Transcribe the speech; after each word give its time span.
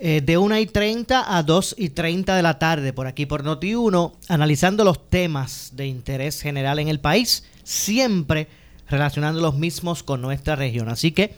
eh, 0.00 0.20
de 0.24 0.38
1 0.38 0.58
y 0.58 0.66
30 0.66 1.36
a 1.36 1.42
2 1.42 1.74
y 1.76 1.88
30 1.90 2.36
de 2.36 2.42
la 2.42 2.58
tarde 2.58 2.92
por 2.92 3.08
aquí 3.08 3.26
por 3.26 3.42
Noti1, 3.42 4.12
analizando 4.28 4.84
los 4.84 5.10
temas 5.10 5.72
de 5.74 5.86
interés 5.86 6.40
general 6.40 6.78
en 6.78 6.86
el 6.86 7.00
país, 7.00 7.44
siempre 7.64 8.46
relacionando 8.88 9.40
los 9.40 9.56
mismos 9.56 10.04
con 10.04 10.22
nuestra 10.22 10.54
región. 10.54 10.88
Así 10.88 11.10
que 11.10 11.34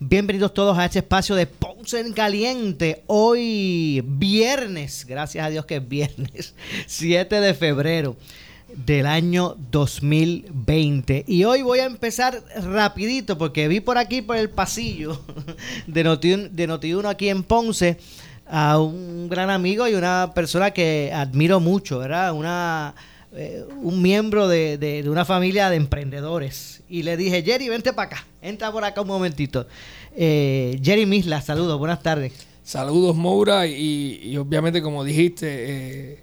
bienvenidos 0.00 0.52
todos 0.54 0.76
a 0.76 0.86
este 0.86 0.98
espacio 0.98 1.36
de 1.36 1.46
Ponce 1.46 2.00
en 2.00 2.12
Caliente. 2.12 3.04
Hoy 3.06 4.02
viernes, 4.04 5.06
gracias 5.06 5.46
a 5.46 5.50
Dios 5.50 5.64
que 5.64 5.76
es 5.76 5.88
viernes, 5.88 6.54
7 6.86 7.40
de 7.40 7.54
febrero 7.54 8.16
del 8.74 9.06
año 9.06 9.56
2020. 9.70 11.24
Y 11.26 11.44
hoy 11.44 11.62
voy 11.62 11.80
a 11.80 11.86
empezar 11.86 12.42
rapidito 12.62 13.36
porque 13.38 13.68
vi 13.68 13.80
por 13.80 13.98
aquí, 13.98 14.22
por 14.22 14.36
el 14.36 14.50
pasillo 14.50 15.20
de 15.86 16.04
Noti1 16.04 17.02
de 17.02 17.08
aquí 17.08 17.28
en 17.28 17.42
Ponce, 17.42 17.98
a 18.46 18.78
un 18.80 19.28
gran 19.28 19.50
amigo 19.50 19.86
y 19.88 19.94
una 19.94 20.32
persona 20.34 20.70
que 20.72 21.12
admiro 21.14 21.60
mucho, 21.60 21.98
¿verdad? 21.98 22.32
Una, 22.34 22.94
eh, 23.32 23.64
un 23.80 24.02
miembro 24.02 24.48
de, 24.48 25.04
una 25.08 25.24
familia 25.24 25.70
de 25.70 25.76
emprendedores. 25.76 26.82
Y 26.88 27.04
le 27.04 27.16
dije, 27.16 27.42
Jerry, 27.42 27.68
vente 27.68 27.92
para 27.92 28.06
acá, 28.08 28.26
entra 28.42 28.72
por 28.72 28.84
acá 28.84 29.00
un 29.02 29.08
momentito. 29.08 29.66
Eh, 30.16 30.80
Jerry 30.82 31.06
Misla, 31.06 31.40
saludos, 31.40 31.78
buenas 31.78 32.02
tardes. 32.02 32.32
Saludos, 32.64 33.16
Moura, 33.16 33.66
y, 33.66 34.36
obviamente, 34.36 34.82
como 34.82 35.02
dijiste, 35.02 35.46
eh, 35.48 36.18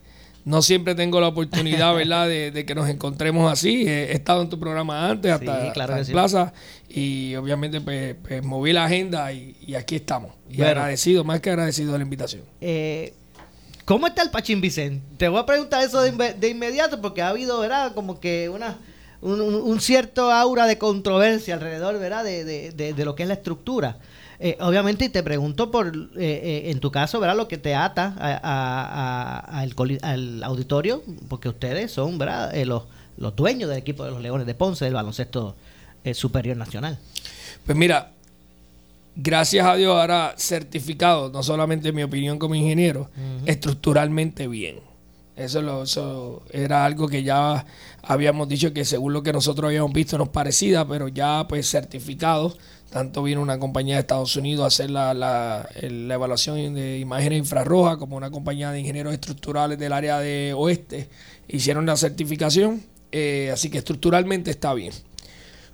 no 0.48 0.62
siempre 0.62 0.96
tengo 0.96 1.20
la 1.20 1.28
oportunidad, 1.28 1.94
¿verdad?, 1.94 2.30
de, 2.30 2.66
que 2.66 2.74
nos 2.74 2.88
encontremos 2.88 3.52
así. 3.52 3.86
He, 3.86 4.14
estado 4.14 4.42
en 4.42 4.48
tu 4.48 4.58
programa 4.58 5.10
antes, 5.10 5.30
hasta, 5.30 5.68
en 5.68 6.06
Plaza, 6.08 6.54
y 6.88 7.36
obviamente 7.36 7.82
pues, 7.82 8.16
pues, 8.26 8.46
moví 8.46 8.72
la 8.72 8.86
agenda 8.86 9.34
y, 9.34 9.76
aquí 9.76 9.98
estamos. 9.98 10.32
Y 10.50 10.62
agradecido, 10.62 11.26
más 11.26 11.42
que 11.42 11.50
agradecido 11.50 11.92
de 11.92 11.98
la 11.98 12.04
invitación. 12.06 12.44
Eh, 12.62 13.14
¿Cómo 13.84 14.08
está 14.08 14.22
el 14.22 14.30
Pachín 14.30 14.62
Vicente? 14.62 15.04
Te 15.18 15.28
voy 15.28 15.42
a 15.42 15.46
preguntar 15.46 15.84
eso 15.84 16.02
de, 16.02 16.50
inmediato 16.50 17.02
porque 17.02 17.22
ha 17.22 17.28
habido, 17.28 17.60
¿verdad?, 17.60 17.94
como 17.94 18.22
que 18.22 18.48
una... 18.48 18.78
Un, 19.20 19.82
cierto 19.82 20.32
aura 20.32 20.66
de 20.68 20.78
controversia 20.78 21.56
alrededor, 21.56 22.00
¿verdad?, 22.00 22.24
de, 22.24 22.72
de 22.72 23.06
lo 23.06 23.16
que 23.16 23.24
es 23.24 23.28
la 23.28 23.34
estructura. 23.34 23.98
Eh, 24.40 24.56
obviamente, 24.60 25.06
y 25.06 25.10
te 25.10 25.24
pregunto 25.24 25.72
por, 25.72 25.88
eh, 25.88 26.12
eh, 26.16 26.70
en 26.70 26.80
tu 26.80 26.92
caso, 26.92 27.20
¿verdad? 27.20 27.36
Lo 27.36 27.48
que 27.48 27.58
te 27.58 27.74
ata 27.74 28.14
al 29.52 30.44
auditorio, 30.44 31.02
porque 31.28 31.50
ustedes 31.50 31.92
son, 31.92 32.20
¿verdad? 32.20 32.54
los, 32.66 32.84
los 33.18 33.36
dueños 33.36 33.70
del 33.70 33.80
equipo 33.80 34.06
de 34.06 34.12
los 34.12 34.22
Leones 34.22 34.46
de 34.46 34.54
Ponce, 34.54 34.86
del 34.86 34.94
baloncesto 34.94 35.56
superior 36.14 36.56
nacional. 36.56 37.00
Pues 37.66 37.78
mira, 37.78 38.12
gracias 39.16 39.66
a 39.66 39.76
Dios 39.76 40.00
ahora 40.00 40.36
certificado, 40.38 41.30
no 41.32 41.42
solamente 41.42 41.92
mi 41.92 42.04
opinión 42.04 42.38
como 42.38 42.54
ingeniero, 42.56 43.10
estructuralmente 43.46 44.48
bien. 44.48 44.80
Eso, 45.36 45.62
lo, 45.62 45.84
eso 45.84 46.44
era 46.52 46.86
algo 46.86 47.08
que 47.08 47.22
ya 47.24 47.66
habíamos 48.02 48.48
dicho 48.48 48.74
que 48.74 48.86
según 48.86 49.14
lo 49.14 49.22
que 49.22 49.32
nosotros 49.32 49.68
habíamos 49.68 49.94
visto 49.94 50.18
nos 50.18 50.30
parecía, 50.30 50.88
pero 50.88 51.10
ya 51.10 51.46
pues 51.48 51.70
certificado 51.70 52.56
tanto 52.90 53.24
vino 53.24 53.42
una 53.42 53.60
compañía 53.60 53.96
de 53.96 54.02
Estados 54.02 54.36
Unidos 54.36 54.64
a 54.64 54.68
hacer 54.68 54.90
la, 54.90 55.14
la, 55.14 55.70
evaluación 55.82 56.74
de 56.74 57.00
imágenes 57.00 57.40
infrarrojas, 57.40 57.98
como 57.98 58.16
una 58.16 58.32
compañía 58.32 58.72
de 58.72 58.80
ingenieros 58.80 59.14
estructurales 59.14 59.78
del 59.78 59.94
área 59.94 60.20
de 60.20 60.54
oeste. 60.56 61.10
Hicieron 61.48 61.86
la 61.86 61.98
certificación, 61.98 62.84
eh, 63.12 63.50
así 63.54 63.70
que 63.70 63.80
estructuralmente 63.80 64.52
está 64.52 64.74
bien. 64.74 64.94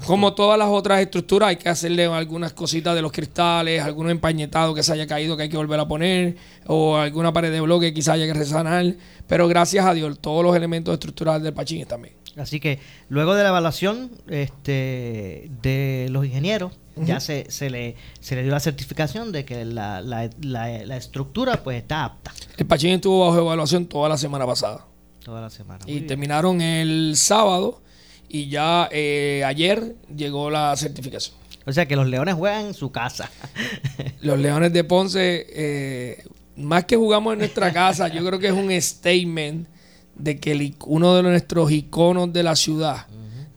Como 0.06 0.34
todas 0.34 0.59
las 0.59 0.68
otras 0.68 1.00
estructuras, 1.00 1.50
hay 1.50 1.56
que 1.56 1.69
hacerle 1.69 2.06
algunas 2.06 2.51
cositas 2.51 2.94
de 2.94 3.01
los 3.01 3.12
cristales, 3.12 3.81
algunos 3.81 4.12
empañetados 4.12 4.75
que 4.75 4.84
se 4.84 4.91
haya 4.91 5.07
caído 5.07 5.38
que 5.38 5.44
hay 5.44 5.50
que 5.50 5.56
volver 5.56 5.80
a 5.80 5.88
poner, 5.88 6.35
o 6.66 6.97
alguna 6.97 7.31
pared 7.31 7.51
de 7.51 7.62
bloque 7.62 7.88
que 7.88 7.94
quizá 7.94 8.13
haya 8.13 8.25
que 8.25 8.34
resanar. 8.34 8.95
Pero 9.28 9.47
gracias 9.47 9.85
a 9.85 9.94
Dios, 9.94 10.19
todos 10.19 10.44
los 10.44 10.56
elementos 10.56 10.94
estructurales 10.94 11.44
del 11.44 11.53
Pachín 11.53 11.81
están 11.81 12.01
bien. 12.01 12.22
Así 12.38 12.59
que 12.59 12.79
luego 13.09 13.35
de 13.35 13.44
la 13.44 13.49
evaluación 13.49 14.11
este, 14.27 15.51
de 15.61 16.07
los 16.09 16.25
ingenieros, 16.25 16.73
ya 16.95 17.19
se, 17.19 17.49
se, 17.49 17.69
le, 17.69 17.95
se 18.19 18.35
le 18.35 18.44
dio 18.44 18.51
la 18.51 18.59
certificación 18.59 19.31
de 19.31 19.45
que 19.45 19.66
la, 19.66 20.01
la, 20.01 20.29
la, 20.41 20.97
estructura 20.97 21.63
pues 21.63 21.81
está 21.81 22.05
apta. 22.05 22.31
El 22.57 22.67
Pachín 22.67 22.91
estuvo 22.91 23.25
bajo 23.25 23.39
evaluación 23.39 23.88
toda 23.88 24.09
la 24.09 24.17
semana 24.17 24.45
pasada. 24.45 24.85
Toda 25.23 25.41
la 25.41 25.49
semana. 25.49 25.83
Y 25.88 26.01
terminaron 26.01 26.61
el 26.61 27.13
sábado 27.16 27.81
y 28.29 28.50
ya 28.50 28.89
eh, 28.91 29.44
ayer 29.45 29.95
llegó 30.15 30.50
la 30.50 30.75
certificación. 30.75 31.35
O 31.65 31.71
sea 31.71 31.88
que 31.88 31.95
los 31.95 32.07
Leones 32.07 32.35
juegan 32.35 32.67
en 32.67 32.73
su 32.73 32.91
casa. 32.91 33.29
los 34.21 34.38
Leones 34.38 34.73
de 34.73 34.83
Ponce, 34.83 35.45
eh, 35.50 36.23
más 36.57 36.85
que 36.85 36.95
jugamos 36.95 37.33
en 37.33 37.39
nuestra 37.39 37.71
casa, 37.71 38.07
yo 38.07 38.23
creo 38.25 38.39
que 38.39 38.47
es 38.47 38.53
un 38.53 38.69
statement 38.81 39.67
de 40.16 40.40
que 40.40 40.74
uno 40.85 41.16
de 41.16 41.24
nuestros 41.24 41.72
iconos 41.72 42.31
de 42.34 42.44
la 42.44 42.56
ciudad 42.56 43.07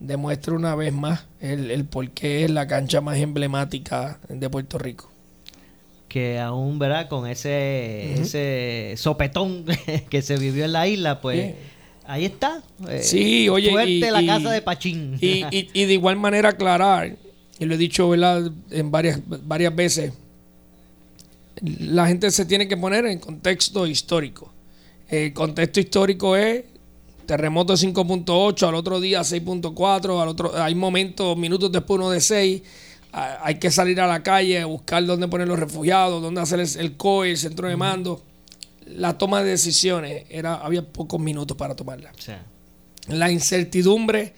demuestra 0.00 0.54
una 0.54 0.74
vez 0.74 0.92
más 0.92 1.24
el, 1.40 1.70
el 1.70 1.84
por 1.84 2.10
qué 2.10 2.44
es 2.44 2.50
la 2.50 2.66
cancha 2.66 3.00
más 3.00 3.18
emblemática 3.18 4.20
de 4.28 4.48
Puerto 4.50 4.78
Rico. 4.78 5.10
Que 6.08 6.38
aún, 6.38 6.78
¿verdad? 6.78 7.08
Con 7.08 7.26
ese, 7.26 8.14
ese 8.20 8.94
sopetón 8.96 9.64
que 10.08 10.22
se 10.22 10.36
vivió 10.36 10.64
en 10.64 10.72
la 10.72 10.86
isla, 10.88 11.20
pues... 11.20 11.54
Ahí 12.08 12.24
está. 12.24 12.62
Eh, 12.88 13.02
sí, 13.02 13.48
oye. 13.48 13.70
Fuerte 13.70 14.10
la 14.12 14.24
casa 14.24 14.52
de 14.52 14.62
Pachín. 14.62 15.18
Y, 15.20 15.44
y, 15.50 15.84
de 15.86 15.92
igual 15.92 16.16
manera 16.16 16.50
aclarar, 16.50 17.16
y 17.58 17.64
lo 17.64 17.74
he 17.74 17.78
dicho 17.78 18.08
¿verdad? 18.08 18.48
en 18.70 18.90
varias, 18.92 19.20
varias 19.26 19.74
veces, 19.74 20.12
la 21.60 22.06
gente 22.06 22.30
se 22.30 22.44
tiene 22.44 22.68
que 22.68 22.76
poner 22.76 23.06
en 23.06 23.18
contexto 23.18 23.86
histórico. 23.88 24.52
El 25.08 25.32
contexto 25.32 25.78
histórico 25.78 26.34
es 26.34 26.64
terremoto 27.26 27.74
5.8, 27.74 28.68
al 28.68 28.74
otro 28.74 29.00
día 29.00 29.20
6.4, 29.20 30.20
al 30.20 30.28
otro 30.28 30.60
hay 30.60 30.74
momentos, 30.74 31.36
minutos 31.36 31.70
después 31.70 31.98
uno 31.98 32.10
de 32.10 32.20
6. 32.20 32.62
Hay 33.12 33.54
que 33.54 33.70
salir 33.70 34.00
a 34.00 34.06
la 34.06 34.22
calle 34.22 34.62
buscar 34.64 35.04
dónde 35.06 35.28
poner 35.28 35.48
los 35.48 35.58
refugiados, 35.58 36.20
dónde 36.20 36.40
hacer 36.40 36.60
el 36.60 36.96
COE, 36.96 37.30
el 37.30 37.38
centro 37.38 37.68
de 37.68 37.76
mando. 37.76 38.22
La 38.86 39.16
toma 39.16 39.42
de 39.42 39.50
decisiones, 39.50 40.24
era, 40.28 40.56
había 40.56 40.82
pocos 40.82 41.20
minutos 41.20 41.56
para 41.56 41.74
tomarla. 41.74 42.12
La 43.08 43.30
incertidumbre 43.30 44.34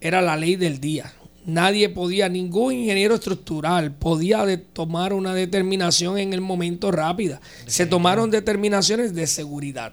era 0.00 0.22
la 0.22 0.36
ley 0.36 0.56
del 0.56 0.80
día. 0.80 1.12
Nadie 1.44 1.90
podía, 1.90 2.28
ningún 2.28 2.72
ingeniero 2.72 3.16
estructural 3.16 3.92
podía 3.92 4.46
tomar 4.72 5.12
una 5.12 5.34
determinación 5.34 6.18
en 6.18 6.32
el 6.32 6.40
momento 6.40 6.90
rápida. 6.90 7.40
Se 7.66 7.84
tomaron 7.84 8.30
determinaciones 8.30 9.14
de 9.14 9.26
seguridad 9.26 9.92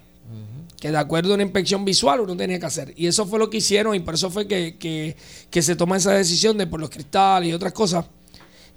que 0.82 0.90
de 0.90 0.98
acuerdo 0.98 1.32
a 1.32 1.36
una 1.36 1.44
inspección 1.44 1.86
visual 1.86 2.22
uno 2.22 2.36
tenía 2.36 2.60
que 2.60 2.66
hacer. 2.66 2.92
Y 2.98 3.06
eso 3.06 3.28
fue 3.28 3.38
lo 3.38 3.52
que 3.52 3.58
hicieron 3.58 3.94
y 3.94 4.00
por 4.00 4.16
eso 4.16 4.32
fue 4.32 4.48
que, 4.48 5.16
se 5.52 5.76
toma 5.76 5.96
esa 5.96 6.12
decisión 6.12 6.58
de 6.58 6.66
por 6.66 6.80
los 6.80 6.90
cristales 6.90 7.50
y 7.50 7.54
otras 7.54 7.72
cosas. 7.72 8.06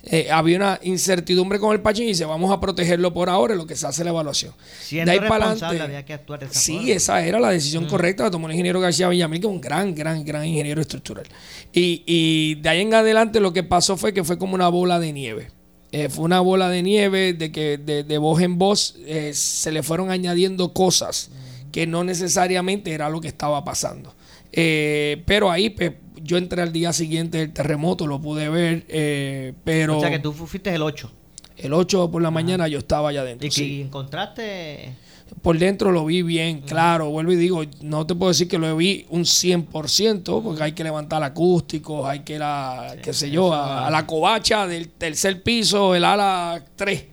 Eh, 0.02 0.28
había 0.30 0.58
una 0.58 0.78
incertidumbre 0.82 1.58
con 1.58 1.72
el 1.72 1.80
Pachín 1.80 2.04
y 2.04 2.08
dice 2.08 2.26
vamos 2.26 2.52
a 2.52 2.60
protegerlo 2.60 3.14
por 3.14 3.30
ahora 3.30 3.54
en 3.54 3.58
lo 3.58 3.66
que 3.66 3.74
se 3.74 3.86
hace 3.86 4.04
la 4.04 4.10
evaluación. 4.10 4.52
Siendo 4.82 5.10
de 5.10 5.18
ahí 5.18 5.26
para 5.26 5.52
adelante, 5.52 5.80
había 5.80 6.04
que 6.04 6.12
actuar 6.12 6.40
de 6.40 6.44
esa 6.44 6.60
Sí, 6.60 6.92
esa 6.92 7.24
era 7.24 7.40
la 7.40 7.48
decisión 7.48 7.84
mm. 7.84 7.88
correcta, 7.88 8.24
la 8.24 8.30
tomó 8.30 8.48
el 8.48 8.52
ingeniero 8.52 8.80
García 8.80 9.08
Villamil, 9.08 9.40
que 9.40 9.46
es 9.46 9.52
un 9.54 9.62
gran, 9.62 9.94
gran, 9.94 10.22
gran 10.26 10.44
ingeniero 10.44 10.82
estructural. 10.82 11.24
Y, 11.72 12.56
de 12.56 12.68
ahí 12.68 12.82
en 12.82 12.92
adelante 12.92 13.40
lo 13.40 13.54
que 13.54 13.62
pasó 13.62 13.96
fue 13.96 14.12
que 14.12 14.24
fue 14.24 14.36
como 14.36 14.54
una 14.54 14.68
bola 14.68 15.00
de 15.00 15.10
nieve. 15.14 15.48
Eh, 15.90 16.10
fue 16.10 16.26
una 16.26 16.40
bola 16.40 16.68
de 16.68 16.82
nieve 16.82 17.32
de 17.32 17.50
que 17.50 17.78
de, 17.78 18.18
voz 18.18 18.42
en 18.42 18.58
voz 18.58 18.96
eh, 19.06 19.32
se 19.32 19.72
le 19.72 19.82
fueron 19.82 20.10
añadiendo 20.10 20.74
cosas 20.74 21.30
que 21.75 21.88
no 21.88 22.05
necesariamente 22.05 22.93
era 22.93 23.09
lo 23.09 23.21
que 23.21 23.26
estaba 23.26 23.65
pasando. 23.65 24.15
Eh, 24.53 25.25
pero 25.26 25.50
ahí 25.50 25.71
pues, 25.71 25.94
yo 26.23 26.37
entré 26.37 26.62
al 26.62 26.73
día 26.73 26.93
siguiente 26.93 27.38
del 27.38 27.53
terremoto, 27.53 28.06
lo 28.06 28.21
pude 28.21 28.49
ver, 28.49 28.85
eh, 28.87 29.55
pero 29.65 29.99
O 29.99 30.00
sea 30.00 30.09
que 30.09 30.21
tú 30.21 30.32
fuiste 30.32 30.73
el 30.73 30.82
8. 30.82 31.11
el 31.56 31.73
8 31.73 32.12
por 32.12 32.23
la 32.23 32.31
mañana 32.31 32.69
yo 32.69 32.79
estaba 32.79 33.09
allá 33.09 33.23
adentro. 33.23 33.49
Y 33.49 33.50
que 33.50 33.56
sí. 33.56 33.81
encontraste. 33.81 34.94
Por 35.43 35.59
dentro 35.59 35.91
lo 35.91 36.05
vi 36.05 36.23
bien, 36.23 36.61
claro. 36.61 37.11
Vuelvo 37.11 37.32
y 37.32 37.37
digo, 37.37 37.65
no 37.81 38.06
te 38.06 38.15
puedo 38.15 38.31
decir 38.31 38.47
que 38.47 38.56
lo 38.56 38.76
vi 38.76 39.05
un 39.09 39.23
100%, 39.23 40.44
porque 40.44 40.62
hay 40.62 40.73
que 40.75 40.85
levantar 40.85 41.25
acústicos, 41.25 42.06
hay 42.06 42.21
que 42.21 42.37
ir 42.37 42.43
a, 42.44 42.94
qué 43.03 43.12
sé 43.12 43.32
yo, 43.32 43.53
a, 43.53 43.88
a 43.88 43.91
la 43.91 44.06
covacha 44.06 44.69
del 44.69 44.91
tercer 44.91 45.43
piso, 45.43 45.97
el 45.97 46.05
ala 46.05 46.65
3. 46.76 47.05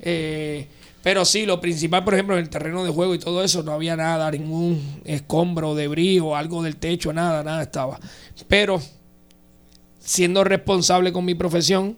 Eh, 0.00 0.68
pero 1.06 1.24
sí, 1.24 1.46
lo 1.46 1.60
principal, 1.60 2.02
por 2.02 2.14
ejemplo, 2.14 2.34
en 2.36 2.42
el 2.42 2.50
terreno 2.50 2.82
de 2.84 2.90
juego 2.90 3.14
y 3.14 3.20
todo 3.20 3.44
eso, 3.44 3.62
no 3.62 3.70
había 3.70 3.94
nada, 3.94 4.28
ningún 4.32 5.00
escombro, 5.04 5.76
debris 5.76 6.20
o 6.20 6.34
algo 6.34 6.64
del 6.64 6.74
techo, 6.78 7.12
nada, 7.12 7.44
nada 7.44 7.62
estaba. 7.62 8.00
Pero 8.48 8.82
siendo 10.00 10.42
responsable 10.42 11.12
con 11.12 11.24
mi 11.24 11.36
profesión, 11.36 11.96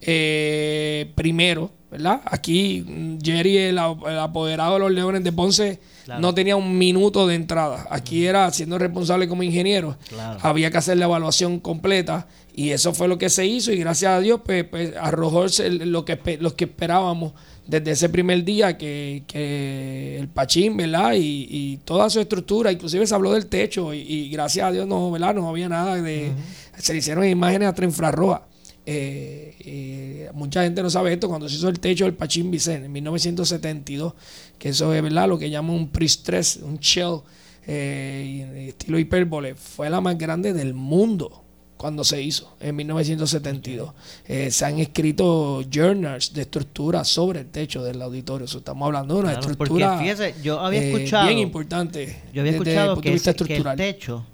eh, 0.00 1.12
primero, 1.14 1.70
¿verdad? 1.90 2.22
Aquí 2.24 3.18
Jerry, 3.22 3.58
el, 3.58 3.76
apoderado 3.78 4.74
de 4.74 4.78
los 4.80 4.92
Leones 4.92 5.24
de 5.24 5.32
Ponce, 5.32 5.78
Claro. 6.06 6.22
no 6.22 6.32
tenía 6.32 6.56
un 6.56 6.78
minuto 6.78 7.26
de 7.26 7.34
entrada. 7.34 7.86
Aquí 7.90 8.24
era 8.24 8.50
siendo 8.50 8.78
responsable 8.78 9.28
como 9.28 9.42
ingeniero. 9.42 9.98
Claro. 10.08 10.38
Había 10.42 10.70
que 10.70 10.78
hacer 10.78 10.96
la 10.96 11.04
evaluación 11.04 11.60
completa 11.60 12.28
y 12.54 12.70
eso 12.70 12.94
fue 12.94 13.08
lo 13.08 13.18
que 13.18 13.28
se 13.28 13.44
hizo 13.44 13.72
y 13.72 13.76
gracias 13.76 14.12
a 14.12 14.20
Dios 14.20 14.40
pues, 14.42 14.64
pues, 14.64 14.94
arrojó 14.98 15.44
el- 15.62 15.92
lo 15.92 16.06
que, 16.06 16.18
lo 16.40 16.56
que 16.56 16.64
esperábamos 16.64 17.34
desde 17.68 17.90
ese 17.90 18.08
primer 18.08 18.44
día 18.44 18.78
que, 18.78 19.24
que 19.26 20.16
el 20.18 20.28
Pachín, 20.28 20.76
¿verdad? 20.76 21.12
Y, 21.12 21.46
y 21.50 21.76
toda 21.84 22.08
su 22.08 22.18
estructura, 22.18 22.72
inclusive 22.72 23.06
se 23.06 23.14
habló 23.14 23.32
del 23.32 23.46
techo 23.46 23.92
y, 23.92 23.98
y 23.98 24.30
gracias 24.30 24.66
a 24.66 24.72
Dios 24.72 24.86
no, 24.88 25.10
¿verdad? 25.10 25.34
No 25.34 25.48
había 25.48 25.68
nada 25.68 26.00
de... 26.00 26.32
Se 26.78 26.94
le 26.94 27.00
hicieron 27.00 27.26
imágenes 27.26 27.68
hasta 27.68 27.84
infrarrojas. 27.84 28.40
Eh, 28.86 29.54
eh, 29.60 30.30
mucha 30.32 30.62
gente 30.62 30.82
no 30.82 30.88
sabe 30.88 31.12
esto 31.12 31.28
cuando 31.28 31.46
se 31.46 31.56
hizo 31.56 31.68
el 31.68 31.78
techo 31.78 32.06
del 32.06 32.14
Pachín 32.14 32.50
Vicente 32.50 32.86
en 32.86 32.92
1972, 32.92 34.14
que 34.58 34.70
eso 34.70 34.94
es 34.94 35.02
verdad 35.02 35.28
lo 35.28 35.38
que 35.38 35.50
llaman 35.50 35.76
un 35.76 35.88
pre-stress, 35.90 36.60
un 36.62 36.78
shell 36.78 37.20
eh, 37.66 38.68
estilo 38.70 38.98
hipérbole, 38.98 39.56
fue 39.56 39.90
la 39.90 40.00
más 40.00 40.16
grande 40.16 40.54
del 40.54 40.72
mundo 40.72 41.44
cuando 41.78 42.04
se 42.04 42.20
hizo 42.20 42.54
en 42.60 42.76
1972. 42.76 43.90
Eh, 44.26 44.50
se 44.50 44.64
han 44.66 44.78
escrito 44.80 45.62
journals 45.70 46.34
de 46.34 46.42
estructura 46.42 47.04
sobre 47.04 47.40
el 47.40 47.46
techo 47.46 47.82
del 47.82 48.02
auditorio. 48.02 48.44
Estamos 48.46 48.84
hablando 48.84 49.14
de 49.14 49.20
una 49.20 49.30
Claro, 49.32 49.50
estructura 49.52 49.90
porque 49.96 50.02
fíjese, 50.12 50.34
yo 50.42 50.60
había 50.60 50.82
eh, 50.82 50.92
escuchado- 50.92 51.26
bien 51.28 51.38
importante. 51.38 52.22
Yo 52.34 52.42
había 52.42 52.52
desde 52.52 52.64
escuchado 52.70 53.00
que, 53.00 53.12
el 53.14 53.76
techo 53.76 54.26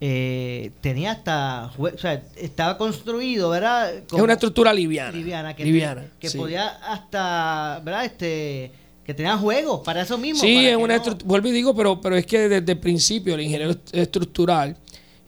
eh, 0.00 0.72
tenía 0.80 1.12
hasta. 1.12 1.70
O 1.78 1.96
sea, 1.96 2.22
estaba 2.36 2.76
construido, 2.76 3.50
¿verdad? 3.50 3.94
Es 3.94 4.12
una 4.12 4.32
estructura 4.32 4.72
liviana. 4.74 5.12
liviana. 5.12 5.54
Que, 5.54 5.64
liviana, 5.64 6.04
que 6.18 6.28
sí. 6.28 6.38
podía 6.38 6.66
hasta. 6.68 7.80
¿Verdad? 7.84 8.04
Este. 8.06 8.72
Que 9.04 9.14
tenía 9.14 9.36
juegos 9.36 9.80
para 9.84 10.02
eso 10.02 10.16
mismo. 10.16 10.40
Sí, 10.40 10.66
es 10.66 10.76
una 10.76 10.96
no- 10.98 11.18
vuelvo 11.24 11.48
y 11.48 11.50
digo, 11.52 11.74
pero, 11.74 12.00
pero 12.00 12.16
es 12.16 12.24
que 12.24 12.48
desde 12.48 12.72
el 12.72 12.78
principio 12.78 13.34
el 13.34 13.40
ingeniero 13.40 13.72
est- 13.72 13.94
estructural 13.94 14.76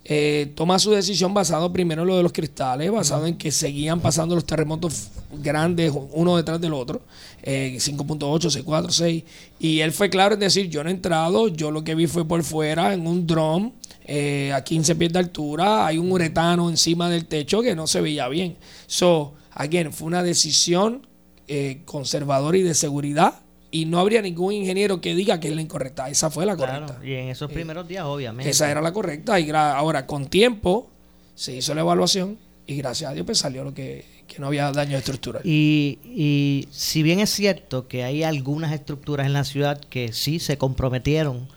eh, 0.05 0.53
toma 0.55 0.79
su 0.79 0.91
decisión 0.91 1.33
basado 1.33 1.73
primero 1.73 2.03
en 2.03 2.09
lo 2.09 2.17
de 2.17 2.23
los 2.23 2.33
cristales, 2.33 2.91
basado 2.91 3.27
en 3.27 3.37
que 3.39 3.51
seguían 3.51 4.01
pasando 4.01 4.35
los 4.35 4.45
terremotos 4.45 5.09
grandes 5.43 5.93
uno 6.13 6.37
detrás 6.37 6.61
del 6.61 6.75
otro, 6.75 7.03
eh, 7.43 7.77
5.8, 7.79 8.65
6.4, 8.65 8.91
6, 8.91 9.25
y 9.61 9.81
él 9.81 9.93
fue 9.93 10.11
claro 10.11 10.35
en 10.35 10.41
decir, 10.41 10.69
yo 10.69 10.85
no 10.85 10.91
he 10.91 10.93
entrado, 10.93 11.49
yo 11.49 11.71
lo 11.71 11.83
que 11.85 11.95
vi 11.95 12.07
fue 12.07 12.27
por 12.27 12.43
fuera 12.43 12.93
en 12.93 13.07
un 13.07 13.27
drum 13.27 13.73
eh, 14.05 14.53
a 14.53 14.63
15 14.63 14.97
pies 14.97 15.13
de 15.13 15.19
altura, 15.19 15.87
hay 15.87 15.97
un 15.97 16.13
uretano 16.13 16.69
encima 16.69 17.09
del 17.09 17.25
techo 17.25 17.63
que 17.63 17.75
no 17.75 17.87
se 17.87 18.03
veía 18.03 18.29
bien. 18.29 18.59
So, 18.87 19.33
again, 19.53 19.93
fue 19.93 20.07
una 20.07 20.23
decisión 20.23 21.07
eh, 21.49 21.81
conservadora 21.87 22.59
y 22.59 22.63
de 22.63 22.75
seguridad 22.75 23.44
y 23.75 23.87
no 23.87 23.99
habría 23.99 24.23
ningún 24.23 24.53
ingeniero 24.53 25.01
que 25.01 25.17
diga 25.17 25.41
que 25.41 25.49
es 25.49 25.55
la 25.57 25.61
incorrecta. 25.61 26.09
Esa 26.09 26.31
fue 26.31 26.47
la 26.47 26.55
Claro, 26.55 26.87
correcta. 26.87 27.05
y 27.07 27.13
en 27.15 27.29
esos 27.29 27.51
primeros 27.51 27.89
días, 27.89 28.05
obviamente. 28.05 28.49
Esa 28.51 28.71
era 28.71 28.81
la 28.81 28.93
correcta. 28.93 29.41
Y 29.41 29.51
ahora, 29.51 30.07
con 30.07 30.27
tiempo, 30.27 30.89
se 31.35 31.57
hizo 31.57 31.75
la 31.75 31.81
evaluación 31.81 32.39
y 32.69 32.77
gracias 32.77 33.11
a 33.11 33.15
Dios 33.15 33.27
pues 33.27 33.39
salió 33.39 33.65
lo 33.65 33.75
que, 33.75 34.05
que 34.29 34.39
no 34.39 34.47
había 34.47 34.71
daño 34.71 34.97
estructural. 34.97 35.43
Y, 35.45 35.99
y 36.05 36.69
si 36.71 37.03
bien 37.03 37.19
es 37.19 37.31
cierto 37.31 37.89
que 37.89 38.05
hay 38.05 38.23
algunas 38.23 38.73
estructuras 38.73 39.27
en 39.27 39.33
la 39.33 39.43
ciudad 39.43 39.81
que 39.81 40.13
sí 40.13 40.39
se 40.39 40.57
comprometieron, 40.57 41.49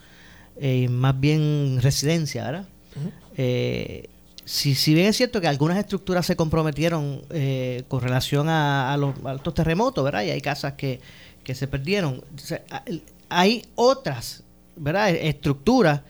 eh, 0.60 0.88
más 0.90 1.20
bien 1.20 1.78
residencia, 1.84 2.46
¿verdad? 2.46 2.66
Eh, 3.38 4.10
si, 4.44 4.74
si 4.76 4.94
bien 4.96 5.06
es 5.08 5.18
cierto 5.18 5.40
que 5.42 5.48
algunas 5.48 5.78
estructuras 5.78 6.26
se 6.26 6.36
comprometieron 6.36 7.22
eh, 7.30 7.84
con 7.90 8.02
relación 8.02 8.50
a, 8.50 8.92
a 8.94 8.98
los, 8.98 9.14
a 9.24 9.36
estos 9.36 9.54
terremotos, 9.54 10.04
¿verdad? 10.04 10.24
Y 10.24 10.32
hay 10.32 10.42
casas 10.42 10.74
que, 10.74 11.00
que 11.48 11.56
se 11.56 11.66
perdieron. 11.66 12.22
Hay 13.30 13.66
otras, 13.76 14.44
¿verdad? 14.76 15.12
Estructuras 15.12 16.02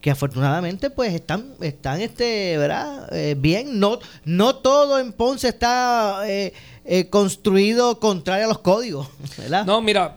que 0.00 0.10
afortunadamente 0.10 0.90
pues 0.90 1.14
están 1.14 1.52
están 1.60 2.00
este 2.00 2.56
verdad 2.56 3.14
Eh, 3.14 3.36
bien 3.38 3.78
no 3.78 3.98
no 4.24 4.56
todo 4.56 4.98
en 4.98 5.12
Ponce 5.12 5.48
está 5.48 6.22
eh, 6.26 6.54
eh, 6.86 7.10
construido 7.10 8.00
contrario 8.00 8.46
a 8.46 8.48
los 8.48 8.60
códigos 8.60 9.06
verdad 9.36 9.64
No, 9.66 9.82
mira, 9.82 10.16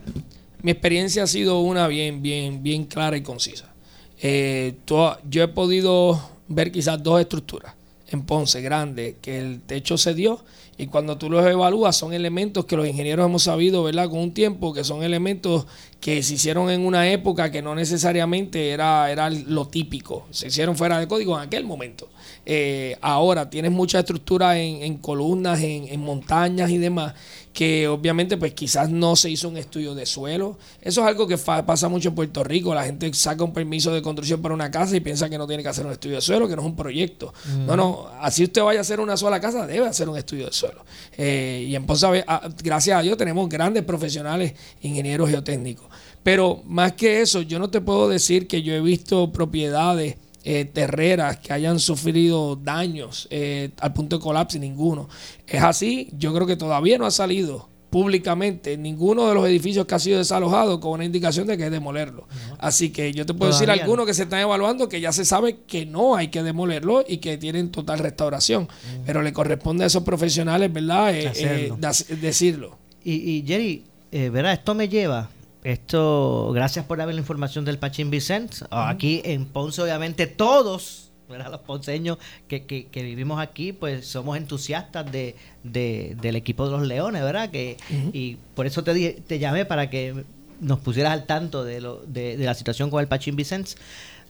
mi 0.61 0.71
experiencia 0.71 1.23
ha 1.23 1.27
sido 1.27 1.59
una 1.59 1.87
bien, 1.87 2.23
bien, 2.23 2.63
bien 2.63 2.85
clara 2.85 3.15
y 3.15 3.21
concisa. 3.21 3.69
Yo 4.17 5.43
he 5.43 5.47
podido 5.49 6.19
ver 6.47 6.71
quizás 6.71 7.03
dos 7.03 7.21
estructuras 7.21 7.75
en 8.07 8.23
Ponce 8.23 8.59
grandes 8.61 9.15
que 9.21 9.37
el 9.37 9.61
techo 9.61 9.97
se 9.97 10.15
dio 10.15 10.39
y 10.83 10.87
cuando 10.87 11.17
tú 11.17 11.29
los 11.29 11.45
evalúas 11.45 11.95
son 11.95 12.13
elementos 12.13 12.65
que 12.65 12.75
los 12.75 12.85
ingenieros 12.85 13.25
hemos 13.25 13.43
sabido, 13.43 13.83
¿verdad? 13.83 14.09
Con 14.09 14.19
un 14.19 14.33
tiempo 14.33 14.73
que 14.73 14.83
son 14.83 15.01
elementos 15.01 15.65
que 16.03 16.21
se 16.21 16.33
hicieron 16.33 16.69
en 16.69 16.85
una 16.85 17.09
época 17.09 17.49
que 17.49 17.61
no 17.61 17.73
necesariamente 17.75 18.71
era, 18.71 19.09
era 19.09 19.29
lo 19.29 19.69
típico, 19.69 20.27
se 20.31 20.47
hicieron 20.47 20.75
fuera 20.75 20.99
de 20.99 21.07
código 21.07 21.37
en 21.37 21.47
aquel 21.47 21.63
momento. 21.63 22.09
Eh, 22.45 22.97
ahora 22.99 23.49
tienes 23.49 23.71
mucha 23.71 23.99
estructura 23.99 24.59
en, 24.59 24.83
en 24.83 24.97
columnas, 24.97 25.61
en, 25.61 25.87
en 25.87 26.01
montañas 26.01 26.69
y 26.71 26.77
demás, 26.77 27.13
que 27.53 27.87
obviamente 27.87 28.35
pues 28.35 28.53
quizás 28.53 28.89
no 28.89 29.15
se 29.15 29.29
hizo 29.29 29.47
un 29.47 29.55
estudio 29.55 29.95
de 29.95 30.05
suelo. 30.05 30.57
Eso 30.81 31.01
es 31.01 31.07
algo 31.07 31.25
que 31.25 31.37
pasa 31.37 31.87
mucho 31.87 32.09
en 32.09 32.15
Puerto 32.15 32.43
Rico. 32.43 32.73
La 32.75 32.83
gente 32.83 33.13
saca 33.13 33.43
un 33.45 33.53
permiso 33.53 33.93
de 33.93 34.01
construcción 34.01 34.41
para 34.41 34.53
una 34.53 34.69
casa 34.71 34.97
y 34.97 34.99
piensa 34.99 35.29
que 35.29 35.37
no 35.37 35.47
tiene 35.47 35.63
que 35.63 35.69
hacer 35.69 35.85
un 35.85 35.93
estudio 35.93 36.15
de 36.15 36.21
suelo, 36.21 36.49
que 36.49 36.55
no 36.57 36.63
es 36.63 36.67
un 36.67 36.75
proyecto. 36.75 37.33
No, 37.65 37.77
no, 37.77 38.09
así 38.19 38.43
usted 38.43 38.61
vaya 38.61 38.79
a 38.79 38.81
hacer 38.81 38.99
una 38.99 39.15
sola 39.15 39.39
casa, 39.39 39.65
debe 39.67 39.87
hacer 39.87 40.09
un 40.09 40.17
estudio 40.17 40.47
de 40.47 40.51
suelo. 40.51 40.83
Eh, 41.17 41.65
y 41.69 41.75
en 41.75 41.85
Ponce, 41.85 42.25
ah, 42.27 42.49
gracias 42.61 42.99
a 42.99 43.01
Dios, 43.01 43.15
tenemos 43.17 43.47
grandes 43.47 43.83
profesionales, 43.83 44.53
ingenieros 44.81 45.29
geotécnicos. 45.29 45.92
Pero 46.23 46.63
más 46.65 46.93
que 46.93 47.21
eso, 47.21 47.41
yo 47.41 47.59
no 47.59 47.69
te 47.69 47.81
puedo 47.81 48.07
decir 48.07 48.47
que 48.47 48.63
yo 48.63 48.73
he 48.73 48.81
visto 48.81 49.31
propiedades 49.31 50.15
eh, 50.45 50.65
terreras 50.65 51.37
que 51.37 51.53
hayan 51.53 51.79
sufrido 51.79 52.57
daños 52.57 53.27
eh, 53.29 53.71
al 53.79 53.93
punto 53.93 54.17
de 54.17 54.23
colapso, 54.23 54.59
ninguno. 54.59 55.07
Es 55.47 55.61
así, 55.61 56.09
yo 56.17 56.33
creo 56.33 56.45
que 56.45 56.57
todavía 56.57 56.97
no 56.97 57.05
ha 57.05 57.11
salido 57.11 57.69
públicamente 57.89 58.75
ninguno 58.75 59.27
de 59.29 59.35
los 59.35 59.47
edificios 59.47 59.85
que 59.85 59.95
ha 59.95 59.99
sido 59.99 60.17
desalojado 60.17 60.79
con 60.79 60.93
una 60.93 61.05
indicación 61.05 61.47
de 61.47 61.57
que 61.57 61.65
es 61.65 61.71
demolerlo. 61.71 62.27
Así 62.57 62.89
que 62.89 63.13
yo 63.13 63.25
te 63.25 63.33
puedo 63.33 63.51
decir 63.51 63.67
no. 63.67 63.73
algunos 63.73 64.05
que 64.05 64.13
se 64.13 64.23
están 64.23 64.39
evaluando 64.39 64.89
que 64.89 64.99
ya 64.99 65.13
se 65.13 65.23
sabe 65.23 65.59
que 65.67 65.85
no 65.85 66.15
hay 66.15 66.29
que 66.29 66.43
demolerlo 66.43 67.05
y 67.07 67.17
que 67.17 67.37
tienen 67.37 67.71
total 67.71 67.99
restauración. 67.99 68.67
Pero 69.05 69.21
le 69.21 69.31
corresponde 69.31 69.83
a 69.83 69.87
esos 69.87 70.03
profesionales, 70.03 70.73
¿verdad? 70.73 71.15
Eh, 71.15 71.31
eh, 71.35 71.73
decirlo. 72.19 72.77
y, 73.03 73.13
y 73.13 73.45
Jerry 73.47 73.85
verdad 74.11 74.53
esto 74.53 74.75
me 74.75 74.89
lleva 74.89 75.29
esto 75.63 76.51
gracias 76.53 76.85
por 76.85 76.97
darme 76.97 77.13
la 77.13 77.19
información 77.19 77.65
del 77.65 77.77
Pachín 77.79 78.09
Vicente 78.09 78.57
aquí 78.69 79.21
en 79.23 79.45
Ponce 79.45 79.81
obviamente 79.81 80.27
todos 80.27 81.11
¿verdad? 81.29 81.49
los 81.51 81.61
ponceños 81.61 82.17
que, 82.47 82.65
que, 82.65 82.87
que 82.87 83.01
vivimos 83.03 83.39
aquí 83.39 83.71
pues 83.73 84.05
somos 84.07 84.37
entusiastas 84.37 85.09
de, 85.11 85.35
de- 85.63 86.15
del 86.21 86.35
equipo 86.35 86.65
de 86.65 86.71
los 86.71 86.81
Leones 86.87 87.23
verdad 87.23 87.49
que 87.49 87.77
y 88.13 88.35
por 88.55 88.65
eso 88.67 88.83
te, 88.83 89.13
te 89.13 89.39
llamé 89.39 89.65
para 89.65 89.89
que 89.89 90.25
nos 90.59 90.79
pusieras 90.79 91.13
al 91.13 91.25
tanto 91.25 91.63
de, 91.63 91.81
lo, 91.81 92.03
de, 92.05 92.37
de 92.37 92.45
la 92.45 92.53
situación 92.53 92.89
con 92.89 93.01
el 93.01 93.07
Pachín 93.07 93.35
Vicente 93.35 93.71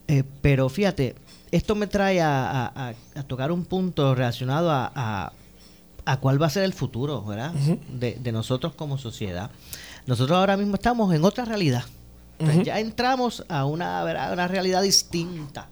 Eh, 0.06 0.22
pero 0.42 0.68
fíjate 0.68 1.14
esto 1.50 1.74
me 1.74 1.86
trae 1.86 2.20
a, 2.20 2.50
a- 2.66 2.88
a- 2.90 2.94
a 3.20 3.22
tocar 3.22 3.50
un 3.52 3.64
punto 3.64 4.14
relacionado 4.14 4.70
a, 4.70 4.92
a- 4.94 5.32
a 6.06 6.16
cuál 6.20 6.36
va 6.42 6.46
a 6.48 6.50
ser 6.50 6.64
el 6.64 6.74
futuro, 6.74 7.24
¿verdad? 7.24 7.52
de, 7.88 8.16
de 8.20 8.30
nosotros 8.32 8.74
como 8.74 8.98
sociedad. 8.98 9.50
Nosotros 10.06 10.36
ahora 10.36 10.56
mismo 10.56 10.74
estamos 10.74 11.14
en 11.14 11.24
otra 11.24 11.44
realidad. 11.44 11.84
Sea, 12.38 12.62
Ya 12.62 12.80
entramos 12.80 13.44
a 13.48 13.64
una, 13.64 14.02
¿verdad? 14.04 14.32
una 14.32 14.48
realidad 14.48 14.82
distinta. 14.82 15.68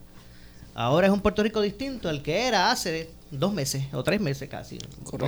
Ahora 0.75 1.07
es 1.09 1.13
un 1.13 1.21
Puerto 1.21 1.43
Rico 1.43 1.61
distinto 1.61 2.09
al 2.09 2.23
que 2.23 2.47
era 2.47 2.71
hace 2.71 3.11
dos 3.31 3.53
meses 3.53 3.85
o 3.93 4.03
tres 4.03 4.21
meses 4.21 4.49
casi. 4.49 4.79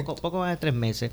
Poco, 0.04 0.14
poco 0.14 0.38
más 0.38 0.50
de 0.50 0.56
tres 0.56 0.72
meses. 0.74 1.10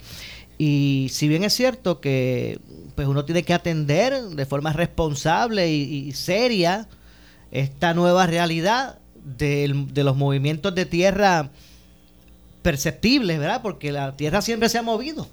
Y 0.58 1.08
si 1.12 1.28
bien 1.28 1.44
es 1.44 1.54
cierto 1.54 2.00
que 2.00 2.60
pues 2.96 3.08
uno 3.08 3.26
tiene 3.26 3.44
que 3.44 3.54
atender 3.54 4.22
de 4.22 4.46
forma 4.46 4.72
responsable 4.74 5.70
y, 5.72 5.82
y 6.08 6.12
seria 6.14 6.88
esta 7.52 7.94
nueva 7.94 8.26
realidad, 8.28 9.00
del- 9.24 9.94
de 9.94 10.04
los 10.04 10.16
movimientos 10.16 10.74
de 10.76 10.86
tierra 10.86 11.50
perceptibles, 12.62 13.40
¿verdad? 13.40 13.62
Porque 13.62 13.92
la 13.92 14.16
tierra 14.16 14.42
siempre 14.42 14.70
se 14.70 14.78
ha 14.78 14.82
movido. 14.82 15.28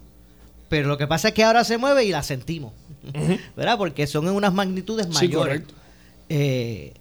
Pero 0.68 0.88
lo 0.88 0.98
que 0.98 1.06
pasa 1.06 1.28
es 1.28 1.34
que 1.34 1.44
ahora 1.44 1.64
se 1.64 1.78
mueve 1.78 2.04
y 2.04 2.10
la 2.10 2.22
sentimos, 2.22 2.72
¿verdad? 3.56 3.78
Porque 3.78 4.06
son 4.06 4.26
en 4.28 4.34
unas 4.34 4.52
magnitudes 4.52 5.06
Sí, 5.06 5.12
mayores. 5.14 5.37
correcto. 5.62 5.75
Eh, 6.28 6.92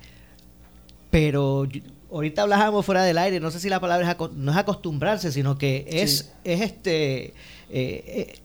pero 1.11 1.65
yo- 1.65 1.81
ahorita 2.11 2.43
hablábamos 2.43 2.85
fuera 2.85 3.03
del 3.03 3.17
aire, 3.17 3.39
no 3.41 3.51
sé 3.51 3.59
si 3.59 3.69
la 3.69 3.79
palabra 3.81 4.09
es 4.11 4.17
no 4.35 4.51
es 4.51 4.57
acostumbrarse, 4.57 5.31
sino 5.31 5.57
que 5.57 5.85
es, 5.89 6.17
Sí. 6.19 6.25
es 6.45 6.61
este 6.61 7.33
eh, 7.69 8.35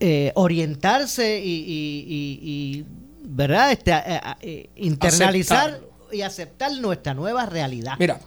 eh, 0.00 0.32
orientarse 0.34 1.38
y, 1.44 1.50
y- 1.50 2.04
y- 2.08 2.40
y, 2.80 2.84
verdad 3.28 3.72
este 3.72 3.92
a- 3.92 4.30
a- 4.32 4.38
internalizar 4.76 5.70
Aceptarlo. 5.70 5.88
y 6.12 6.22
aceptar 6.22 6.72
nuestra 6.80 7.12
nueva 7.12 7.44
realidad. 7.44 7.94
Mira, 7.98 8.18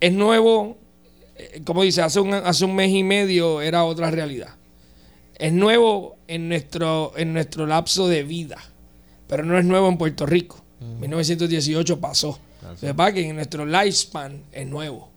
es 0.00 0.12
nuevo, 0.12 0.78
como 1.64 1.82
dice, 1.84 2.02
hace 2.02 2.18
un, 2.18 2.34
hace 2.34 2.64
un 2.64 2.74
mes 2.74 2.90
y 2.90 3.04
medio 3.04 3.60
era 3.62 3.84
otra 3.84 4.10
realidad. 4.10 4.55
Es 5.38 5.52
nuevo 5.52 6.16
en 6.28 6.48
nuestro, 6.48 7.12
en 7.16 7.32
nuestro 7.32 7.66
lapso 7.66 8.08
de 8.08 8.22
vida, 8.22 8.56
pero 9.28 9.44
no 9.44 9.58
es 9.58 9.64
nuevo 9.64 9.88
en 9.88 9.98
Puerto 9.98 10.26
Rico. 10.26 10.62
1918 11.00 12.00
pasó. 12.00 12.38
Es 12.82 12.94
que 13.12 13.28
en 13.28 13.36
nuestro 13.36 13.64
lifespan 13.64 14.42
es 14.52 14.66
nuevo. 14.66 15.10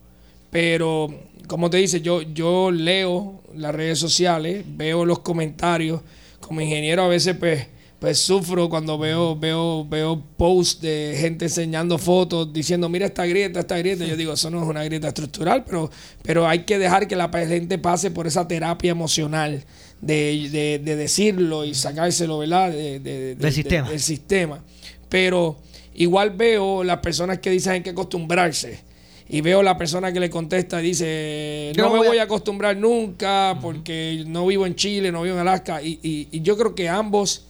Pero, 0.51 1.13
como 1.47 1.69
te 1.69 1.77
dice, 1.77 2.01
yo, 2.01 2.21
yo 2.21 2.71
leo 2.71 3.41
las 3.55 3.73
redes 3.73 3.99
sociales, 3.99 4.63
veo 4.67 5.05
los 5.05 5.19
comentarios. 5.19 6.01
Como 6.39 6.61
ingeniero 6.61 7.03
a 7.03 7.07
veces 7.07 7.35
pues, 7.37 7.67
pues 7.99 8.17
sufro 8.19 8.69
cuando 8.69 8.97
veo, 8.97 9.37
veo, 9.37 9.85
veo 9.87 10.23
posts 10.37 10.81
de 10.81 11.15
gente 11.19 11.45
enseñando 11.45 11.97
fotos 11.97 12.51
diciendo, 12.51 12.89
mira 12.89 13.05
esta 13.05 13.25
grieta, 13.25 13.59
esta 13.59 13.77
grieta. 13.77 14.05
Yo 14.05 14.15
digo, 14.15 14.33
eso 14.33 14.49
no 14.49 14.63
es 14.63 14.67
una 14.67 14.83
grieta 14.83 15.09
estructural, 15.09 15.63
pero, 15.65 15.91
pero 16.23 16.47
hay 16.47 16.63
que 16.63 16.79
dejar 16.79 17.07
que 17.07 17.15
la 17.15 17.29
gente 17.29 17.77
pase 17.77 18.09
por 18.09 18.25
esa 18.25 18.47
terapia 18.47 18.91
emocional 18.91 19.63
de, 20.01 20.49
de- 20.51 20.79
de 20.79 20.95
decirlo 20.95 21.65
y 21.65 21.73
sacárselo, 21.73 22.37
¿verdad? 22.39 22.71
De- 22.71 22.99
de- 22.99 23.19
de- 23.19 23.35
Del 23.35 23.53
sistema. 23.53 23.89
del 23.89 23.99
sistema. 23.99 24.63
Pero 25.09 25.57
igual 25.95 26.31
veo 26.31 26.83
las 26.83 26.99
personas 26.99 27.39
que 27.39 27.49
dicen 27.49 27.73
hay 27.73 27.81
que 27.81 27.89
acostumbrarse. 27.91 28.87
Y 29.31 29.41
veo 29.41 29.61
la 29.61 29.77
persona 29.77 30.11
que 30.11 30.19
le 30.19 30.29
contesta 30.31 30.81
y 30.81 30.85
dice, 30.85 31.71
no 31.77 31.91
me 31.91 31.97
voy 31.97 32.05
a- 32.07 32.09
voy 32.09 32.17
a 32.17 32.23
acostumbrar 32.23 32.75
nunca 32.77 33.59
porque 33.61 34.23
no 34.25 34.47
vivo 34.47 34.65
en 34.65 34.73
Chile, 34.75 35.11
no 35.11 35.21
vivo 35.21 35.35
en 35.35 35.41
Alaska. 35.41 35.83
Y, 35.83 35.99
y- 36.01 36.27
y 36.31 36.41
yo 36.41 36.57
creo 36.57 36.73
que 36.73 36.89
ambos 36.89 37.45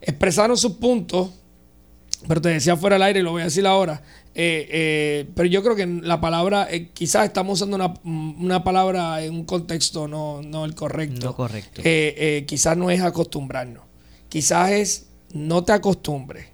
expresaron 0.00 0.56
sus 0.56 0.72
puntos, 0.72 1.30
pero 2.26 2.40
te 2.40 2.48
decía 2.50 2.76
fuera 2.76 2.94
del 2.96 3.02
aire 3.04 3.20
y 3.20 3.22
lo 3.22 3.30
voy 3.32 3.42
a 3.42 3.44
decir 3.46 3.66
ahora. 3.66 4.02
Eh, 4.34 4.66
eh, 4.70 5.26
pero 5.34 5.48
yo 5.48 5.62
creo 5.62 5.76
que 5.76 5.86
la 5.86 6.20
palabra, 6.20 6.66
eh, 6.70 6.90
quizás 6.92 7.26
estamos 7.26 7.60
usando 7.62 7.76
una, 7.76 7.94
una 8.04 8.64
palabra 8.64 9.22
en 9.24 9.34
un 9.34 9.44
contexto 9.44 10.08
no, 10.08 10.42
no 10.42 10.64
el 10.64 10.74
correcto. 10.74 11.26
No 11.26 11.36
correcto. 11.36 11.80
Quizás 12.46 12.76
no 12.76 12.90
es 12.90 13.00
acostumbrarnos. 13.00 13.84
Quizás 14.28 14.70
es 14.72 15.06
no 15.32 15.62
te 15.64 15.72
acostumbres, 15.72 16.46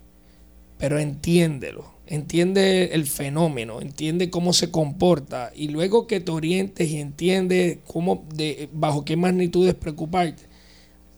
pero 0.78 0.98
entiéndelo. 0.98 1.98
Entiende 2.06 2.90
el 2.92 3.06
fenómeno, 3.06 3.80
entiende 3.80 4.30
cómo 4.30 4.52
se 4.52 4.70
comporta 4.72 5.52
y 5.54 5.68
luego 5.68 6.06
que 6.08 6.18
te 6.20 6.32
orientes 6.32 6.90
y 6.90 6.98
entiendes 7.00 7.78
cómo, 7.86 8.26
de, 8.34 8.68
bajo 8.72 9.04
qué 9.04 9.16
magnitudes 9.16 9.74
preocuparte, 9.74 10.42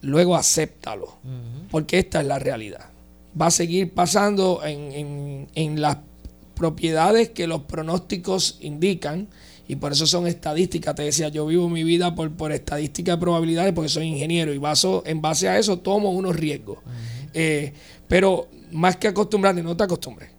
luego 0.02 0.36
acéptalo, 0.36 1.16
porque 1.70 1.98
esta 1.98 2.20
es 2.20 2.26
la 2.26 2.38
realidad. 2.38 2.90
Va 3.40 3.46
a 3.46 3.50
seguir 3.50 3.94
pasando 3.94 4.60
en, 4.64 4.92
en- 4.92 5.48
en 5.54 5.80
las 5.80 5.96
propiedades 6.54 7.30
que 7.30 7.46
los 7.46 7.62
pronósticos 7.62 8.58
indican 8.60 9.28
y 9.68 9.76
por 9.76 9.92
eso 9.92 10.06
son 10.06 10.26
estadísticas. 10.26 10.94
Te 10.94 11.02
decía, 11.02 11.28
yo 11.28 11.46
vivo 11.46 11.68
mi 11.68 11.84
vida 11.84 12.14
por, 12.14 12.30
por 12.32 12.52
estadística 12.52 13.12
de 13.12 13.18
probabilidades 13.18 13.72
porque 13.72 13.88
soy 13.88 14.06
ingeniero 14.06 14.52
y 14.52 14.58
baso, 14.58 15.02
en 15.06 15.20
base 15.20 15.48
a 15.48 15.58
eso 15.58 15.78
tomo 15.78 16.10
unos 16.10 16.36
riesgos. 16.36 16.78
Eh, 17.34 17.72
pero 18.08 18.48
más 18.72 18.96
que 18.96 19.08
acostumbrarte, 19.08 19.62
no 19.62 19.76
te 19.76 19.84
acostumbres. 19.84 20.30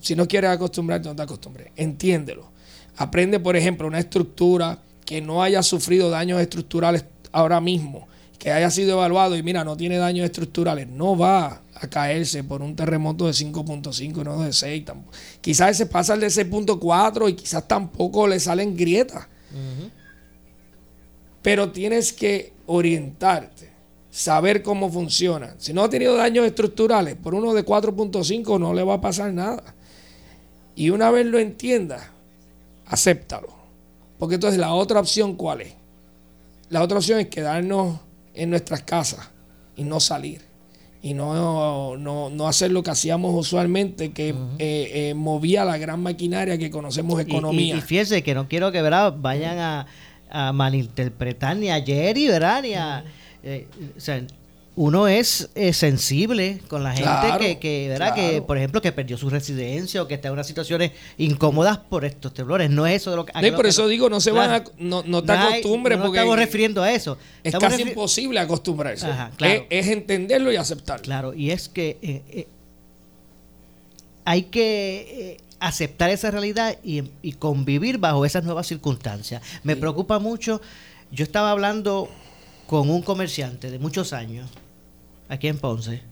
Si 0.00 0.16
no 0.16 0.26
quieres 0.26 0.50
acostumbrarte, 0.50 1.08
no 1.08 1.16
te 1.16 1.22
acostumbres. 1.22 1.68
Entiéndelo. 1.76 2.50
Aprende, 2.96 3.40
por 3.40 3.56
ejemplo, 3.56 3.86
una 3.86 3.98
estructura 3.98 4.82
que 5.04 5.20
no 5.20 5.42
haya 5.42 5.62
sufrido 5.62 6.08
daños 6.08 6.40
estructurales 6.40 7.04
ahora 7.32 7.60
mismo, 7.60 8.08
que 8.40 8.50
haya 8.50 8.70
sido 8.70 8.92
evaluado 8.92 9.36
y 9.36 9.42
mira, 9.42 9.64
no 9.64 9.76
tiene 9.76 9.98
daños 9.98 10.24
estructurales, 10.24 10.88
no 10.88 11.16
va 11.16 11.60
a 11.74 11.86
caerse 11.88 12.42
por 12.42 12.62
un 12.62 12.74
terremoto 12.74 13.26
de 13.26 13.32
5.5, 13.32 14.24
no 14.24 14.40
de 14.40 14.54
6. 14.54 14.84
tampoco. 14.86 15.14
Quizás 15.42 15.76
se 15.76 15.84
pasa 15.84 16.14
al 16.14 16.20
de 16.20 16.28
6.4 16.28 17.28
y 17.28 17.34
quizás 17.34 17.68
tampoco 17.68 18.26
le 18.26 18.40
salen 18.40 18.74
grietas. 18.74 19.26
Pero 21.42 21.70
tienes 21.70 22.14
que 22.14 22.54
orientarte, 22.64 23.70
saber 24.10 24.62
cómo 24.62 24.90
funciona. 24.90 25.54
Si 25.58 25.74
no 25.74 25.82
ha 25.84 25.90
tenido 25.90 26.16
daños 26.16 26.46
estructurales, 26.46 27.16
por 27.16 27.34
uno 27.34 27.52
de 27.52 27.62
4.5 27.62 28.58
no 28.58 28.72
le 28.72 28.82
va 28.82 28.94
a 28.94 29.00
pasar 29.02 29.34
nada. 29.34 29.74
Y 30.74 30.88
una 30.88 31.10
vez 31.10 31.26
lo 31.26 31.38
entiendas, 31.38 32.04
acéptalo. 32.86 33.52
Porque 34.18 34.36
entonces 34.36 34.58
la 34.58 34.72
otra 34.72 34.98
opción, 34.98 35.34
¿cuál 35.36 35.60
es? 35.60 35.74
La 36.70 36.82
otra 36.82 36.96
opción 36.96 37.20
es 37.20 37.28
quedarnos 37.28 38.00
en 38.34 38.50
nuestras 38.50 38.82
casas 38.82 39.30
y 39.76 39.84
no 39.84 40.00
salir. 40.00 40.42
Y 41.02 41.14
no, 41.14 41.96
no, 41.96 42.28
no 42.28 42.46
hacer 42.46 42.70
lo 42.72 42.82
que 42.82 42.90
hacíamos 42.90 43.34
usualmente, 43.34 44.12
que 44.12 44.28
eh, 44.30 44.34
eh, 44.58 45.14
movía 45.14 45.64
la 45.64 45.78
gran 45.78 46.02
maquinaria 46.02 46.58
que 46.58 46.70
conocemos 46.70 47.18
Y- 47.18 47.22
economía. 47.22 47.74
Y, 47.74 47.78
y 47.78 47.80
fíjense 47.80 48.22
que 48.22 48.34
no 48.34 48.48
quiero 48.48 48.70
que 48.70 48.82
¿verdad? 48.82 49.14
vayan 49.16 49.58
a, 49.58 49.86
a 50.30 50.52
malinterpretar 50.52 51.56
ni 51.56 51.70
a 51.70 51.82
Jerry, 51.82 52.28
¿verdad? 52.28 52.62
Ni 52.62 52.74
a, 52.74 53.02
eh, 53.42 53.66
o 53.96 54.00
sea, 54.00 54.22
uno 54.82 55.08
es 55.08 55.50
eh, 55.56 55.74
sensible 55.74 56.60
con 56.66 56.82
la 56.82 56.92
gente 56.92 57.02
Claro, 57.02 57.38
que, 57.38 57.58
que, 57.58 57.88
¿verdad? 57.90 58.14
que, 58.14 58.40
por 58.40 58.56
ejemplo, 58.56 58.80
que 58.80 58.92
perdió 58.92 59.18
su 59.18 59.28
residencia 59.28 60.00
o 60.02 60.08
que 60.08 60.14
está 60.14 60.28
en 60.28 60.32
unas 60.32 60.46
situaciones 60.46 60.92
incómodas 61.18 61.76
por 61.76 62.06
estos 62.06 62.32
temblores. 62.32 62.70
No 62.70 62.86
es 62.86 63.02
eso 63.02 63.10
de 63.10 63.16
lo 63.16 63.26
que... 63.26 63.32
No, 63.38 63.46
y 63.46 63.50
por 63.50 63.64
que 63.64 63.68
eso 63.68 63.86
digo, 63.88 64.08
no 64.08 64.20
se 64.22 64.30
van 64.30 64.50
a- 64.50 64.64
no- 64.78 65.02
no 65.06 65.22
te 65.22 65.32
acostumbres 65.32 65.98
No 65.98 66.04
nos 66.04 66.08
porque- 66.08 66.18
estamos 66.20 66.38
refiriendo 66.38 66.82
a 66.82 66.90
eso. 66.92 67.18
Es 67.44 67.52
Estamos 67.52 67.68
casi 67.76 67.82
imposible 67.90 68.40
acostumbrarse. 68.40 69.04
Ajá, 69.06 69.30
es, 69.40 69.62
es 69.68 69.86
entenderlo 69.88 70.50
y 70.50 70.56
aceptarlo. 70.56 71.02
Claro, 71.04 71.34
y 71.34 71.50
es 71.50 71.68
que 71.68 71.98
eh, 72.00 72.22
eh, 72.30 72.48
hay 74.24 74.44
que 74.44 75.34
eh, 75.36 75.36
aceptar 75.58 76.08
esa 76.08 76.30
realidad 76.30 76.78
y, 76.82 77.02
y 77.20 77.32
convivir 77.32 77.98
bajo 77.98 78.24
esas 78.24 78.44
nuevas 78.44 78.66
circunstancias. 78.66 79.42
Me 79.62 79.76
preocupa 79.76 80.18
mucho, 80.18 80.62
yo 81.12 81.22
estaba 81.22 81.50
hablando 81.50 82.08
con 82.66 82.88
un 82.88 83.02
comerciante 83.02 83.70
de 83.70 83.78
muchos 83.78 84.12
años, 84.14 84.48
aquí 85.30 85.48
en 85.48 85.56
Ponce, 85.58 86.02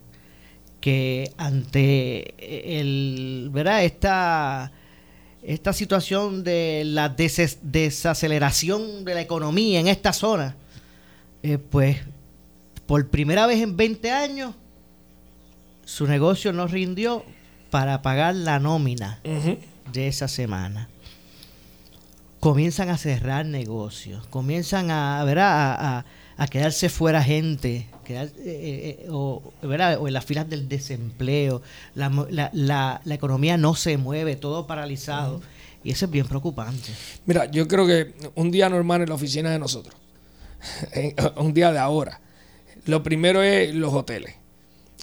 que 0.81 1.33
ante 1.37 2.81
el, 2.81 3.51
¿verdad? 3.53 3.85
Esta, 3.85 4.73
esta 5.43 5.73
situación 5.75 6.45
de 6.45 6.83
la 6.87 7.09
desaceleración 7.11 9.05
de 9.05 9.15
la 9.15 9.21
economía 9.21 9.81
en 9.81 9.89
esta 9.89 10.13
zona, 10.13 10.57
eh, 11.43 11.59
pues 11.59 11.99
por 12.87 13.07
primera 13.09 13.47
vez 13.47 13.61
en 13.61 13.77
20 13.77 14.11
años, 14.11 14.55
su 15.85 16.07
negocio 16.07 16.53
no 16.53 16.67
rindió 16.67 17.25
para 17.71 18.01
pagar 18.03 18.35
la 18.35 18.59
nómina 18.59 19.21
de 19.93 20.09
esa 20.09 20.29
semana. 20.29 20.89
Comienzan 22.41 22.89
a 22.89 22.97
cerrar 22.99 23.45
negocios, 23.47 24.27
comienzan 24.29 24.91
a, 24.91 25.23
¿verdad? 25.25 25.73
a, 25.73 25.99
a- 25.99 26.05
a 26.41 26.47
quedarse 26.47 26.89
fuera 26.89 27.21
gente, 27.21 27.89
quedar- 28.09 28.33
eh, 28.39 29.05
eh, 29.05 29.07
o, 29.11 29.43
¿verdad? 29.63 29.99
o 30.01 30.09
en 30.09 30.15
las 30.15 30.25
filas 30.25 30.49
del 30.49 30.69
desempleo, 30.69 31.63
la, 31.95 32.09
la, 32.31 32.51
la- 32.53 33.01
la 33.05 33.15
economía 33.15 33.57
no 33.57 33.75
se 33.75 33.97
mueve, 33.99 34.35
todo 34.37 34.67
paralizado. 34.67 35.41
Y 35.85 35.91
eso 35.93 36.07
es 36.07 36.11
bien 36.11 36.27
preocupante. 36.27 36.91
Mira, 37.27 37.45
yo 37.51 37.69
creo 37.69 37.87
que 37.87 38.15
un 38.35 38.51
día 38.51 38.69
normal 38.69 39.03
en 39.03 39.09
la 39.11 39.15
oficina 39.15 39.51
de 39.51 39.59
nosotros, 39.61 39.95
un 41.37 41.55
día 41.55 41.71
de 41.73 41.79
ahora, 41.79 42.21
lo 42.87 43.03
primero 43.03 43.43
es 43.43 43.75
los 43.75 43.93
hoteles. 43.95 44.35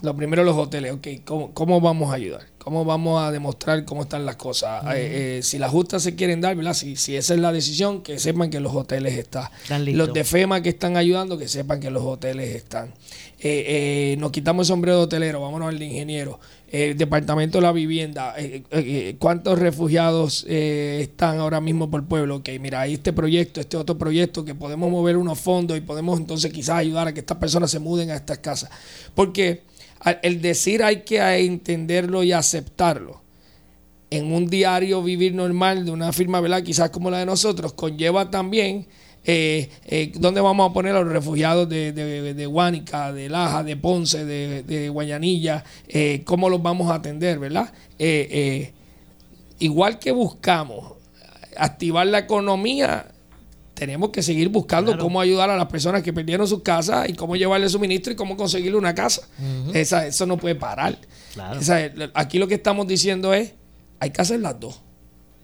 Lo 0.01 0.15
primero 0.15 0.43
los 0.43 0.57
hoteles, 0.57 0.91
ok, 0.91 1.07
¿cómo, 1.23 1.53
cómo 1.53 1.79
vamos 1.79 2.11
a 2.11 2.15
ayudar? 2.15 2.41
¿Cómo 2.57 2.83
vamos 2.83 3.21
a 3.21 3.31
demostrar 3.31 3.85
cómo 3.85 4.01
están 4.03 4.25
las 4.25 4.35
cosas? 4.35 4.83
Eh, 4.95 5.37
eh, 5.37 5.43
si 5.43 5.57
las 5.57 5.71
justas 5.71 6.03
se 6.03 6.15
quieren 6.15 6.41
dar, 6.41 6.55
¿verdad? 6.55 6.73
Si, 6.73 6.97
si 6.97 7.15
esa 7.15 7.33
es 7.33 7.39
la 7.39 7.53
decisión, 7.53 8.01
que 8.01 8.19
sepan 8.19 8.49
que 8.49 8.59
los 8.59 8.75
hoteles 8.75 9.17
están. 9.17 9.49
Los 9.85 10.11
de 10.11 10.23
FEMA 10.23 10.61
que 10.61 10.69
están 10.69 10.97
ayudando, 10.97 11.37
que 11.37 11.47
sepan 11.47 11.79
que 11.79 11.91
los 11.91 12.03
hoteles 12.03 12.53
están. 12.55 12.93
Eh, 13.39 14.15
nos 14.19 14.31
quitamos 14.31 14.65
el 14.65 14.73
sombrero 14.73 14.97
de 14.97 15.03
hotelero, 15.03 15.41
vámonos 15.41 15.69
al 15.69 15.79
de 15.79 15.85
ingeniero. 15.85 16.39
Eh, 16.67 16.95
Departamento 16.97 17.59
de 17.59 17.61
la 17.61 17.71
Vivienda, 17.71 18.35
¿cuántos 19.19 19.59
refugiados 19.59 20.43
están 20.43 21.39
ahora 21.39 21.61
mismo 21.61 21.89
por 21.89 22.03
pueblo? 22.05 22.37
Ok, 22.37 22.49
mira, 22.59 22.81
hay 22.81 22.95
este 22.95 23.13
proyecto, 23.13 23.61
este 23.61 23.77
otro 23.77 23.97
proyecto 23.97 24.43
que 24.43 24.55
podemos 24.55 24.91
mover 24.91 25.15
unos 25.15 25.39
fondos 25.39 25.77
y 25.77 25.81
podemos 25.81 26.19
entonces 26.19 26.51
quizás 26.51 26.77
ayudar 26.77 27.07
a 27.07 27.13
que 27.13 27.21
estas 27.21 27.37
personas 27.37 27.71
se 27.71 27.79
muden 27.79 28.09
a 28.09 28.15
estas 28.15 28.39
casas. 28.39 28.69
Porque 29.13 29.61
el 30.21 30.41
decir 30.41 30.83
hay 30.83 31.01
que 31.01 31.19
entenderlo 31.19 32.23
y 32.23 32.31
aceptarlo 32.31 33.21
en 34.09 34.31
un 34.31 34.47
diario 34.47 35.01
vivir 35.03 35.33
normal 35.33 35.85
de 35.85 35.91
una 35.91 36.13
firma, 36.13 36.39
¿verdad? 36.41 36.63
Quizás 36.63 36.89
como 36.89 37.09
la 37.09 37.19
de 37.19 37.25
nosotros, 37.25 37.73
conlleva 37.73 38.29
también 38.29 38.87
eh, 39.27 39.69
eh, 39.85 40.11
dónde 40.15 40.39
vamos 40.39 40.69
a 40.69 40.73
poner 40.73 40.95
a 40.95 41.01
los 41.01 41.11
refugiados 41.11 41.67
de, 41.67 41.91
de, 41.91 42.33
de 42.33 43.13
de 43.13 43.29
Laja, 43.29 43.63
de 43.63 43.75
Ponce, 43.75 44.23
de, 44.23 44.61
de 44.61 44.89
Guayanilla, 44.89 45.63
eh, 45.87 46.21
cómo 46.23 46.47
los 46.49 46.61
vamos 46.61 46.91
a 46.91 46.95
atender, 46.95 47.39
¿verdad? 47.39 47.71
igual 49.57 49.99
que 49.99 50.11
buscamos 50.11 50.93
activar 51.57 52.05
la 52.07 52.19
economía, 52.19 53.07
tenemos 53.75 54.09
que 54.09 54.23
seguir 54.23 54.49
buscando 54.49 54.97
cómo 54.97 55.21
ayudar 55.21 55.49
a 55.49 55.57
las 55.57 55.67
personas 55.67 56.01
que 56.01 56.13
perdieron 56.13 56.47
sus 56.47 56.63
casas 56.63 57.07
y 57.09 57.13
cómo 57.13 57.35
llevarle 57.35 57.69
suministro 57.69 58.13
y 58.13 58.15
cómo 58.15 58.37
conseguirle 58.37 58.77
una 58.77 58.95
casa. 58.95 59.27
Esa, 59.73 60.07
eso 60.07 60.25
no 60.25 60.37
puede 60.37 60.55
parar. 60.55 60.97
aquí 62.13 62.39
lo 62.39 62.47
que 62.47 62.55
estamos 62.55 62.87
diciendo 62.87 63.33
es, 63.33 63.53
hay 63.99 64.09
que 64.09 64.21
hacer 64.21 64.39
las 64.39 64.59
dos. 64.59 64.81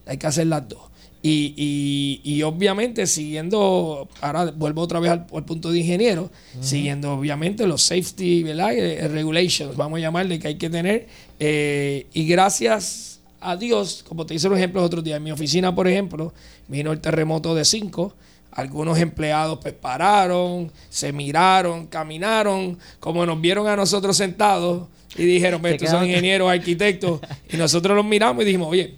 Hay 0.06 0.18
que 0.18 0.28
hacer 0.28 0.48
las 0.48 0.68
dos. 0.68 0.92
Y, 1.24 2.20
y, 2.24 2.42
obviamente 2.42 3.06
siguiendo, 3.06 4.10
ahora 4.22 4.46
vuelvo 4.50 4.82
otra 4.82 5.00
vez 5.00 5.12
al, 5.12 5.26
punto 5.28 5.72
de 5.72 5.80
ingeniero, 5.80 6.32
siguiendo 6.62 7.14
obviamente 7.14 7.68
los 7.68 7.84
safety 7.84 8.42
¿verdad? 8.42 8.74
Eh, 8.74 9.08
regulations, 9.08 9.76
vamos 9.78 9.98
a 9.98 10.02
llamarle, 10.02 10.40
que 10.40 10.48
hay 10.48 10.56
que 10.56 10.72
tener. 10.72 11.08
Eh, 11.40 12.08
y 12.14 12.26
gracias 12.26 13.20
a 13.40 13.56
Dios, 13.56 14.04
como 14.08 14.26
te 14.26 14.34
hice 14.34 14.48
un 14.48 14.58
ejemplo 14.58 14.82
el 14.82 14.86
otro 14.86 15.02
día, 15.04 15.18
en 15.18 15.24
mi 15.24 15.32
oficina, 15.32 15.76
por 15.76 15.88
ejemplo, 15.88 16.34
vino 16.72 16.92
el 16.92 17.00
terremoto 17.00 17.54
de 17.54 17.66
5. 17.66 18.16
Algunos 18.52 18.98
empleados 18.98 19.60
pues 19.62 19.74
pararon, 19.74 20.72
se 20.90 21.14
miraron, 21.14 21.88
caminaron, 21.88 22.80
como 23.00 23.26
nos 23.26 23.40
vieron 23.40 23.68
a 23.68 23.76
nosotros 23.76 24.18
sentados 24.18 24.88
y 25.16 25.26
dijeron, 25.26 25.62
pues, 25.62 25.74
estos 25.76 25.90
son 25.90 26.06
ingenieros, 26.06 26.50
arquitectos. 26.50 27.20
y 27.52 27.58
nosotros 27.58 27.96
los 27.96 28.06
miramos 28.06 28.44
y 28.44 28.46
dijimos, 28.46 28.70
oye, 28.70 28.96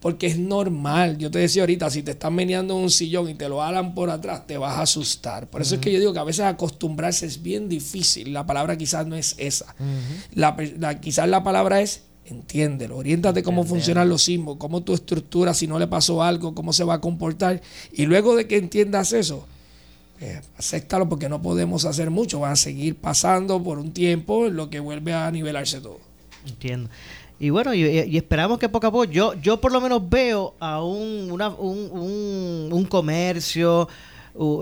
porque 0.00 0.26
es 0.26 0.38
normal. 0.38 1.18
Yo 1.18 1.30
te 1.30 1.38
decía 1.38 1.62
ahorita, 1.62 1.90
si 1.90 2.02
te 2.02 2.12
están 2.12 2.34
meneando 2.34 2.76
en 2.76 2.84
un 2.84 2.90
sillón 2.90 3.28
y 3.28 3.34
te 3.34 3.48
lo 3.48 3.62
alan 3.62 3.94
por 3.94 4.10
atrás, 4.10 4.46
te 4.46 4.56
vas 4.56 4.78
a 4.78 4.82
asustar. 4.82 5.48
Por 5.48 5.62
eso 5.62 5.74
es 5.74 5.80
que 5.80 5.92
yo 5.92 5.98
digo 5.98 6.12
que 6.12 6.18
a 6.18 6.24
veces 6.24 6.44
acostumbrarse 6.44 7.26
es 7.26 7.42
bien 7.42 7.68
difícil. 7.68 8.32
La 8.32 8.46
palabra 8.46 8.76
quizás 8.76 9.06
no 9.06 9.16
es 9.16 9.34
esa. 9.38 9.74
quizás 11.00 11.28
la 11.28 11.42
palabra 11.42 11.80
es 11.80 12.02
entiéndelo, 12.28 12.96
oriéntate 12.96 13.42
cómo 13.42 13.64
funcionan 13.64 14.08
los 14.08 14.22
sismos, 14.22 14.56
cómo 14.56 14.82
tu 14.82 14.94
estructura, 14.94 15.54
si 15.54 15.66
no 15.66 15.78
le 15.78 15.86
pasó 15.86 16.22
algo, 16.22 16.54
cómo 16.54 16.72
se 16.72 16.84
va 16.84 16.94
a 16.94 17.00
comportar. 17.00 17.60
Y 17.92 18.06
luego 18.06 18.36
de 18.36 18.46
que 18.46 18.56
entiendas 18.56 19.12
eso, 19.12 19.46
eh, 20.20 20.40
acéptalo 20.58 21.08
porque 21.08 21.28
no 21.28 21.42
podemos 21.42 21.84
hacer 21.84 22.10
mucho. 22.10 22.40
Va 22.40 22.52
a 22.52 22.56
seguir 22.56 22.96
pasando 22.96 23.62
por 23.62 23.78
un 23.78 23.92
tiempo 23.92 24.46
en 24.46 24.56
lo 24.56 24.70
que 24.70 24.80
vuelve 24.80 25.12
a 25.12 25.30
nivelarse 25.30 25.80
todo. 25.80 26.00
Entiendo. 26.46 26.90
Y 27.38 27.50
bueno, 27.50 27.74
y, 27.74 28.16
esperamos 28.16 28.58
que 28.58 28.68
poco 28.68 28.86
a 28.86 28.90
poco, 28.90 29.04
yo, 29.04 29.34
yo 29.34 29.60
por 29.60 29.70
lo 29.70 29.80
menos 29.80 30.08
veo 30.08 30.54
a 30.58 30.82
un, 30.82 31.30
un, 31.30 32.84
comercio, 32.86 33.88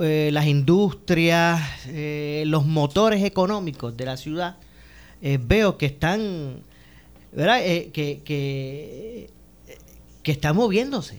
eh, 0.02 0.30
las 0.32 0.46
industrias, 0.46 1.60
eh, 1.86 2.42
los 2.46 2.66
motores 2.66 3.22
económicos 3.22 3.96
de 3.96 4.04
la 4.04 4.16
ciudad, 4.16 4.56
eh, 5.22 5.38
veo 5.40 5.78
que 5.78 5.86
están, 5.86 6.62
¿verdad? 7.34 7.60
que, 7.60 8.20
que, 8.24 9.30
que 10.22 10.32
están 10.32 10.56
moviéndose. 10.56 11.18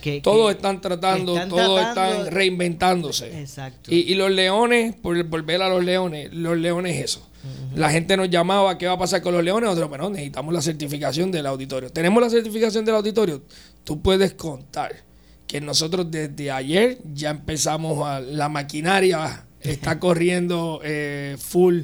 que, 0.00 0.20
todos 0.22 0.54
están 0.54 0.80
tratando, 0.80 1.34
todos 1.48 1.80
están 1.80 2.26
reinventándose. 2.30 3.40
Exacto. 3.40 3.92
Y, 3.92 4.12
y, 4.12 4.14
los 4.14 4.30
leones, 4.30 4.94
por 4.96 5.22
volver 5.24 5.62
a 5.62 5.68
los 5.68 5.84
leones, 5.84 6.32
los 6.32 6.56
leones 6.56 7.04
eso 7.04 7.28
la 7.74 7.90
gente 7.90 8.16
nos 8.16 8.30
llamaba, 8.30 8.78
¿qué 8.78 8.86
va 8.86 8.94
a 8.94 8.98
pasar 8.98 9.20
con 9.20 9.34
los 9.34 9.44
leones? 9.44 9.68
Nosotros, 9.68 9.90
bueno, 9.90 10.08
necesitamos 10.08 10.52
la 10.54 10.62
certificación 10.62 11.30
del 11.30 11.46
auditorio. 11.46 11.90
¿Tenemos 11.90 12.22
la 12.22 12.30
certificación 12.30 12.84
del 12.84 12.94
auditorio? 12.94 13.42
Tú 13.84 14.00
puedes 14.00 14.32
contar 14.32 15.04
que 15.46 15.60
nosotros 15.60 16.10
desde 16.10 16.50
ayer 16.50 16.98
ya 17.12 17.30
empezamos 17.30 18.06
a, 18.06 18.20
la 18.20 18.48
maquinaria 18.48 19.44
está 19.60 19.98
corriendo 20.00 20.80
eh, 20.84 21.36
full 21.38 21.82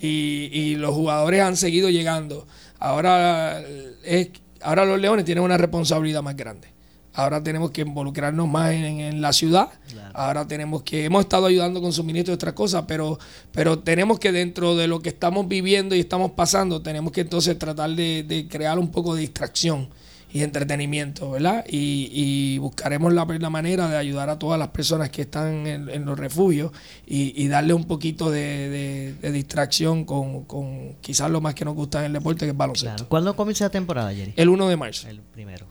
y, 0.00 0.48
y, 0.52 0.74
los 0.76 0.94
jugadores 0.94 1.40
han 1.40 1.56
seguido 1.56 1.90
llegando. 1.90 2.46
Ahora, 2.84 3.62
es, 4.02 4.30
ahora 4.60 4.84
los 4.84 5.00
leones 5.00 5.24
tienen 5.24 5.44
una 5.44 5.56
responsabilidad 5.56 6.20
más 6.20 6.36
grande. 6.36 6.66
Ahora 7.14 7.40
tenemos 7.40 7.70
que 7.70 7.82
involucrarnos 7.82 8.48
más 8.48 8.72
en, 8.72 9.20
la 9.20 9.32
ciudad. 9.32 9.68
Ahora 10.14 10.48
tenemos 10.48 10.82
que, 10.82 11.04
hemos 11.04 11.22
estado 11.22 11.46
ayudando 11.46 11.80
con 11.80 11.92
suministro 11.92 12.32
y 12.32 12.34
otras 12.34 12.54
cosas, 12.54 12.84
pero, 12.88 13.20
pero 13.52 13.78
tenemos 13.78 14.18
que 14.18 14.32
dentro 14.32 14.74
de 14.74 14.88
lo 14.88 14.98
que 14.98 15.10
estamos 15.10 15.46
viviendo 15.46 15.94
y 15.94 16.00
estamos 16.00 16.32
pasando, 16.32 16.82
tenemos 16.82 17.12
que 17.12 17.20
entonces 17.20 17.56
tratar 17.56 17.90
de, 17.90 18.48
crear 18.50 18.80
un 18.80 18.90
poco 18.90 19.14
de 19.14 19.20
distracción 19.20 19.88
y 20.32 20.42
entretenimiento, 20.42 21.30
¿verdad? 21.30 21.64
Y, 21.68 22.58
buscaremos 22.58 23.12
la, 23.12 23.24
manera 23.50 23.88
de 23.88 23.96
ayudar 23.96 24.30
a 24.30 24.38
todas 24.38 24.58
las 24.58 24.68
personas 24.68 25.10
que 25.10 25.22
están 25.22 25.66
en, 25.66 26.04
los 26.04 26.18
refugios 26.18 26.72
y, 27.06 27.46
darle 27.48 27.74
un 27.74 27.84
poquito 27.84 28.30
de, 28.30 29.14
distracción 29.32 30.04
con, 30.04 30.96
quizás 31.00 31.30
lo 31.30 31.40
más 31.40 31.54
que 31.54 31.64
nos 31.64 31.74
gusta 31.74 32.00
en 32.00 32.06
el 32.06 32.12
deporte, 32.14 32.46
que 32.46 32.50
es 32.50 32.56
baloncesto. 32.56 33.08
¿Cuándo 33.08 33.36
comienza 33.36 33.64
la 33.64 33.70
temporada, 33.70 34.12
Jerry? 34.14 34.32
El 34.36 34.48
1 34.48 34.68
de 34.68 34.76
marzo. 34.76 35.08
El 35.08 35.20
primero. 35.20 35.66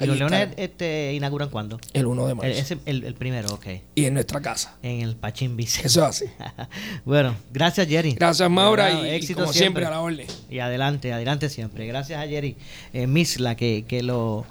¿Y 0.00 0.06
los 0.06 0.18
Leones 0.18 0.50
este, 0.56 1.12
inauguran 1.14 1.48
cuándo? 1.48 1.80
El 1.92 2.06
1 2.06 2.26
de 2.28 2.34
marzo. 2.34 2.76
El, 2.86 3.04
el, 3.04 3.14
primero, 3.14 3.52
ok. 3.54 3.66
Y 3.96 4.04
en 4.04 4.14
nuestra 4.14 4.40
casa. 4.40 4.76
En 4.82 5.00
el 5.00 5.16
Pachín 5.16 5.56
Bici. 5.56 5.82
Eso 5.84 6.02
es 6.02 6.08
así. 6.08 6.24
bueno, 7.04 7.34
gracias 7.52 7.88
Jerry. 7.88 8.12
Gracias 8.12 8.48
Maura 8.48 8.90
y, 8.92 9.34
como 9.34 9.52
siempre. 9.52 9.84
a 9.84 9.90
la 9.90 10.00
orden. 10.00 10.26
Y 10.48 10.60
adelante, 10.60 11.12
adelante 11.12 11.48
siempre. 11.48 11.86
Gracias 11.86 12.22
a 12.22 12.28
Jerry 12.28 12.56
eh, 12.92 13.06
Misla 13.08 13.56
que, 13.56 13.84
que 13.88 14.04
lo, 14.04 14.46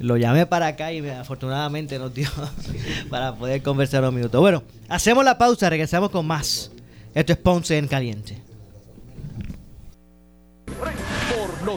lo 0.00 0.16
llamé 0.16 0.46
para 0.46 0.66
acá 0.66 0.92
y 0.92 1.08
afortunadamente 1.08 1.98
nos 1.98 2.12
dio 2.12 2.28
para 3.10 3.34
poder 3.36 3.62
conversar 3.62 4.04
un 4.04 4.14
minuto. 4.14 4.40
Bueno, 4.40 4.64
hacemos 4.88 5.24
la 5.24 5.38
pausa, 5.38 5.70
regresamos 5.70 6.10
con 6.10 6.26
más. 6.26 6.72
Esto 7.14 7.32
es 7.32 7.38
Ponce 7.38 7.78
en 7.78 7.86
Caliente. 7.86 8.38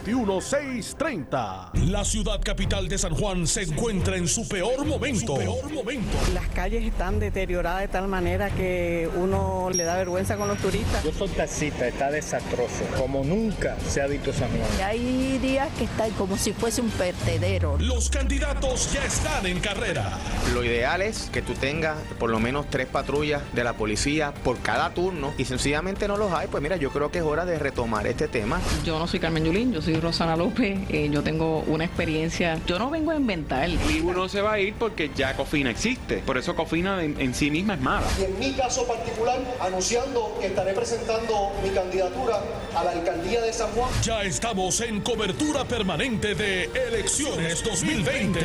Noti 0.06 0.14
1630. 0.14 1.72
La 1.88 2.06
ciudad 2.06 2.40
capital 2.40 2.88
de 2.88 2.96
San 2.96 3.16
Juan 3.16 3.48
se 3.48 3.64
encuentra 3.64 4.16
en 4.18 4.28
su 4.28 4.48
peor 4.48 4.86
momento. 4.86 5.34
peor 5.34 5.72
momento. 5.72 6.16
Las 6.32 6.48
calles 6.50 6.84
están 6.84 7.20
deterioradas 7.20 7.82
de 7.82 7.88
tal 7.88 8.08
manera 8.08 8.52
que 8.52 9.10
uno 9.16 9.72
le 9.74 9.84
da 9.84 9.96
vergüenza 9.98 10.38
con 10.38 10.48
los 10.48 10.60
turistas. 10.60 11.04
Yo 11.04 11.12
soy 11.12 11.30
taxista, 11.30 11.88
está 11.88 12.12
desastroso, 12.12 12.86
como 13.00 13.24
nunca 13.24 13.78
se 13.88 14.00
ha 14.00 14.08
dicho 14.08 14.32
San 14.32 14.50
Juan. 14.50 14.88
Hay 14.88 15.40
días 15.40 15.70
que 15.76 15.86
está 15.86 16.08
como 16.10 16.38
si 16.38 16.54
fuese 16.54 16.82
un 16.82 16.92
vertedero. 17.00 17.78
Los 17.80 18.12
candidatos 18.12 18.94
ya 18.94 19.04
están 19.04 19.48
en 19.48 19.60
carrera. 19.60 20.20
Lo 20.54 20.64
ideal 20.64 21.02
es 21.02 21.32
que 21.32 21.42
tú 21.42 21.54
tengas 21.54 21.98
por 22.20 22.30
lo 22.30 22.40
menos 22.40 22.70
tres 22.70 22.86
patrullas 22.86 23.42
de 23.54 23.64
la 23.64 23.74
policía 23.74 24.36
por 24.44 24.60
cada 24.60 24.94
turno 24.94 25.34
y 25.40 25.46
sencillamente 25.46 26.08
no 26.08 26.16
los 26.16 26.32
hay. 26.32 26.48
Pues 26.48 26.62
mira, 26.62 26.76
yo 26.76 26.92
creo 26.92 27.10
que 27.10 27.20
es 27.20 27.26
hora 27.26 27.46
de 27.46 27.58
retomar 27.58 28.06
este 28.06 28.28
tema. 28.28 28.62
Yo 28.84 29.00
no 29.00 29.08
soy 29.08 29.20
Carmen 29.20 29.44
Yulín, 29.44 29.74
yo 29.74 29.82
soy 29.82 29.95
Rosana 30.02 30.36
López, 30.36 30.80
eh, 30.90 31.10
yo 31.12 31.24
tengo 31.24 31.60
una 31.68 31.86
experiencia, 31.86 32.60
yo 32.66 32.80
no 32.80 32.90
vengo 32.90 33.12
a 33.12 33.16
inventar. 33.16 33.70
Ninguno 33.70 34.30
se 34.30 34.42
va 34.42 34.54
a 34.54 34.60
ir 34.60 34.74
porque 34.76 35.12
ya 35.16 35.36
Cofina 35.36 35.70
existe, 35.70 36.18
por 36.18 36.38
eso 36.38 36.56
Cofina 36.56 37.04
en, 37.04 37.34
sí 37.34 37.52
misma 37.52 37.76
es 37.76 37.82
mala. 37.82 38.08
Y 38.20 38.24
en 38.24 38.40
mi 38.40 38.54
caso 38.54 38.86
particular, 38.88 39.40
anunciando 39.60 40.38
que 40.40 40.48
estaré 40.48 40.74
presentando 40.74 41.52
mi 41.64 41.70
candidatura 41.70 42.40
a 42.76 42.84
la 42.84 42.92
alcaldía 42.92 43.42
de 43.42 43.54
San 43.54 43.70
Juan. 43.72 43.90
Ya 44.02 44.24
estamos 44.24 44.82
en 44.82 45.02
cobertura 45.02 45.66
permanente 45.66 46.36
de 46.36 46.66
Elecciones 46.88 47.64
2020, 47.64 48.42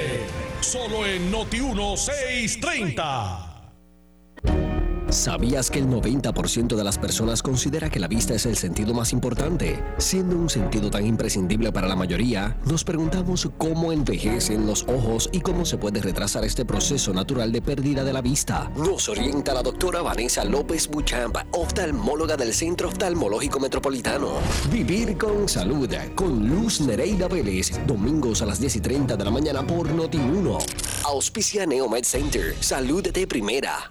solo 0.61 1.07
en 1.07 1.31
Noti 1.31 1.61
1630. 1.61 3.50
¿Sabías 5.11 5.73
que 5.73 5.81
el 5.81 5.89
90% 5.89 6.77
de 6.77 6.85
las 6.85 6.97
personas 6.97 7.43
considera 7.43 7.91
que 7.91 7.99
la 7.99 8.07
vista 8.07 8.33
es 8.33 8.47
el 8.47 8.57
sentido 8.57 8.95
más 8.95 9.13
importante? 9.13 9.83
Siendo 9.99 10.37
un 10.37 10.49
sentido 10.49 10.89
tan 10.89 11.05
imprescindible 11.05 11.73
para 11.73 11.89
la 11.89 11.97
mayoría, 11.97 12.57
nos 12.65 12.85
preguntamos 12.85 13.51
cómo 13.59 13.91
envejecen 13.91 14.67
los 14.67 14.85
ojos 14.85 15.29
y 15.33 15.41
cómo 15.41 15.65
se 15.65 15.79
puede 15.79 16.01
retrasar 16.01 16.45
este 16.45 16.65
proceso 16.65 17.13
natural 17.13 17.51
de 17.51 17.61
pérdida 17.61 18.05
de 18.05 18.13
la 18.13 18.23
vista. 18.23 18.71
Nos 18.77 19.09
orienta 19.09 19.53
la 19.53 19.65
doctora 19.65 20.01
Vanessa 20.01 20.45
López 20.45 20.87
Buchamp, 20.87 21.37
oftalmóloga 21.51 22.37
del 22.37 22.55
Centro 22.55 22.87
Oftalmológico 22.87 23.59
Metropolitano. 23.59 24.35
Vivir 24.71 25.19
con 25.19 25.49
salud, 25.49 25.93
con 26.15 26.49
Luz 26.49 26.81
Nereida 26.83 27.27
Vélez, 27.27 27.85
domingos 27.85 28.43
a 28.43 28.47
las 28.47 28.61
10 28.61 28.77
y 28.77 28.81
30 28.81 29.17
de 29.17 29.25
la 29.25 29.31
mañana 29.33 29.67
por 29.67 29.89
Noti1. 29.89 30.59
Auspicia 31.03 31.67
Neomed 31.67 32.05
Center, 32.05 32.55
salud 32.61 33.03
de 33.03 33.27
primera. 33.27 33.91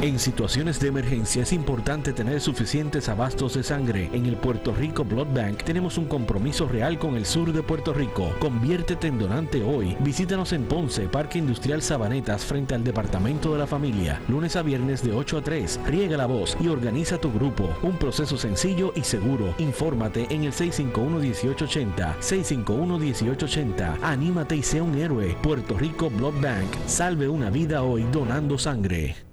En 0.00 0.20
situaciones 0.20 0.78
de 0.78 0.86
emergencia 0.86 1.42
es 1.42 1.52
importante 1.52 2.12
tener 2.12 2.40
suficientes 2.40 3.08
abastos 3.08 3.54
de 3.54 3.64
sangre. 3.64 4.08
En 4.12 4.26
el 4.26 4.36
Puerto 4.36 4.72
Rico 4.72 5.04
Blood 5.04 5.34
Bank 5.34 5.64
tenemos 5.64 5.98
un 5.98 6.04
compromiso 6.04 6.68
real 6.68 7.00
con 7.00 7.16
el 7.16 7.26
sur 7.26 7.52
de 7.52 7.64
Puerto 7.64 7.92
Rico. 7.92 8.32
Conviértete 8.38 9.08
en 9.08 9.18
donante 9.18 9.60
hoy. 9.64 9.96
Visítanos 9.98 10.52
en 10.52 10.66
Ponce, 10.66 11.08
Parque 11.08 11.38
Industrial 11.38 11.82
Sabanetas, 11.82 12.44
frente 12.44 12.76
al 12.76 12.84
Departamento 12.84 13.52
de 13.52 13.58
la 13.58 13.66
Familia. 13.66 14.20
Lunes 14.28 14.54
a 14.54 14.62
viernes 14.62 15.02
de 15.02 15.12
8 15.12 15.38
a 15.38 15.42
3. 15.42 15.80
Riega 15.86 16.16
la 16.16 16.26
voz 16.26 16.56
y 16.60 16.68
organiza 16.68 17.18
tu 17.18 17.32
grupo. 17.32 17.68
Un 17.82 17.96
proceso 17.96 18.38
sencillo 18.38 18.92
y 18.94 19.02
seguro. 19.02 19.52
Infórmate 19.58 20.28
en 20.32 20.44
el 20.44 20.52
651-1880. 20.52 22.20
651-1880. 22.20 23.98
Anímate 24.00 24.54
y 24.54 24.62
sea 24.62 24.84
un 24.84 24.94
héroe. 24.94 25.36
Puerto 25.42 25.76
Rico 25.76 26.08
Blood 26.08 26.40
Bank. 26.40 26.68
Salve 26.86 27.28
una 27.28 27.50
vida 27.50 27.82
hoy 27.82 28.06
donando 28.12 28.58
sangre. 28.58 29.27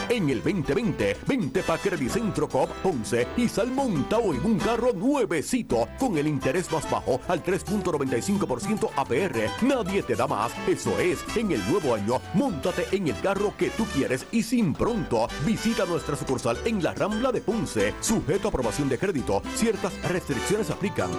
En 0.09 0.29
el 0.29 0.43
2020, 0.43 1.17
vente 1.27 1.63
pa' 1.63 1.77
Credicentro 1.77 2.47
Coop 2.47 2.69
11 2.83 3.27
y 3.37 3.47
sal 3.47 3.71
montado 3.71 4.33
en 4.33 4.45
un 4.45 4.59
carro 4.59 4.93
nuevecito 4.93 5.87
con 5.99 6.17
el 6.17 6.27
interés 6.27 6.71
más 6.71 6.89
bajo 6.89 7.19
al 7.27 7.43
3.95% 7.43 8.89
APR. 8.95 9.65
Nadie 9.65 10.03
te 10.03 10.15
da 10.15 10.27
más. 10.27 10.51
Eso 10.67 10.97
es, 10.99 11.19
en 11.35 11.51
el 11.51 11.61
nuevo 11.69 11.95
año, 11.95 12.21
montate 12.33 12.85
en 12.91 13.07
el 13.07 13.19
carro 13.21 13.53
que 13.57 13.69
tú 13.71 13.85
quieres 13.85 14.25
y 14.31 14.43
sin 14.43 14.73
pronto. 14.73 15.27
Visita 15.45 15.85
nuestra 15.85 16.15
sucursal 16.15 16.57
en 16.65 16.83
la 16.83 16.93
Rambla 16.93 17.31
de 17.31 17.41
Ponce. 17.41 17.93
Sujeto 17.99 18.47
a 18.47 18.49
aprobación 18.49 18.89
de 18.89 18.97
crédito. 18.97 19.41
Ciertas 19.55 19.93
restricciones 20.03 20.69
aplican. 20.69 21.09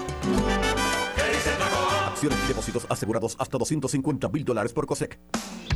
Y 2.24 2.48
depósitos 2.48 2.86
asegurados 2.88 3.36
hasta 3.38 3.58
250 3.58 4.28
mil 4.30 4.44
dólares 4.44 4.72
por 4.72 4.86
COSEC. 4.86 5.18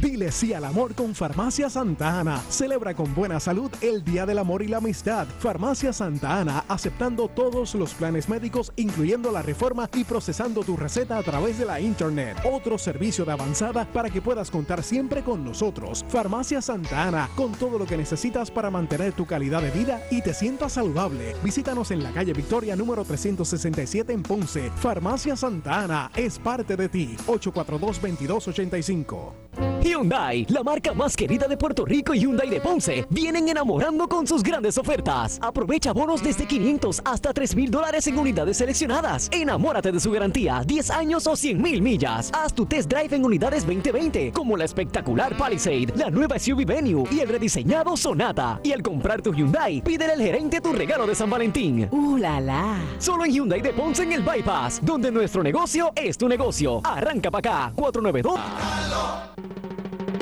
Dile 0.01 0.31
sí 0.31 0.53
al 0.53 0.65
amor 0.65 0.95
con 0.95 1.13
Farmacia 1.13 1.69
Santa 1.69 2.21
Ana. 2.21 2.41
Celebra 2.49 2.95
con 2.95 3.13
buena 3.17 3.41
salud 3.41 3.69
el 3.81 4.05
Día 4.05 4.27
del 4.27 4.39
Amor 4.39 4.63
y 4.63 4.69
la 4.69 4.77
Amistad. 4.77 5.27
Farmacia 5.41 5.93
Santa 5.93 6.39
Ana, 6.39 6.65
aceptando 6.69 7.27
todos 7.27 7.75
los 7.75 7.95
planes 7.95 8.29
médicos, 8.29 8.73
incluyendo 8.77 9.33
la 9.33 9.43
reforma 9.43 9.91
y 9.95 10.05
procesando 10.05 10.63
tu 10.63 10.77
receta 10.77 11.19
a 11.19 11.23
través 11.25 11.59
de 11.59 11.65
la 11.65 11.81
Internet. 11.81 12.39
Otro 12.45 12.79
servicio 12.79 13.25
de 13.25 13.33
avanzada 13.33 13.89
para 13.93 14.09
que 14.09 14.23
puedas 14.23 14.53
contar 14.53 14.85
siempre 14.85 15.25
con 15.25 15.45
nosotros. 15.45 16.05
Farmacia 16.09 16.63
Santa 16.63 17.03
Ana, 17.03 17.29
con 17.35 17.51
todo 17.53 17.77
lo 17.77 17.85
que 17.85 17.97
necesitas 17.97 18.53
para 18.53 18.71
mantener 18.71 19.15
tu 19.15 19.27
calidad 19.27 19.63
de 19.63 19.73
vida 19.73 20.01
y 20.13 20.23
te 20.23 20.33
sientas 20.33 20.75
saludable. 20.75 21.35
Visítanos 21.43 21.91
en 21.91 22.05
la 22.05 22.13
calle 22.13 22.35
Victoria 22.35 22.77
número 22.77 23.05
367 23.05 24.13
en 24.13 24.23
Ponce. 24.23 24.71
Farmacia 24.77 25.35
Santa 25.35 25.83
Ana 25.83 26.13
es 26.15 26.39
parte 26.39 26.77
de 26.77 26.89
ti. 26.89 27.17
842-2285. 27.27 29.49
Hyundai, 29.88 30.44
la 30.51 30.62
marca 30.62 30.92
más 30.92 31.16
querida 31.16 31.48
de 31.48 31.57
Puerto 31.57 31.87
Rico 31.87 32.12
y 32.12 32.20
Hyundai 32.20 32.51
de 32.51 32.61
Ponce, 32.61 33.07
vienen 33.09 33.48
enamorando 33.48 34.07
con 34.07 34.27
sus 34.27 34.42
grandes 34.42 34.77
ofertas. 34.77 35.38
Aprovecha 35.40 35.94
bonos 35.94 36.22
desde 36.22 36.46
500 36.46 37.01
hasta 37.07 37.33
3 37.33 37.57
mil 37.57 37.70
dólares 37.70 38.07
en 38.07 38.18
unidades 38.18 38.59
seleccionadas. 38.59 39.31
Enamórate 39.33 39.90
de 39.90 39.98
su 39.98 40.11
garantía, 40.11 40.62
10 40.66 40.90
años 40.90 41.27
o 41.27 41.35
100 41.35 41.62
mil 41.62 41.81
millas. 41.81 42.31
Haz 42.35 42.53
tu 42.53 42.66
test 42.66 42.92
drive 42.92 43.16
en 43.16 43.24
unidades 43.24 43.64
2020, 43.66 44.33
como 44.33 44.59
la 44.59 44.66
espectacular 44.66 45.35
Palisade, 45.38 45.87
la 45.96 46.11
nueva 46.11 46.38
SUV 46.38 46.66
Venue 46.66 47.05
y 47.11 47.20
el 47.20 47.29
rediseñado 47.31 47.96
Sonata. 47.96 48.61
Y 48.62 48.72
al 48.72 48.83
comprar 48.83 49.22
tu 49.22 49.33
Hyundai, 49.33 49.81
pídele 49.81 50.12
al 50.12 50.20
gerente 50.20 50.61
tu 50.61 50.74
regalo 50.74 51.07
de 51.07 51.14
San 51.14 51.31
Valentín. 51.31 51.88
¡Uh, 51.90 52.18
la, 52.18 52.40
la! 52.40 52.79
Solo 52.98 53.24
en 53.24 53.33
Hyundai 53.33 53.62
de 53.62 53.72
Ponce 53.72 54.03
en 54.03 54.12
el 54.12 54.22
Bypass, 54.22 54.81
donde 54.83 55.11
nuestro 55.11 55.42
negocio 55.42 55.92
es 55.96 56.18
tu 56.18 56.29
negocio. 56.29 56.83
Arranca 56.85 57.31
para 57.31 57.68
acá, 57.68 57.72
492. 57.74 58.38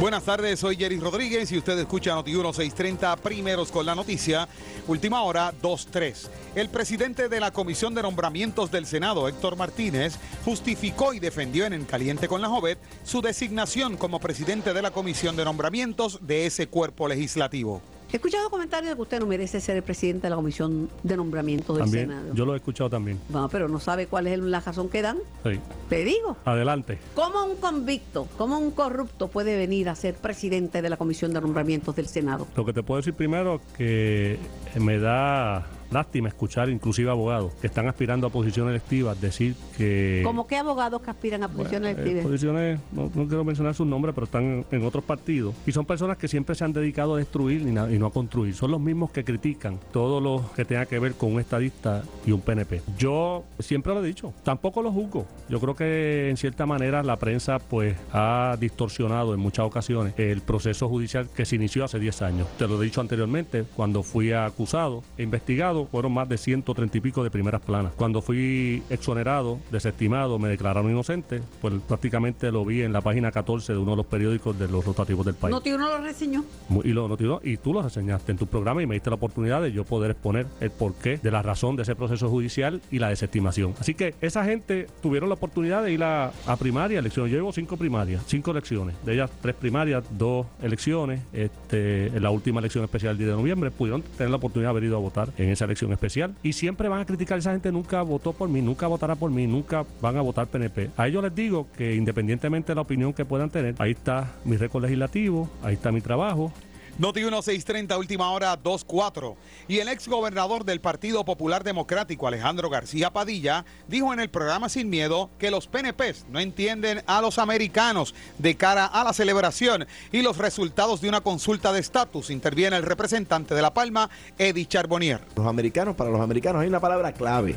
Buenas 0.00 0.24
tardes, 0.24 0.58
soy 0.58 0.76
Jerry 0.76 0.98
Rodríguez 0.98 1.52
y 1.52 1.58
usted 1.58 1.78
escucha 1.78 2.14
Noti 2.14 2.30
1630 2.30 3.16
primeros 3.16 3.70
con 3.70 3.84
la 3.84 3.94
noticia. 3.94 4.48
Última 4.88 5.20
hora 5.20 5.52
2-3. 5.60 6.26
El 6.54 6.70
presidente 6.70 7.28
de 7.28 7.38
la 7.38 7.50
Comisión 7.50 7.94
de 7.94 8.00
Nombramientos 8.00 8.70
del 8.70 8.86
Senado, 8.86 9.28
Héctor 9.28 9.56
Martínez, 9.56 10.16
justificó 10.42 11.12
y 11.12 11.20
defendió 11.20 11.66
en 11.66 11.74
En 11.74 11.84
Caliente 11.84 12.28
con 12.28 12.40
la 12.40 12.48
Jovet 12.48 12.78
su 13.04 13.20
designación 13.20 13.98
como 13.98 14.20
presidente 14.20 14.72
de 14.72 14.80
la 14.80 14.90
Comisión 14.90 15.36
de 15.36 15.44
Nombramientos 15.44 16.26
de 16.26 16.46
ese 16.46 16.66
cuerpo 16.66 17.06
legislativo. 17.06 17.82
He 18.12 18.16
escuchado 18.16 18.50
comentarios 18.50 18.90
de 18.90 18.96
que 18.96 19.02
usted 19.02 19.20
no 19.20 19.26
merece 19.26 19.60
ser 19.60 19.76
el 19.76 19.82
presidente 19.84 20.22
de 20.26 20.30
la 20.30 20.36
Comisión 20.36 20.88
de 21.04 21.16
Nombramientos 21.16 21.76
del 21.76 21.84
También, 21.84 22.08
Senado. 22.08 22.34
yo 22.34 22.44
lo 22.44 22.54
he 22.54 22.56
escuchado 22.56 22.90
también. 22.90 23.20
Bueno, 23.28 23.48
pero 23.48 23.68
no 23.68 23.78
sabe 23.78 24.08
cuál 24.08 24.26
es 24.26 24.38
la 24.40 24.58
razón 24.60 24.88
que 24.88 25.00
dan. 25.00 25.18
Sí. 25.44 25.60
Te 25.88 26.04
digo. 26.04 26.36
Adelante. 26.44 26.98
¿Cómo 27.14 27.44
un 27.44 27.56
convicto, 27.56 28.26
cómo 28.36 28.58
un 28.58 28.72
corrupto 28.72 29.28
puede 29.28 29.56
venir 29.56 29.88
a 29.88 29.94
ser 29.94 30.14
presidente 30.14 30.82
de 30.82 30.90
la 30.90 30.96
Comisión 30.96 31.32
de 31.32 31.40
Nombramientos 31.40 31.94
del 31.94 32.08
Senado? 32.08 32.48
Lo 32.56 32.64
que 32.64 32.72
te 32.72 32.82
puedo 32.82 32.96
decir 32.98 33.14
primero 33.14 33.60
que 33.76 34.38
me 34.78 34.98
da 34.98 35.66
lástima 35.90 36.28
escuchar 36.28 36.68
inclusive 36.70 37.10
abogados 37.10 37.52
que 37.60 37.66
están 37.66 37.88
aspirando 37.88 38.26
a 38.26 38.30
posiciones 38.30 38.70
electivas 38.70 39.20
decir 39.20 39.54
que... 39.76 40.22
¿Cómo 40.24 40.46
qué 40.46 40.56
abogados 40.56 41.02
que 41.02 41.10
aspiran 41.10 41.42
a 41.42 41.48
posiciones 41.48 41.96
eh, 41.96 42.00
electivas? 42.00 42.24
posiciones, 42.24 42.80
no, 42.92 43.10
no 43.14 43.26
quiero 43.26 43.44
mencionar 43.44 43.74
sus 43.74 43.86
nombres, 43.86 44.14
pero 44.14 44.24
están 44.24 44.64
en 44.70 44.84
otros 44.84 45.04
partidos. 45.04 45.54
Y 45.66 45.72
son 45.72 45.84
personas 45.84 46.16
que 46.16 46.28
siempre 46.28 46.54
se 46.54 46.64
han 46.64 46.72
dedicado 46.72 47.14
a 47.14 47.18
destruir 47.18 47.62
y, 47.62 47.68
y 47.68 47.98
no 47.98 48.06
a 48.06 48.12
construir. 48.12 48.54
Son 48.54 48.70
los 48.70 48.80
mismos 48.80 49.10
que 49.10 49.24
critican 49.24 49.78
todo 49.92 50.20
lo 50.20 50.44
que 50.54 50.64
tenga 50.64 50.86
que 50.86 50.98
ver 50.98 51.14
con 51.14 51.32
un 51.32 51.40
estadista 51.40 52.02
y 52.26 52.32
un 52.32 52.40
PNP. 52.40 52.82
Yo 52.98 53.44
siempre 53.58 53.94
lo 53.94 54.02
he 54.02 54.06
dicho, 54.06 54.32
tampoco 54.42 54.82
lo 54.82 54.92
juzgo. 54.92 55.26
Yo 55.48 55.60
creo 55.60 55.74
que 55.74 56.30
en 56.30 56.36
cierta 56.36 56.66
manera 56.66 57.02
la 57.02 57.16
prensa 57.16 57.58
pues 57.58 57.96
ha 58.12 58.56
distorsionado 58.60 59.34
en 59.34 59.40
muchas 59.40 59.66
ocasiones 59.66 60.14
el 60.16 60.40
proceso 60.40 60.88
judicial 60.88 61.28
que 61.34 61.44
se 61.44 61.56
inició 61.56 61.84
hace 61.84 61.98
10 61.98 62.22
años. 62.22 62.48
Te 62.58 62.66
lo 62.66 62.80
he 62.80 62.84
dicho 62.84 63.00
anteriormente, 63.00 63.64
cuando 63.76 64.02
fui 64.02 64.32
acusado 64.32 65.02
e 65.16 65.22
investigado 65.22 65.79
fueron 65.86 66.12
más 66.12 66.28
de 66.28 66.38
130 66.38 66.98
y 66.98 67.00
pico 67.00 67.22
de 67.24 67.30
primeras 67.30 67.60
planas. 67.60 67.92
Cuando 67.96 68.22
fui 68.22 68.82
exonerado, 68.90 69.58
desestimado, 69.70 70.38
me 70.38 70.48
declararon 70.48 70.90
inocente, 70.90 71.40
pues 71.60 71.74
prácticamente 71.86 72.50
lo 72.52 72.64
vi 72.64 72.82
en 72.82 72.92
la 72.92 73.00
página 73.00 73.30
14 73.32 73.72
de 73.72 73.78
uno 73.78 73.92
de 73.92 73.96
los 73.98 74.06
periódicos 74.06 74.58
de 74.58 74.68
los 74.68 74.84
rotativos 74.84 75.24
del 75.26 75.34
país. 75.34 75.52
Noti 75.52 75.72
uno 75.72 75.88
lo 75.88 75.98
reseñó. 75.98 76.44
Y, 76.84 76.88
lo, 76.92 77.08
notó- 77.08 77.40
y 77.44 77.56
tú 77.56 77.72
lo 77.72 77.82
reseñaste 77.82 78.32
en 78.32 78.38
tu 78.38 78.46
programa 78.46 78.82
y 78.82 78.86
me 78.86 78.94
diste 78.94 79.10
la 79.10 79.16
oportunidad 79.16 79.62
de 79.62 79.72
yo 79.72 79.84
poder 79.84 80.12
exponer 80.12 80.46
el 80.60 80.70
porqué 80.70 81.18
de 81.18 81.30
la 81.30 81.42
razón 81.42 81.76
de 81.76 81.82
ese 81.82 81.94
proceso 81.96 82.28
judicial 82.28 82.80
y 82.90 82.98
la 82.98 83.08
desestimación. 83.08 83.74
Así 83.78 83.94
que 83.94 84.14
esa 84.20 84.44
gente 84.44 84.86
tuvieron 85.02 85.28
la 85.28 85.34
oportunidad 85.34 85.82
de 85.82 85.92
ir 85.92 86.02
a, 86.02 86.32
a 86.46 86.56
primaria, 86.56 86.98
elecciones. 86.98 87.30
Yo 87.32 87.38
llevo 87.38 87.52
cinco 87.52 87.76
primarias, 87.76 88.22
cinco 88.26 88.50
elecciones. 88.50 88.96
De 89.04 89.14
ellas, 89.14 89.30
tres 89.40 89.54
primarias, 89.54 90.04
dos 90.16 90.46
elecciones. 90.62 91.20
Este, 91.32 92.06
en 92.08 92.22
la 92.22 92.30
última 92.30 92.60
elección 92.60 92.84
especial 92.84 93.12
el 93.12 93.18
10 93.18 93.30
de 93.30 93.36
noviembre 93.36 93.70
pudieron 93.70 94.02
tener 94.02 94.30
la 94.30 94.36
oportunidad 94.36 94.68
de 94.68 94.70
haber 94.70 94.84
ido 94.84 94.96
a 94.96 95.00
votar 95.00 95.28
en 95.36 95.48
esa 95.50 95.64
elección 95.70 95.92
especial. 95.92 96.34
Y 96.42 96.52
siempre 96.52 96.88
van 96.88 97.00
a 97.00 97.04
criticar, 97.06 97.38
esa 97.38 97.52
gente 97.52 97.72
nunca 97.72 98.02
votó 98.02 98.32
por 98.32 98.48
mí, 98.48 98.60
nunca 98.60 98.86
votará 98.86 99.14
por 99.14 99.30
mí, 99.30 99.46
nunca 99.46 99.84
van 100.00 100.16
a 100.16 100.20
votar 100.20 100.46
PNP. 100.46 100.90
A 100.96 101.08
ellos 101.08 101.22
les 101.22 101.34
digo 101.34 101.66
que 101.76 101.94
independientemente 101.94 102.72
de 102.72 102.74
la 102.74 102.82
opinión 102.82 103.12
que 103.12 103.24
puedan 103.24 103.50
tener, 103.50 103.74
ahí 103.78 103.92
está 103.92 104.32
mi 104.44 104.56
récord 104.56 104.82
legislativo, 104.82 105.48
ahí 105.62 105.74
está 105.74 105.92
mi 105.92 106.00
trabajo, 106.00 106.52
Noti 107.00 107.20
1630, 107.20 107.96
última 107.96 108.30
hora 108.30 108.54
24. 108.56 109.34
Y 109.68 109.78
el 109.78 109.88
ex 109.88 110.06
gobernador 110.06 110.66
del 110.66 110.82
Partido 110.82 111.24
Popular 111.24 111.64
Democrático, 111.64 112.26
Alejandro 112.26 112.68
García 112.68 113.10
Padilla, 113.10 113.64
dijo 113.88 114.12
en 114.12 114.20
el 114.20 114.28
programa 114.28 114.68
Sin 114.68 114.90
Miedo 114.90 115.30
que 115.38 115.50
los 115.50 115.66
PNPs 115.66 116.26
no 116.28 116.40
entienden 116.40 117.02
a 117.06 117.22
los 117.22 117.38
americanos 117.38 118.14
de 118.36 118.54
cara 118.54 118.84
a 118.84 119.02
la 119.02 119.14
celebración 119.14 119.86
y 120.12 120.20
los 120.20 120.36
resultados 120.36 121.00
de 121.00 121.08
una 121.08 121.22
consulta 121.22 121.72
de 121.72 121.80
estatus. 121.80 122.28
Interviene 122.28 122.76
el 122.76 122.82
representante 122.82 123.54
de 123.54 123.62
La 123.62 123.72
Palma, 123.72 124.10
Eddie 124.36 124.66
Charbonnier. 124.66 125.22
Los 125.36 125.46
americanos, 125.46 125.96
para 125.96 126.10
los 126.10 126.20
americanos 126.20 126.60
hay 126.60 126.68
una 126.68 126.80
palabra 126.80 127.14
clave 127.14 127.56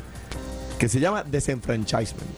que 0.78 0.88
se 0.88 1.00
llama 1.00 1.22
desenfranchisement, 1.22 2.30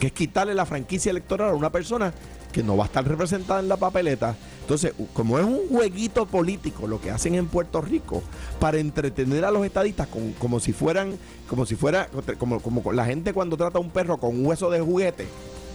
que 0.00 0.08
es 0.08 0.12
quitarle 0.12 0.56
la 0.56 0.66
franquicia 0.66 1.10
electoral 1.10 1.50
a 1.50 1.54
una 1.54 1.70
persona 1.70 2.12
que 2.50 2.64
no 2.64 2.76
va 2.76 2.86
a 2.86 2.86
estar 2.86 3.06
representada 3.06 3.60
en 3.60 3.68
la 3.68 3.76
papeleta. 3.76 4.34
Entonces, 4.70 4.92
como 5.14 5.36
es 5.36 5.44
un 5.44 5.68
jueguito 5.68 6.26
político 6.26 6.86
lo 6.86 7.00
que 7.00 7.10
hacen 7.10 7.34
en 7.34 7.48
Puerto 7.48 7.80
Rico 7.80 8.22
para 8.60 8.78
entretener 8.78 9.44
a 9.44 9.50
los 9.50 9.66
estadistas 9.66 10.06
con- 10.06 10.30
como 10.34 10.60
si 10.60 10.72
fueran, 10.72 11.18
como 11.48 11.66
si 11.66 11.74
fuera, 11.74 12.08
como, 12.38 12.60
como 12.60 12.92
la 12.92 13.04
gente 13.04 13.32
cuando 13.32 13.56
trata 13.56 13.78
a 13.78 13.80
un 13.80 13.90
perro 13.90 14.18
con 14.18 14.30
un 14.30 14.46
hueso 14.46 14.70
de 14.70 14.78
juguete. 14.80 15.26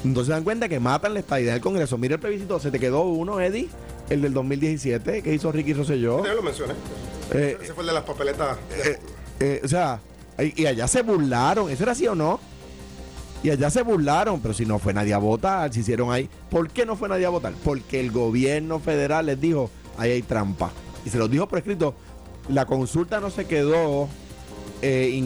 Entonces 0.05 0.27
se 0.27 0.31
dan 0.31 0.45
cuenta 0.45 0.69
que 0.69 0.79
matan 0.79 1.13
la 1.13 1.19
estadidad 1.19 1.51
del 1.51 1.61
Congreso. 1.61 1.97
Mira 1.97 2.13
el 2.15 2.21
plebiscito, 2.21 2.57
se 2.57 2.71
te 2.71 2.79
quedó 2.79 3.01
uno, 3.01 3.41
Eddie, 3.41 3.67
el 4.09 4.21
del 4.21 4.33
2017 4.33 5.21
que 5.21 5.33
hizo 5.33 5.51
Ricky 5.51 5.73
Rosselló. 5.73 6.23
Ya 6.25 6.33
lo 6.33 6.41
mencioné. 6.41 6.73
Eh, 7.33 7.57
Ese 7.61 7.73
fue 7.73 7.83
el 7.83 7.87
de 7.87 7.93
las 7.95 8.03
papeletas. 8.05 8.57
eh, 9.41 9.59
o 9.61 9.67
sea, 9.67 9.99
y 10.39 10.65
allá 10.67 10.87
se 10.87 11.01
burlaron, 11.01 11.69
¿eso 11.69 11.83
era 11.83 11.91
así 11.91 12.07
o 12.07 12.15
no? 12.15 12.39
Y 13.45 13.51
allá 13.51 13.69
se 13.69 13.83
burlaron, 13.83 14.39
pero 14.39 14.55
si 14.55 14.65
no 14.65 14.79
fue 14.79 14.91
nadie 14.91 15.13
a 15.13 15.19
votar, 15.19 15.71
se 15.71 15.81
hicieron 15.81 16.11
ahí. 16.11 16.27
¿Por 16.49 16.71
qué 16.71 16.83
no 16.83 16.95
fue 16.95 17.07
nadie 17.07 17.27
a 17.27 17.29
votar? 17.29 17.53
Porque 17.63 17.99
el 17.99 18.09
gobierno 18.09 18.79
federal 18.79 19.27
les 19.27 19.39
dijo, 19.39 19.69
ahí 19.99 20.09
hay 20.09 20.23
trampa. 20.23 20.71
Y 21.05 21.11
se 21.11 21.19
los 21.19 21.29
dijo 21.29 21.47
por 21.47 21.59
escrito, 21.59 21.93
la 22.49 22.65
consulta 22.65 23.19
no 23.19 23.29
se 23.29 23.45
quedó 23.45 24.09
eh, 24.81 25.23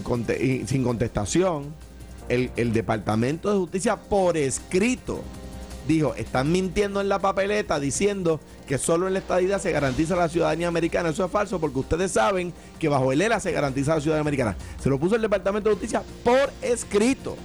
sin 0.68 0.84
contestación. 0.84 1.74
El, 2.28 2.52
el 2.58 2.74
Departamento 2.74 3.54
de 3.54 3.58
Justicia 3.58 3.96
por 3.96 4.36
escrito 4.36 5.22
dijo, 5.88 6.14
están 6.16 6.52
mintiendo 6.52 7.00
en 7.00 7.08
la 7.08 7.20
papeleta 7.20 7.80
diciendo 7.80 8.42
que 8.68 8.78
solo 8.78 9.08
en 9.08 9.14
la 9.14 9.20
estadidad 9.20 9.62
se 9.62 9.72
garantiza 9.72 10.18
la 10.18 10.28
ciudadanía 10.28 10.68
americana. 10.68 11.08
Eso 11.08 11.24
es 11.24 11.32
falso 11.32 11.62
porque 11.62 11.80
ustedes 11.80 12.12
saben 12.12 12.52
que 12.80 12.90
bajo 12.90 13.14
el 13.14 13.22
ELA 13.22 13.40
se 13.40 13.54
garantiza 13.54 13.96
la 13.96 14.02
ciudadanía 14.02 14.28
americana. 14.28 14.58
Se 14.84 14.90
lo 14.90 15.00
puso 15.00 15.16
el 15.16 15.22
Departamento 15.22 15.70
de 15.70 15.76
Justicia 15.76 16.04
por 16.26 16.52
escrito. 16.62 17.38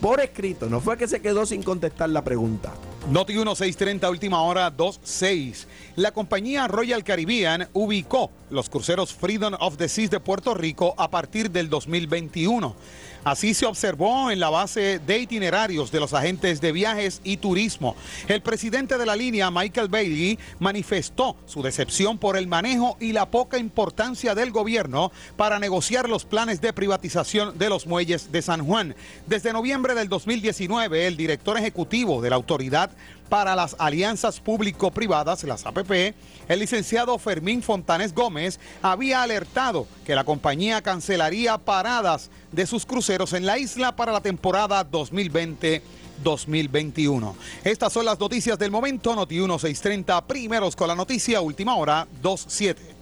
Por 0.00 0.20
escrito. 0.20 0.70
No 0.70 0.80
fue 0.80 0.96
que 0.96 1.06
se 1.06 1.20
quedó 1.20 1.44
sin 1.44 1.62
contestar 1.62 2.08
la 2.08 2.24
pregunta. 2.24 2.72
Noti 3.10 3.34
1630, 3.34 4.08
última 4.08 4.42
hora 4.42 4.70
26. 4.70 5.66
La 5.96 6.12
compañía 6.12 6.68
Royal 6.68 7.04
Caribbean 7.04 7.68
ubicó 7.74 8.30
los 8.50 8.70
cruceros 8.70 9.12
Freedom 9.12 9.54
of 9.60 9.76
the 9.76 9.88
Seas 9.88 10.10
de 10.10 10.20
Puerto 10.20 10.54
Rico 10.54 10.94
a 10.96 11.10
partir 11.10 11.50
del 11.50 11.68
2021. 11.68 12.74
Así 13.22 13.52
se 13.52 13.66
observó 13.66 14.30
en 14.30 14.40
la 14.40 14.48
base 14.48 14.98
de 14.98 15.18
itinerarios 15.18 15.92
de 15.92 16.00
los 16.00 16.14
agentes 16.14 16.60
de 16.62 16.72
viajes 16.72 17.20
y 17.22 17.36
turismo. 17.36 17.94
El 18.28 18.40
presidente 18.40 18.96
de 18.96 19.04
la 19.04 19.14
línea, 19.14 19.50
Michael 19.50 19.88
Bailey, 19.88 20.38
manifestó 20.58 21.36
su 21.44 21.62
decepción 21.62 22.16
por 22.16 22.38
el 22.38 22.48
manejo 22.48 22.96
y 22.98 23.12
la 23.12 23.30
poca 23.30 23.58
importancia 23.58 24.34
del 24.34 24.52
gobierno 24.52 25.12
para 25.36 25.58
negociar 25.58 26.08
los 26.08 26.24
planes 26.24 26.62
de 26.62 26.72
privatización 26.72 27.58
de 27.58 27.68
los 27.68 27.86
muelles 27.86 28.32
de 28.32 28.40
San 28.40 28.64
Juan. 28.64 28.94
Desde 29.26 29.52
noviembre 29.52 29.94
del 29.94 30.08
2019, 30.08 31.06
el 31.06 31.18
director 31.18 31.58
ejecutivo 31.58 32.22
de 32.22 32.30
la 32.30 32.36
Autoridad 32.36 32.90
para 33.30 33.56
las 33.56 33.76
Alianzas 33.78 34.40
Público-Privadas, 34.40 35.44
las 35.44 35.64
APP, 35.64 36.14
el 36.48 36.58
licenciado 36.58 37.16
Fermín 37.18 37.62
Fontanes 37.62 38.12
Gómez 38.12 38.58
había 38.82 39.22
alertado 39.22 39.86
que 40.04 40.16
la 40.16 40.24
compañía 40.24 40.82
cancelaría 40.82 41.56
paradas 41.56 42.30
de 42.52 42.66
sus 42.66 42.84
cruceros 42.84 43.32
en 43.32 43.46
la 43.46 43.56
isla 43.56 43.94
para 43.94 44.10
la 44.12 44.20
temporada 44.20 44.84
2020-2021. 44.90 47.34
Estas 47.64 47.92
son 47.92 48.04
las 48.04 48.18
noticias 48.18 48.58
del 48.58 48.72
momento, 48.72 49.14
Noti 49.14 49.36
1630, 49.36 50.26
primeros 50.26 50.74
con 50.74 50.88
la 50.88 50.96
noticia, 50.96 51.40
última 51.40 51.76
hora 51.76 52.08
27. 52.22 52.99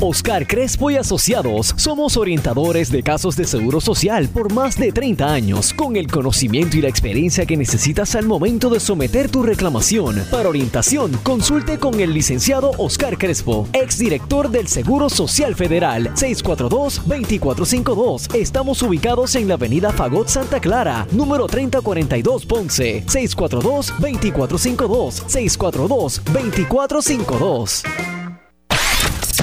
Oscar 0.00 0.46
Crespo 0.46 0.92
y 0.92 0.96
Asociados 0.96 1.74
somos 1.76 2.16
orientadores 2.16 2.92
de 2.92 3.02
casos 3.02 3.34
de 3.34 3.42
seguro 3.44 3.80
social 3.80 4.28
por 4.28 4.52
más 4.52 4.78
de 4.78 4.92
30 4.92 5.26
años, 5.26 5.74
con 5.74 5.96
el 5.96 6.06
conocimiento 6.06 6.76
y 6.76 6.82
la 6.82 6.88
experiencia 6.88 7.44
que 7.46 7.56
necesitas 7.56 8.14
al 8.14 8.26
momento 8.26 8.70
de 8.70 8.78
someter 8.78 9.28
tu 9.28 9.42
reclamación. 9.42 10.24
Para 10.30 10.48
orientación, 10.48 11.10
consulte 11.24 11.78
con 11.78 11.98
el 11.98 12.14
licenciado 12.14 12.70
Oscar 12.78 13.18
Crespo, 13.18 13.68
exdirector 13.72 14.50
del 14.50 14.68
Seguro 14.68 15.10
Social 15.10 15.56
Federal, 15.56 16.14
642-2452. 16.14 18.36
Estamos 18.36 18.80
ubicados 18.82 19.34
en 19.34 19.48
la 19.48 19.54
avenida 19.54 19.90
Fagot 19.90 20.28
Santa 20.28 20.60
Clara, 20.60 21.08
número 21.10 21.48
3042 21.48 22.46
Ponce, 22.46 23.04
642-2452, 23.06 25.24
642-2452. 25.26 28.17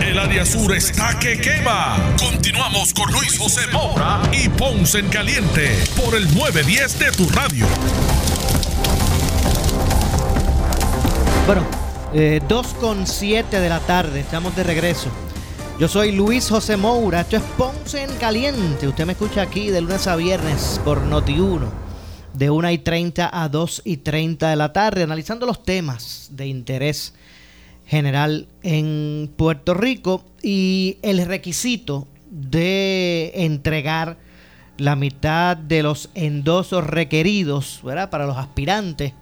El 0.06 0.20
área 0.20 0.46
sur 0.46 0.72
está 0.76 1.18
que 1.18 1.42
quema. 1.42 1.98
Continuamos 2.20 2.94
con 2.94 3.12
Luis 3.12 3.40
José 3.40 3.62
Moura 3.74 4.22
y 4.32 4.48
Ponce 4.50 5.00
en 5.00 5.10
Caliente 5.10 5.84
por 5.96 6.14
el 6.14 6.26
910 6.36 7.00
de 7.00 7.12
tu 7.12 7.28
radio. 7.30 7.66
Bueno, 11.48 11.66
eh, 12.14 12.40
2 12.48 12.68
con 12.76 13.08
7 13.08 13.60
de 13.60 13.68
la 13.68 13.80
tarde, 13.80 14.20
estamos 14.20 14.56
de 14.56 14.64
regreso. 14.64 15.10
Yo 15.80 15.88
soy 15.88 16.12
Luis 16.12 16.50
José 16.50 16.78
Moura, 16.78 17.22
esto 17.22 17.38
es 17.38 17.44
Ponce 17.58 18.04
en 18.04 18.16
Caliente. 18.18 18.88
Usted 18.88 19.08
me 19.08 19.14
escucha 19.14 19.42
aquí 19.42 19.72
de 19.72 19.82
lunes 19.82 20.06
a 20.06 20.16
viernes 20.16 20.80
por 20.86 21.02
Noti1, 21.02 21.68
de 22.34 22.52
1 22.52 22.70
y 22.70 22.78
30 22.78 23.32
a 23.34 23.50
2 23.50 23.82
y 23.86 23.98
30 23.98 24.52
de 24.52 24.56
la 24.56 24.72
tarde, 24.72 25.02
analizando 25.02 25.48
los 25.48 25.64
temas 25.64 26.28
de 26.30 26.46
interés 26.46 27.16
general 27.86 28.48
en 28.64 29.32
Puerto 29.36 29.74
Rico 29.74 30.24
y 30.42 30.98
el 31.02 31.26
requisito 31.26 32.08
de 32.30 33.32
entregar 33.36 34.18
la 34.78 34.96
mitad 34.96 35.56
de 35.56 35.84
los 35.84 36.10
endosos 36.16 36.86
requeridos 36.86 37.80
¿verdad? 37.84 38.10
para 38.10 38.26
los 38.26 38.38
aspirantes 38.38 39.14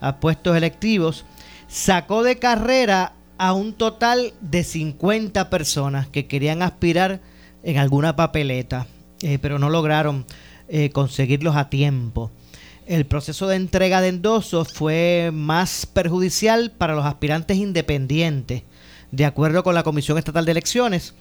a 0.00 0.18
puestos 0.20 0.56
electivos, 0.56 1.24
sacó 1.68 2.22
de 2.22 2.38
carrera 2.38 3.12
a 3.38 3.52
un 3.52 3.72
total 3.72 4.34
de 4.40 4.64
50 4.64 5.48
personas 5.50 6.08
que 6.08 6.26
querían 6.26 6.62
aspirar 6.62 7.20
en 7.62 7.78
alguna 7.78 8.16
papeleta, 8.16 8.86
eh, 9.22 9.38
pero 9.40 9.58
no 9.58 9.70
lograron 9.70 10.26
eh, 10.68 10.90
conseguirlos 10.90 11.56
a 11.56 11.68
tiempo. 11.68 12.30
El 12.90 13.06
proceso 13.06 13.46
de 13.46 13.54
entrega 13.54 14.00
de 14.00 14.08
endosos 14.08 14.72
fue 14.72 15.30
más 15.32 15.86
perjudicial 15.86 16.72
para 16.72 16.96
los 16.96 17.06
aspirantes 17.06 17.56
independientes, 17.56 18.64
de 19.12 19.24
acuerdo 19.24 19.62
con 19.62 19.76
la 19.76 19.84
Comisión 19.84 20.18
Estatal 20.18 20.44
de 20.44 20.50
Elecciones. 20.50 21.14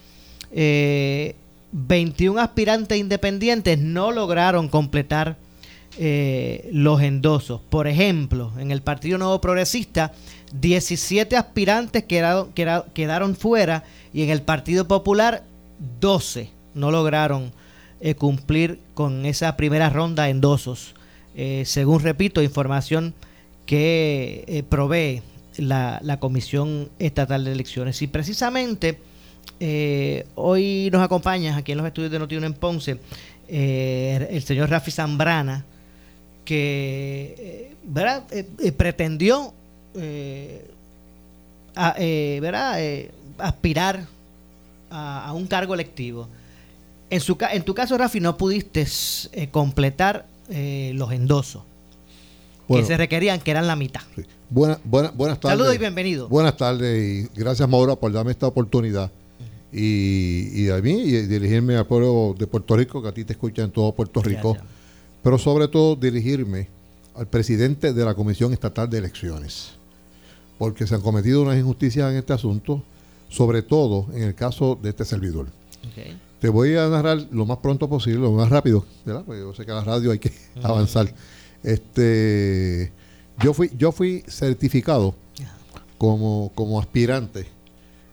Eh, 0.52 1.36
21 1.72 2.42
aspirantes 2.42 2.98
independientes 2.98 3.78
no 3.78 4.12
lograron 4.12 4.68
completar 4.68 5.38
eh, 6.00 6.68
los 6.74 7.04
endosos. 7.04 7.62
Por 7.70 7.88
ejemplo, 7.88 8.52
en 8.58 8.72
el 8.72 8.82
Partido 8.82 9.20
Nuevo 9.20 9.40
Progresista, 9.40 10.12
17 10.52 11.38
aspirantes 11.38 12.04
quedaron, 12.06 13.36
fuera 13.36 13.84
y 14.12 14.24
en 14.24 14.32
el 14.32 14.42
Partido 14.42 14.88
Popular, 14.88 15.44
12 16.02 16.50
no 16.74 16.90
lograron 16.90 17.52
eh, 18.02 18.16
cumplir 18.16 18.80
con 18.96 19.28
esa 19.28 19.56
primera 19.56 19.92
ronda 19.92 20.24
de 20.24 20.32
endosos. 20.32 20.96
Eh, 21.42 21.64
según 21.64 22.02
repito, 22.02 22.44
información 22.44 23.14
que 23.66 24.44
eh, 24.46 24.62
provee 24.62 25.22
la, 25.56 26.02
la 26.04 26.20
Comisión 26.20 26.90
Estatal 27.00 27.46
de 27.46 27.54
Elecciones. 27.54 28.02
Y 28.02 28.08
precisamente 28.08 29.00
eh, 29.62 30.26
hoy 30.36 30.90
nos 30.92 31.02
acompaña 31.02 31.56
aquí 31.56 31.72
en 31.72 31.78
los 31.78 31.88
estudios 31.88 32.12
de 32.12 32.20
Notiuno 32.20 32.46
en 32.46 32.54
Ponce 32.56 32.98
el 33.48 34.44
señor 34.44 34.70
Rafi 34.70 34.92
Zambrana, 34.92 35.64
que 36.44 37.74
¿verdad? 37.86 38.26
Pretendió 38.76 39.54
¿verdad? 41.74 42.78
Aspirar 43.38 44.06
a, 44.90 45.28
a 45.28 45.34
un 45.34 45.48
cargo 45.48 45.74
electivo. 45.74 46.28
En, 47.10 47.22
su, 47.22 47.38
en 47.50 47.64
tu 47.64 47.74
caso, 47.74 47.98
Rafi, 47.98 48.20
no 48.20 48.36
pudiste 48.36 48.86
completar 49.52 50.26
eh, 50.50 50.92
los 50.96 51.12
endosos 51.12 51.64
Bueno. 52.68 52.84
que 52.84 52.88
se 52.88 52.98
requerían, 52.98 53.40
que 53.40 53.52
eran 53.52 53.68
la 53.68 53.76
mitad. 53.76 54.02
Buena- 54.50 54.80
buena- 54.84 55.12
buenas 55.12 55.40
tardes. 55.40 55.58
Saludos 55.58 55.76
y 55.76 55.78
bienvenido. 55.78 56.28
Buenas 56.28 56.58
tardes 56.58 57.30
y 57.36 57.40
gracias 57.40 57.68
Maura 57.70 57.96
por 57.96 58.12
darme 58.12 58.32
esta 58.32 58.48
oportunidad. 58.48 59.12
Y, 59.72 60.64
y 60.64 60.70
a 60.72 60.78
mí 60.82 60.94
y 60.94 61.22
dirigirme 61.28 61.76
al 61.78 61.86
pueblo 61.86 62.36
de 62.38 62.48
Puerto 62.48 62.76
Rico, 62.76 63.02
que 63.04 63.08
a 63.10 63.14
ti 63.14 63.24
te 63.24 63.34
escucha 63.34 63.62
en 63.64 63.70
todo 63.72 63.94
Puerto 63.94 64.22
Rico, 64.24 64.58
pero 65.22 65.38
sobre 65.38 65.68
todo 65.68 65.96
dirigirme 65.96 66.68
al 67.16 67.28
presidente 67.28 67.94
de 67.94 68.06
la 68.06 68.16
Comisión 68.16 68.52
Estatal 68.54 68.90
de 68.90 68.98
Elecciones, 68.98 69.74
porque 70.58 70.88
se 70.88 70.96
han 70.96 71.02
cometido 71.02 71.44
unas 71.44 71.58
injusticias 71.60 72.10
en 72.12 72.18
este 72.18 72.34
asunto, 72.34 72.82
sobre 73.30 73.62
todo 73.62 74.08
en 74.14 74.24
el 74.24 74.34
caso 74.34 74.80
de 74.82 74.90
este 74.90 75.06
servidor. 75.06 75.48
Te 76.40 76.48
voy 76.50 76.76
a 76.76 76.88
narrar 76.88 77.18
lo 77.32 77.46
más 77.46 77.58
pronto 77.58 77.90
posible, 77.90 78.20
lo 78.22 78.32
más 78.32 78.50
rápido, 78.50 78.86
¿verdad? 79.06 79.24
Porque 79.26 79.42
yo 79.42 79.54
sé 79.54 79.66
que 79.66 79.72
a 79.72 79.76
la 79.76 79.84
radio 79.84 80.12
hay 80.12 80.20
que 80.20 80.32
avanzar. 80.64 81.14
Este, 81.64 82.92
yo 83.42 83.54
fui, 83.54 83.72
yo 83.78 83.92
fui 83.92 84.24
certificado 84.28 85.16
como, 85.98 86.52
como 86.56 86.80
aspirante 86.80 87.46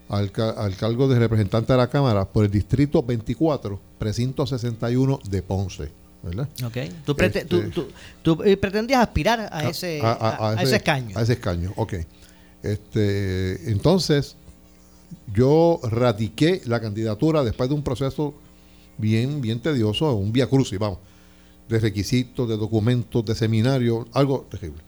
al, 0.08 0.32
al 0.56 0.76
cargo 0.76 1.08
de 1.08 1.18
representante 1.18 1.72
de 1.72 1.76
la 1.78 1.88
Cámara 1.88 2.24
por 2.24 2.44
el 2.44 2.50
Distrito 2.50 3.02
24, 3.02 3.80
Precinto 3.98 4.46
61 4.46 5.20
de 5.28 5.42
Ponce. 5.42 5.90
¿verdad? 6.22 6.48
Ok. 6.64 6.76
Tú, 7.04 7.14
Este, 7.20 7.44
tú- 7.44 7.86
tú, 8.22 8.42
eh, 8.44 8.56
pretendías 8.56 9.00
aspirar 9.00 9.48
a 9.52 9.68
ese, 9.68 10.00
a- 10.02 10.50
a 10.50 10.62
ese 10.62 10.76
escaño. 10.76 11.16
A 11.16 11.22
ese 11.22 11.34
escaño, 11.34 11.72
ok. 11.76 11.94
Este, 12.64 13.70
entonces, 13.70 14.34
yo 15.34 15.80
radiqué 15.82 16.62
la 16.66 16.80
candidatura 16.80 17.42
después 17.44 17.68
de 17.68 17.74
un 17.74 17.82
proceso 17.82 18.34
bien, 18.98 19.40
bien 19.40 19.60
tedioso, 19.60 20.14
un 20.14 20.32
vía 20.32 20.48
crucis, 20.48 20.78
vamos, 20.78 20.98
de 21.68 21.78
requisitos, 21.80 22.48
de 22.48 22.56
documentos, 22.56 23.24
de 23.24 23.34
seminario, 23.34 24.06
algo 24.12 24.46
terrible. 24.50 24.82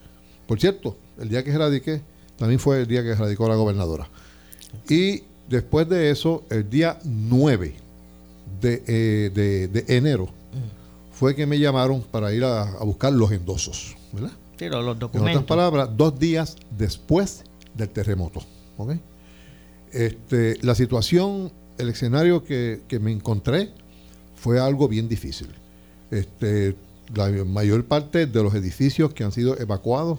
Por 0.46 0.60
cierto, 0.60 0.96
el 1.18 1.28
día 1.28 1.42
que 1.44 1.56
radiqué, 1.56 2.00
también 2.36 2.60
fue 2.60 2.80
el 2.80 2.86
día 2.86 3.02
que 3.02 3.14
radicó 3.14 3.48
la 3.48 3.56
gobernadora. 3.56 4.08
Y 4.88 5.22
después 5.48 5.88
de 5.88 6.10
eso, 6.10 6.44
el 6.50 6.70
día 6.70 6.98
9 7.04 7.74
de, 8.60 8.82
eh, 8.86 9.30
de- 9.34 9.68
de 9.68 9.96
enero, 9.96 10.28
fue 11.12 11.34
que 11.34 11.46
me 11.46 11.58
llamaron 11.58 12.02
para 12.02 12.32
ir 12.32 12.44
a, 12.44 12.62
a 12.62 12.84
buscar 12.84 13.12
los 13.12 13.32
endosos, 13.32 13.96
¿verdad? 14.12 14.30
Sí, 14.56 14.66
los, 14.68 14.84
los 14.84 14.96
En 14.96 14.96
otras 14.96 15.12
documentos. 15.12 15.44
palabras, 15.44 15.90
dos 15.96 16.18
días 16.18 16.56
después 16.76 17.42
del 17.74 17.88
terremoto. 17.90 18.40
¿ok? 18.76 18.92
Este, 19.92 20.58
la 20.62 20.74
situación, 20.74 21.52
el 21.78 21.88
escenario 21.88 22.44
que, 22.44 22.82
que 22.88 22.98
me 22.98 23.12
encontré 23.12 23.70
fue 24.36 24.60
algo 24.60 24.88
bien 24.88 25.08
difícil. 25.08 25.48
Este, 26.10 26.76
la 27.14 27.28
mayor 27.44 27.84
parte 27.84 28.26
de 28.26 28.42
los 28.42 28.54
edificios 28.54 29.12
que 29.14 29.24
han 29.24 29.32
sido 29.32 29.58
evacuados 29.58 30.18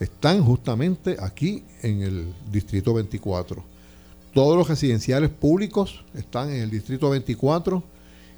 están 0.00 0.42
justamente 0.42 1.16
aquí 1.20 1.64
en 1.82 2.02
el 2.02 2.34
Distrito 2.50 2.94
24. 2.94 3.64
Todos 4.32 4.56
los 4.56 4.68
residenciales 4.68 5.30
públicos 5.30 6.04
están 6.14 6.50
en 6.50 6.62
el 6.62 6.70
Distrito 6.70 7.10
24 7.10 7.82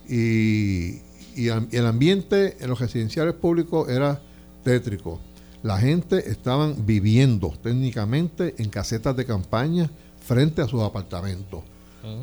y, 0.08 0.98
y 1.34 1.48
el 1.48 1.86
ambiente 1.86 2.56
en 2.60 2.68
los 2.68 2.78
residenciales 2.80 3.34
públicos 3.34 3.88
era 3.88 4.20
tétrico. 4.62 5.20
La 5.62 5.78
gente 5.78 6.30
estaban 6.30 6.86
viviendo 6.86 7.54
técnicamente 7.62 8.54
en 8.58 8.68
casetas 8.68 9.16
de 9.16 9.24
campaña 9.24 9.90
frente 10.26 10.62
a 10.62 10.68
sus 10.68 10.82
apartamentos. 10.82 11.62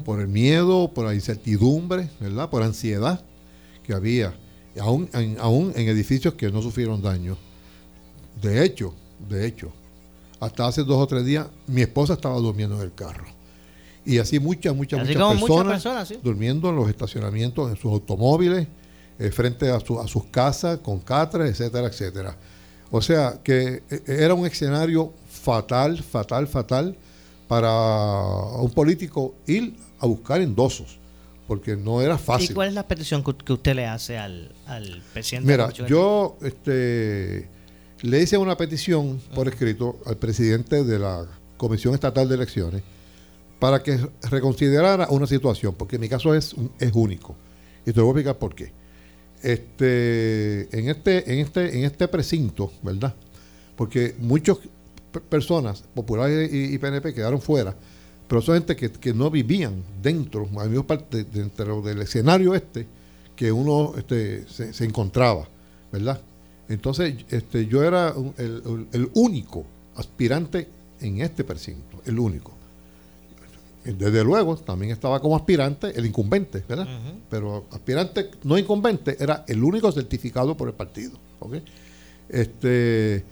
Por 0.06 0.22
el 0.22 0.30
miedo, 0.30 0.92
por 0.94 1.06
la 1.06 1.14
incertidumbre, 1.14 2.10
¿verdad? 2.22 2.50
Por 2.50 2.62
la 2.62 2.68
ansiedad 2.68 3.22
que 3.84 3.94
había, 3.94 4.34
aún 4.80 5.10
en, 5.14 5.38
aún 5.42 5.74
en 5.76 5.90
edificios 5.90 6.36
que 6.36 6.50
no 6.50 6.62
sufrieron 6.62 7.02
daño. 7.02 7.38
De 8.42 8.64
hecho, 8.64 8.94
de 9.30 9.46
hecho, 9.46 9.74
hasta 10.40 10.68
hace 10.68 10.84
dos 10.84 10.98
o 11.00 11.08
tres 11.08 11.26
días 11.26 11.48
mi 11.68 11.82
esposa 11.82 12.14
estaba 12.14 12.36
durmiendo 12.38 12.76
en 12.78 12.84
el 12.84 12.94
carro. 12.94 13.26
Y 14.06 14.20
así 14.20 14.40
muchas, 14.40 14.74
muchas, 14.74 15.02
Así 15.02 15.10
muchas 15.10 15.22
como 15.22 15.34
muchas 15.40 15.56
personas, 15.58 15.74
personas, 15.84 16.08
sí. 16.08 16.20
durmiendo 16.24 16.70
en 16.70 16.76
los 16.78 16.90
estacionamientos, 16.90 17.70
en 17.70 17.76
sus 17.76 17.92
automóviles, 17.92 18.68
eh, 19.20 19.32
frente 19.32 19.70
a, 19.70 19.80
su- 19.82 20.00
a 20.00 20.08
sus 20.08 20.26
casas, 20.26 20.80
con 20.80 21.00
catres, 21.00 21.50
etcétera, 21.52 21.88
etcétera. 21.88 22.38
O 22.90 23.02
sea 23.02 23.40
que 23.44 23.84
eh, 23.90 24.02
era 24.08 24.34
un 24.34 24.46
escenario 24.46 25.12
fatal, 25.30 26.02
fatal, 26.02 26.48
fatal 26.48 26.96
para 27.54 28.60
un 28.62 28.72
político 28.72 29.36
ir 29.46 29.76
a 30.00 30.08
buscar 30.08 30.42
endosos, 30.42 30.98
porque 31.48 31.76
no 31.76 32.02
era 32.02 32.16
¿Y 32.16 32.18
fácil. 32.18 32.56
cuál 32.56 32.70
es 32.70 32.74
la 32.74 32.88
petición 32.88 33.24
que, 33.24 33.54
usted 33.54 33.76
le 33.76 33.86
hace 33.86 34.18
al, 34.18 34.52
al 34.66 35.04
presidente? 35.14 35.52
Mira, 35.52 35.70
yo 35.72 36.36
este, 36.42 37.48
le 38.02 38.22
hice 38.24 38.38
una 38.40 38.58
petición 38.58 39.22
por 39.36 39.48
escrito 39.48 40.00
al 40.08 40.18
presidente 40.18 40.84
de 40.84 40.98
la 40.98 41.28
Comisión 41.58 41.94
Estatal 41.94 42.28
de 42.28 42.36
Elecciones 42.36 42.82
para 43.60 43.84
que 43.84 44.00
reconsiderara 44.32 45.08
una 45.12 45.28
situación, 45.28 45.76
porque 45.78 46.00
mi 46.00 46.10
caso 46.10 46.34
es, 46.34 46.56
es 46.80 46.92
único. 46.94 47.36
Y 47.86 47.92
te 47.94 48.02
voy 48.02 48.10
a 48.10 48.12
explicar 48.14 48.38
por 48.40 48.56
qué. 48.56 48.72
Este, 49.44 50.76
en, 50.78 50.90
este, 50.90 51.32
en, 51.34 51.40
este, 51.40 51.78
en 51.78 51.86
este 51.86 52.08
precinto, 52.08 52.72
¿verdad? 52.82 53.14
Porque 53.76 54.16
muchas 54.20 54.58
pe- 54.58 54.70
personas 55.22 55.84
populares 55.94 56.52
y, 56.54 56.74
y 56.74 56.78
PNP 56.78 57.14
quedaron 57.14 57.42
fuera, 57.42 57.76
pero 58.28 58.42
son 58.42 58.56
gente 58.56 58.76
que, 58.76 58.92
que 58.92 59.14
no 59.14 59.30
vivían 59.30 59.84
dentro, 60.02 60.48
parte 60.86 61.24
dentro 61.26 61.82
del 61.82 62.02
escenario 62.02 62.56
este 62.56 62.88
que 63.36 63.52
uno 63.52 63.94
este, 63.98 64.48
se, 64.48 64.74
se 64.74 64.86
encontraba, 64.86 65.48
¿verdad? 65.92 66.22
Entonces, 66.70 67.16
este, 67.30 67.66
yo 67.68 67.84
era 67.84 68.14
el, 68.38 68.62
el- 68.66 68.88
único 69.16 69.66
aspirante 69.96 70.68
en 71.02 71.22
este 71.22 71.44
precinto, 71.44 72.02
el 72.06 72.18
único. 72.20 72.54
desde 73.84 74.24
luego, 74.24 74.56
también 74.56 74.92
estaba 74.94 75.20
como 75.20 75.36
aspirante 75.36 75.88
el 75.98 76.06
incumbente, 76.06 76.64
¿verdad? 76.70 76.88
Pero 77.30 77.66
aspirante 77.72 78.30
no 78.44 78.58
incumbente 78.58 79.18
era 79.20 79.44
el 79.48 79.62
único 79.64 79.92
certificado 79.92 80.56
por 80.56 80.70
el 80.70 80.74
partido. 80.74 81.18
¿ok? 81.40 81.56
Este, 82.30 83.24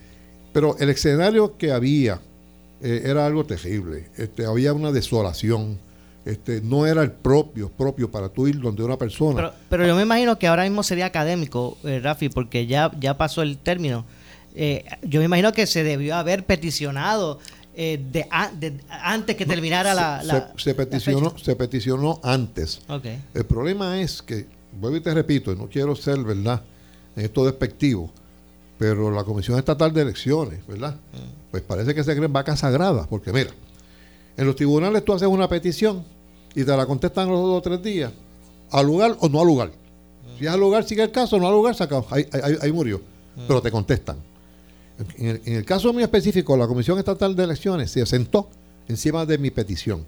pero 0.54 0.76
el 0.80 0.90
escenario 0.90 1.58
que 1.58 1.72
había 1.72 2.20
eh, 2.82 3.04
era 3.06 3.26
algo 3.26 3.46
terrible. 3.46 4.10
Este, 4.18 4.46
había 4.46 4.74
una 4.74 4.92
desolación. 4.92 5.78
Este, 6.24 6.62
no 6.62 6.86
era 6.86 7.02
el 7.02 7.12
propio, 7.12 7.70
propio 7.70 8.12
para 8.12 8.30
tú 8.30 8.48
ir 8.48 8.60
donde 8.60 8.84
una 8.84 8.96
persona. 8.98 9.36
Pero, 9.36 9.54
pero 9.70 9.88
yo 9.88 9.96
me 9.96 10.04
imagino 10.04 10.38
que 10.38 10.48
ahora 10.48 10.64
mismo 10.64 10.84
sería 10.84 11.08
académico, 11.08 11.78
eh, 11.84 12.00
Rafi, 12.00 12.30
porque 12.30 12.68
ya, 12.68 12.92
ya 13.00 13.18
pasó 13.18 13.42
el 13.42 13.58
término. 13.58 14.06
Eh, 14.54 14.86
yo 15.02 15.20
me 15.20 15.26
imagino 15.26 15.52
que 15.52 15.66
se 15.66 15.84
debió 15.84 16.16
haber 16.16 16.46
peticionado 16.46 17.40
eh, 17.74 18.00
de, 18.12 18.28
antes 18.90 19.36
que 19.36 19.46
terminara 19.46 19.94
la, 19.96 20.20
se, 20.22 20.28
la- 20.28 20.54
se 20.58 20.76
peticionó, 20.76 21.34
se 21.40 21.56
peticionó 21.56 22.20
antes. 22.22 22.82
El 23.34 23.46
problema 23.46 24.00
es 24.02 24.22
que, 24.22 24.46
vuelvo 24.80 24.98
y 24.98 25.02
te 25.02 25.14
repito, 25.14 25.56
no 25.56 25.68
quiero 25.70 25.96
ser, 25.96 26.20
¿verdad?, 26.20 26.62
en 27.16 27.26
esto 27.26 27.46
despectivo, 27.46 28.12
pero 28.82 29.12
la 29.12 29.24
Comisión 29.24 29.60
Estatal 29.60 29.94
de 29.94 30.02
Elecciones, 30.02 30.66
¿verdad? 30.66 30.96
Pues 31.52 31.62
parece 31.62 31.94
que 31.94 32.04
se 32.04 32.16
creen 32.16 32.34
vacas 32.34 32.62
sagradas, 32.62 33.06
porque 33.06 33.32
mira, 33.32 33.52
en 34.36 34.48
los 34.48 34.56
tribunales 34.56 35.06
tú 35.06 35.14
haces 35.14 35.28
una 35.28 35.48
petición 35.48 36.04
y 36.56 36.64
te 36.64 36.76
la 36.76 36.88
contestan 36.88 37.30
los 37.30 37.40
dos 37.42 37.60
o 37.60 37.62
tres 37.62 37.84
días, 37.84 38.12
al 38.72 38.88
lugar 38.88 39.16
o 39.20 39.30
no 39.30 39.40
al 39.42 39.46
lugar. 39.46 39.72
Si 40.40 40.46
es 40.48 40.52
al 40.52 40.60
lugar, 40.60 40.84
sigue 40.84 41.04
el 41.04 41.12
caso, 41.12 41.38
no 41.38 41.46
al 41.48 41.54
lugar, 41.54 41.76
se 41.76 41.84
acabó. 41.84 42.08
Ahí, 42.10 42.26
ahí- 42.32 42.58
ahí 42.60 42.72
murió. 42.72 43.00
Pero 43.48 43.62
te 43.62 43.70
contestan. 43.70 44.18
En 45.20 45.28
el, 45.28 45.42
en 45.46 45.54
el 45.58 45.64
caso 45.66 45.94
mío 45.94 46.04
específico, 46.06 46.58
la 46.58 46.66
Comisión 46.66 46.98
Estatal 46.98 47.36
de 47.36 47.44
Elecciones 47.44 47.92
se 47.92 48.04
sentó 48.08 48.50
encima 48.88 49.28
de 49.28 49.38
mi 49.38 49.52
petición 49.52 50.04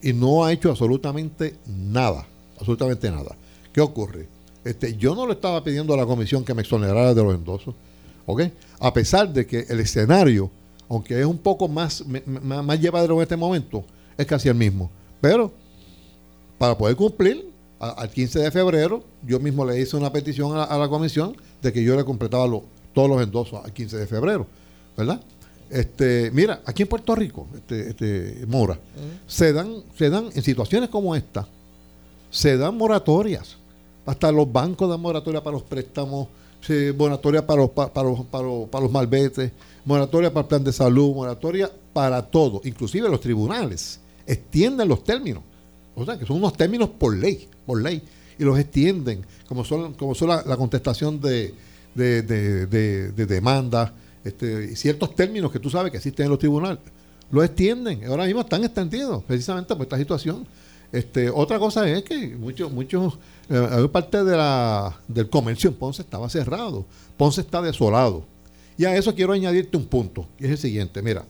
y 0.00 0.12
no 0.12 0.44
ha 0.44 0.52
hecho 0.52 0.70
absolutamente 0.70 1.56
nada, 1.66 2.24
absolutamente 2.60 3.10
nada. 3.10 3.34
¿Qué 3.72 3.80
ocurre? 3.80 4.28
Este, 4.64 4.96
yo 4.96 5.16
no 5.16 5.26
le 5.26 5.32
estaba 5.32 5.64
pidiendo 5.64 5.92
a 5.92 5.96
la 5.96 6.06
comisión 6.06 6.44
que 6.44 6.54
me 6.54 6.62
exonerara 6.62 7.12
de 7.14 7.22
los 7.24 7.34
endosos, 7.34 7.74
¿ok? 8.26 8.42
A 8.80 8.92
pesar 8.92 9.32
de 9.32 9.46
que 9.46 9.60
el 9.68 9.80
escenario, 9.80 10.50
aunque 10.88 11.18
es 11.18 11.26
un 11.26 11.38
poco 11.38 11.68
más, 11.68 12.04
más, 12.26 12.80
llevadero 12.80 13.16
en 13.16 13.22
este 13.22 13.36
momento, 13.36 13.84
es 14.18 14.26
casi 14.26 14.48
el 14.48 14.54
mismo. 14.54 14.90
Pero 15.20 15.52
para 16.58 16.76
poder 16.76 16.96
cumplir, 16.96 17.50
a- 17.78 17.90
al 17.90 18.10
15 18.10 18.40
de 18.40 18.50
febrero, 18.50 19.02
yo 19.26 19.38
mismo 19.40 19.64
le 19.64 19.80
hice 19.80 19.96
una 19.96 20.10
petición 20.12 20.52
a 20.54 20.58
la, 20.58 20.64
a 20.64 20.78
la 20.78 20.88
comisión 20.88 21.36
de 21.62 21.72
que 21.72 21.82
yo 21.82 21.96
le 21.96 22.04
completaba 22.04 22.46
lo- 22.46 22.64
todos 22.94 23.08
los 23.08 23.22
endosos 23.22 23.62
al 23.64 23.72
15 23.72 23.96
de 23.98 24.06
febrero, 24.06 24.46
¿verdad? 24.96 25.20
Este, 25.68 26.30
mira, 26.32 26.62
aquí 26.64 26.82
en 26.82 26.88
Puerto 26.88 27.14
Rico, 27.14 27.46
este, 27.54 27.90
este, 27.90 28.46
Mora, 28.46 28.78
se 29.26 29.52
dan, 29.52 29.82
se 29.98 30.08
dan 30.08 30.30
en 30.34 30.42
situaciones 30.42 30.88
como 30.88 31.14
esta, 31.16 31.46
se 32.30 32.56
dan 32.56 32.76
moratorias. 32.76 33.56
Hasta 34.06 34.30
los 34.30 34.50
bancos 34.50 34.88
dan 34.88 35.00
moratoria 35.00 35.42
para 35.42 35.54
los 35.54 35.64
préstamos, 35.64 36.28
se- 36.66 36.92
moratoria 36.92 37.46
para 37.46 37.62
los, 37.62 37.70
pa- 37.70 37.92
para, 37.92 38.08
los, 38.08 38.20
para, 38.26 38.44
los, 38.44 38.68
para 38.68 38.82
los 38.84 38.92
moratoria 39.84 40.32
para 40.32 40.42
el 40.42 40.48
plan 40.48 40.64
de 40.64 40.72
salud, 40.72 41.14
moratoria 41.14 41.70
para 41.92 42.22
todo. 42.22 42.60
Inclusive 42.64 43.08
los 43.08 43.20
tribunales 43.20 44.00
extienden 44.26 44.88
los 44.88 45.04
términos. 45.04 45.42
O 45.94 46.04
sea, 46.04 46.18
que 46.18 46.26
son 46.26 46.36
unos 46.38 46.52
términos 46.56 46.90
por 46.90 47.16
ley, 47.16 47.48
por 47.64 47.80
ley. 47.80 48.02
Y 48.38 48.44
los 48.44 48.58
extienden, 48.58 49.24
como 49.48 49.64
son, 49.64 49.94
como 49.94 50.14
son 50.14 50.28
la, 50.28 50.56
contestación 50.56 51.20
de, 51.20 51.54
de, 51.94 52.22
de, 52.22 52.66
de- 52.66 53.12
de 53.12 53.26
demandas, 53.26 53.92
este, 54.24 54.74
ciertos 54.76 55.14
términos 55.14 55.50
que 55.52 55.58
tú 55.60 55.70
sabes 55.70 55.90
que 55.90 55.96
existen 55.98 56.24
en 56.24 56.30
los 56.30 56.38
tribunales. 56.38 56.78
Los 57.30 57.44
extienden. 57.44 58.04
Ahora 58.06 58.24
mismo 58.26 58.40
están 58.42 58.62
extendidos, 58.64 59.22
precisamente 59.24 59.74
por 59.74 59.84
esta 59.84 59.96
situación. 59.96 60.46
Este, 60.92 61.30
otra 61.30 61.58
cosa 61.58 61.88
es 61.88 62.02
que 62.02 62.36
muchos, 62.36 62.72
muchos, 62.72 63.18
eh, 63.48 63.88
parte 63.92 64.24
de 64.24 64.36
la, 64.36 64.98
del 65.08 65.28
comercio 65.28 65.70
en 65.70 65.76
Ponce 65.76 66.02
estaba 66.02 66.28
cerrado. 66.28 66.84
Ponce 67.16 67.40
está 67.40 67.60
desolado. 67.60 68.24
Y 68.78 68.84
a 68.84 68.96
eso 68.96 69.14
quiero 69.14 69.32
añadirte 69.32 69.76
un 69.76 69.86
punto, 69.86 70.26
y 70.38 70.44
es 70.44 70.50
el 70.50 70.58
siguiente, 70.58 71.00
mira, 71.00 71.24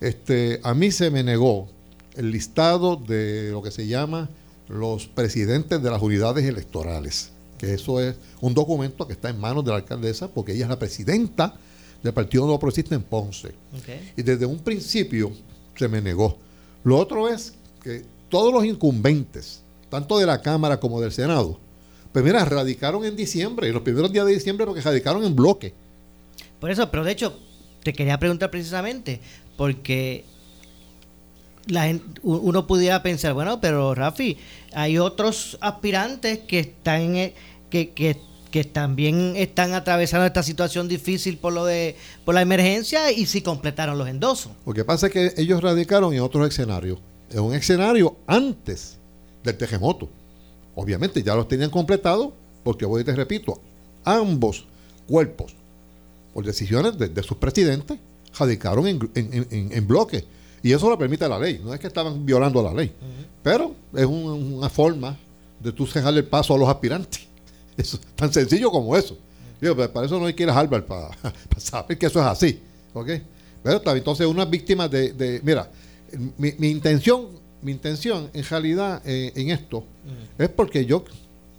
este, 0.00 0.60
a 0.62 0.74
mí 0.74 0.90
se 0.92 1.10
me 1.10 1.24
negó 1.24 1.68
el 2.14 2.30
listado 2.30 2.96
de 2.96 3.50
lo 3.50 3.62
que 3.62 3.72
se 3.72 3.86
llama 3.86 4.28
los 4.68 5.06
presidentes 5.06 5.82
de 5.82 5.90
las 5.90 6.00
unidades 6.00 6.44
electorales, 6.44 7.30
que 7.58 7.74
eso 7.74 8.00
es 8.00 8.14
un 8.40 8.54
documento 8.54 9.06
que 9.06 9.12
está 9.12 9.28
en 9.28 9.40
manos 9.40 9.64
de 9.64 9.70
la 9.70 9.78
alcaldesa, 9.78 10.28
porque 10.28 10.52
ella 10.52 10.64
es 10.64 10.70
la 10.70 10.78
presidenta 10.78 11.54
del 12.02 12.12
Partido 12.12 12.44
Nuevo 12.44 12.60
Progresista 12.60 12.94
en 12.94 13.02
Ponce. 13.02 13.54
Y 14.16 14.22
desde 14.22 14.46
un 14.46 14.58
principio 14.58 15.32
se 15.76 15.88
me 15.88 16.00
negó. 16.00 16.38
Lo 16.84 16.98
otro 16.98 17.28
es 17.28 17.54
que 17.82 18.04
todos 18.34 18.52
los 18.52 18.64
incumbentes, 18.64 19.62
tanto 19.88 20.18
de 20.18 20.26
la 20.26 20.42
Cámara 20.42 20.80
como 20.80 21.00
del 21.00 21.12
Senado, 21.12 21.60
pues 22.12 22.24
mira, 22.24 22.44
radicaron 22.44 23.04
en 23.04 23.14
diciembre, 23.14 23.68
en 23.68 23.74
los 23.74 23.82
primeros 23.84 24.10
días 24.10 24.26
de 24.26 24.32
diciembre, 24.32 24.66
porque 24.66 24.80
radicaron 24.80 25.22
en 25.22 25.36
bloque. 25.36 25.72
Por 26.58 26.72
eso, 26.72 26.90
pero 26.90 27.04
de 27.04 27.12
hecho, 27.12 27.38
te 27.84 27.92
quería 27.92 28.18
preguntar 28.18 28.50
precisamente, 28.50 29.20
porque 29.56 30.24
la 31.68 31.96
uno 32.24 32.66
pudiera 32.66 33.04
pensar, 33.04 33.34
bueno, 33.34 33.60
pero 33.60 33.94
Rafi, 33.94 34.36
hay 34.72 34.98
otros 34.98 35.56
aspirantes 35.60 36.40
que 36.40 36.58
están 36.58 37.14
eh, 37.14 37.34
que, 37.70 37.90
que, 37.90 38.16
que 38.50 38.64
también 38.64 39.34
están 39.36 39.74
atravesando 39.74 40.26
esta 40.26 40.42
situación 40.42 40.88
difícil 40.88 41.38
por 41.38 41.52
lo 41.52 41.64
de 41.66 41.94
por 42.24 42.34
la 42.34 42.42
emergencia 42.42 43.12
y 43.12 43.26
si 43.26 43.42
completaron 43.42 43.96
los 43.96 44.08
endosos. 44.08 44.50
Lo 44.66 44.74
que 44.74 44.84
pasa 44.84 45.06
es 45.06 45.12
que 45.12 45.34
ellos 45.36 45.62
radicaron 45.62 46.12
en 46.12 46.20
otros 46.20 46.48
escenarios. 46.48 46.98
En 47.30 47.40
un 47.40 47.54
escenario 47.54 48.16
antes 48.26 48.98
del 49.42 49.56
terremoto. 49.56 50.08
Obviamente 50.74 51.22
ya 51.22 51.34
los 51.34 51.46
tenían 51.48 51.70
completados, 51.70 52.30
porque 52.62 52.84
voy 52.86 53.02
y 53.02 53.04
te 53.04 53.14
repito, 53.14 53.60
ambos 54.04 54.64
cuerpos, 55.06 55.54
por 56.32 56.44
decisiones 56.44 56.98
de, 56.98 57.08
de 57.08 57.22
sus 57.22 57.36
presidentes, 57.36 57.98
radicaron 58.38 58.86
en, 58.86 59.10
en- 59.14 59.46
en- 59.50 59.72
en- 59.72 59.86
bloque. 59.86 60.24
Y 60.62 60.72
eso 60.72 60.88
lo 60.88 60.98
permite 60.98 61.28
la 61.28 61.38
ley. 61.38 61.60
No 61.62 61.72
es 61.74 61.78
que 61.80 61.86
estaban 61.86 62.24
violando 62.26 62.62
la 62.62 62.72
ley. 62.72 62.92
Pero 63.42 63.74
es 63.94 64.04
un- 64.06 64.54
una 64.54 64.68
forma 64.68 65.16
de 65.60 65.72
tú 65.72 65.86
dejarle 65.86 66.20
el 66.20 66.26
paso 66.26 66.54
a 66.54 66.58
los 66.58 66.68
aspirantes. 66.68 67.20
Eso, 67.76 67.98
tan 68.16 68.32
sencillo 68.32 68.70
como 68.70 68.96
eso. 68.96 69.16
Digo, 69.60 69.74
para 69.76 70.06
eso 70.06 70.18
no 70.20 70.26
hay 70.26 70.34
que 70.34 70.42
ir 70.44 70.50
a 70.50 70.56
Harvard 70.58 70.84
para, 70.84 71.08
para 71.22 71.60
saber 71.60 71.98
que 71.98 72.06
eso 72.06 72.20
es 72.20 72.26
así. 72.26 72.60
¿ok? 72.92 73.08
Pero 73.62 73.82
entonces 73.96 74.26
unas 74.26 74.48
víctimas 74.48 74.90
de, 74.90 75.12
de- 75.12 75.40
mira, 75.42 75.68
mi, 76.38 76.52
mi 76.58 76.68
intención, 76.70 77.26
mi 77.62 77.72
intención 77.72 78.30
en 78.32 78.44
realidad 78.44 79.02
eh, 79.04 79.32
en 79.34 79.50
esto 79.50 79.84
es 80.38 80.48
porque 80.48 80.84
yo 80.84 81.04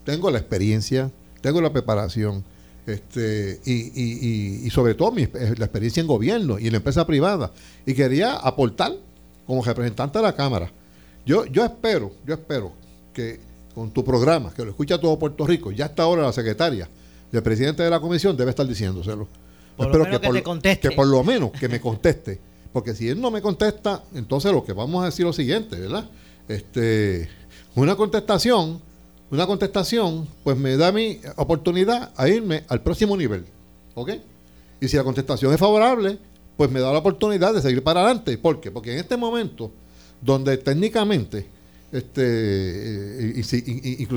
tengo 0.04 0.30
la 0.32 0.38
experiencia, 0.40 1.12
tengo 1.42 1.62
la 1.62 1.72
preparación, 1.74 2.44
este, 2.86 3.60
y, 3.66 3.74
y- 3.74 4.20
y- 4.22 4.68
y 4.68 4.70
sobre 4.70 4.94
todo 4.94 5.12
mi, 5.12 5.24
eh, 5.24 5.56
la 5.58 5.66
experiencia 5.66 6.02
en 6.02 6.08
gobierno 6.08 6.60
y 6.60 6.68
en 6.68 6.74
la 6.74 6.78
empresa 6.78 7.06
privada. 7.08 7.52
Y 7.86 7.94
quería 7.96 8.34
aportar 8.36 8.94
como 9.48 9.64
representante 9.64 10.20
de 10.20 10.24
la 10.24 10.36
Cámara. 10.36 10.72
Yo, 11.26 11.46
yo 11.46 11.66
espero, 11.66 12.12
yo 12.28 12.36
espero 12.36 12.74
que 13.14 13.40
con 13.74 13.90
tu 13.92 14.04
programa, 14.04 14.54
que 14.54 14.64
lo 14.64 14.70
escucha 14.70 15.00
todo 15.00 15.18
Puerto 15.18 15.46
Rico, 15.48 15.72
ya 15.72 15.86
hasta 15.86 16.04
ahora 16.04 16.22
la 16.24 16.34
secretaria 16.34 16.88
del 17.32 17.42
presidente 17.42 17.82
de 17.82 17.90
la 17.90 18.00
comisión 18.00 18.38
debe 18.38 18.52
estar 18.52 18.68
diciéndoselo. 18.68 19.28
Por 19.76 19.88
lo 19.88 19.94
menos 20.06 20.08
que 20.20 20.28
te 20.34 20.44
conteste. 20.44 20.90
que 20.90 20.96
por 20.96 21.08
lo 21.08 21.24
menos 21.24 21.52
que 21.52 21.68
me 21.68 21.82
conteste. 21.82 22.40
Porque 22.76 22.94
si 22.94 23.08
él 23.08 23.22
no 23.22 23.32
me 23.32 23.42
contesta, 23.42 24.04
entonces 24.14 24.52
lo 24.52 24.66
que 24.66 24.74
vamos 24.74 25.02
a 25.02 25.06
decir 25.06 25.24
es 25.24 25.28
lo 25.28 25.32
siguiente, 25.32 25.80
¿verdad? 25.80 26.10
Este, 26.46 27.30
una 27.74 27.96
contestación, 27.96 28.82
una 29.32 29.48
contestación, 29.48 30.28
pues 30.44 30.58
me 30.58 30.76
da 30.76 30.92
mi 30.92 31.22
oportunidad 31.38 32.12
a 32.18 32.28
irme 32.28 32.66
al 32.68 32.82
próximo 32.82 33.16
nivel. 33.16 33.46
¿Ok? 33.94 34.12
Y 34.82 34.90
si 34.90 34.98
la 34.98 35.06
contestación 35.06 35.54
es 35.54 35.58
favorable, 35.58 36.20
pues 36.58 36.70
me 36.70 36.82
da 36.82 36.92
la 36.92 37.00
oportunidad 37.00 37.54
de 37.54 37.62
seguir 37.62 37.82
para 37.82 38.02
adelante. 38.02 38.38
¿Por 38.38 38.60
qué? 38.60 38.72
Porque 38.72 38.92
en 38.92 39.00
este 39.00 39.16
momento, 39.16 39.72
donde 40.22 40.58
técnicamente, 40.58 41.48
este, 41.94 42.22
eh, 42.26 43.34
y, 43.38 44.02
y- 44.02 44.08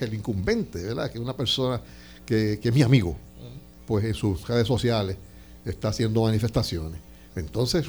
el 0.00 0.14
incumbente, 0.14 0.82
¿verdad? 0.82 1.08
Que 1.08 1.18
es 1.18 1.22
una 1.22 1.36
persona 1.36 1.80
que, 2.26 2.58
que 2.60 2.70
es 2.70 2.74
mi 2.74 2.82
amigo, 2.82 3.16
pues 3.86 4.04
en 4.04 4.14
sus 4.14 4.44
redes 4.48 4.66
sociales 4.66 5.16
está 5.64 5.90
haciendo 5.90 6.22
manifestaciones. 6.22 7.00
Entonces, 7.36 7.86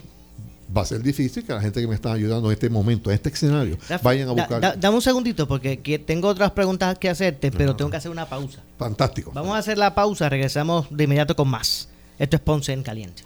va 0.76 0.82
a 0.84 0.86
ser 0.86 1.01
difícil 1.01 1.43
que 1.43 1.53
la 1.53 1.61
gente 1.61 1.82
que 1.82 1.88
me 1.88 1.95
está 1.95 2.11
ayudando 2.13 2.47
en 2.49 2.53
este 2.53 2.70
momento, 2.70 3.09
en 3.09 3.15
este 3.15 3.30
escenario, 3.30 3.78
Rafa, 3.89 4.03
vayan 4.03 4.30
a 4.30 4.32
buscar. 4.34 4.61
da- 4.61 4.76
dame 4.76 4.95
un 4.95 5.01
segundito 5.01 5.47
porque 5.47 5.80
que- 5.80 5.99
tengo 5.99 6.28
otras 6.28 6.51
preguntas 6.51 6.97
que 6.99 7.09
hacerte, 7.09 7.51
pero 7.51 7.76
tengo 7.76 7.89
que 7.91 7.97
hacer 7.97 8.11
una 8.11 8.28
pausa. 8.28 8.61
Fantástico. 8.78 9.32
Vamos 9.34 9.55
a 9.55 9.57
hacer 9.59 9.78
la 9.78 9.95
pausa, 9.95 10.30
regresamos 10.30 10.88
de 10.91 11.03
inmediato 11.05 11.36
con 11.36 11.47
más. 11.47 11.89
Esto 12.17 12.36
es 12.36 12.41
Ponce 12.41 12.74
en 12.74 12.84
Caliente. 12.84 13.24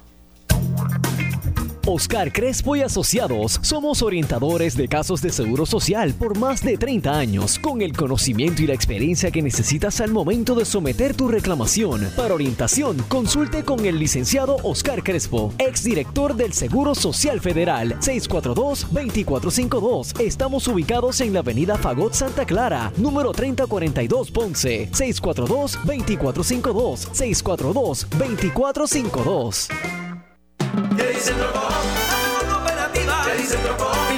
Oscar 1.86 2.31
Crespo 2.31 2.77
y 2.77 2.81
Asociados 2.81 3.59
somos 3.61 4.01
orientadores 4.01 4.77
de 4.77 4.88
casos 4.88 5.21
de 5.21 5.31
seguro 5.31 5.65
social 5.65 6.13
por 6.13 6.38
más 6.38 6.63
de 6.63 6.77
30 6.77 7.11
años, 7.11 7.59
con 7.59 7.81
el 7.81 7.91
conocimiento 7.91 8.61
y 8.61 8.67
la 8.67 8.73
experiencia 8.73 9.31
que 9.31 9.41
necesitas 9.41 9.99
al 9.99 10.11
momento 10.11 10.55
de 10.55 10.63
someter 10.63 11.13
tu 11.13 11.27
reclamación. 11.27 12.09
Para 12.15 12.36
orientación, 12.36 12.95
consulte 13.09 13.65
con 13.65 13.86
el 13.86 13.99
licenciado 13.99 14.55
Oscar 14.63 15.03
Crespo, 15.03 15.53
exdirector 15.57 16.38
del 16.38 16.53
Seguro 16.53 16.95
Social 16.95 17.41
Federal, 17.41 17.99
642-2452. 17.99 20.21
Estamos 20.21 20.65
ubicados 20.69 21.19
en 21.19 21.34
la 21.34 21.39
avenida 21.39 21.77
Fagot 21.77 22.13
Santa 22.13 22.45
Clara, 22.45 22.93
número 22.95 23.34
3042 23.34 24.31
Ponce, 24.31 24.89
642-2452, 24.91 27.43
642-2452. 27.43 30.03
he's 30.97 31.30
in 31.30 31.38
the 31.38 31.47
rock. 31.53 32.03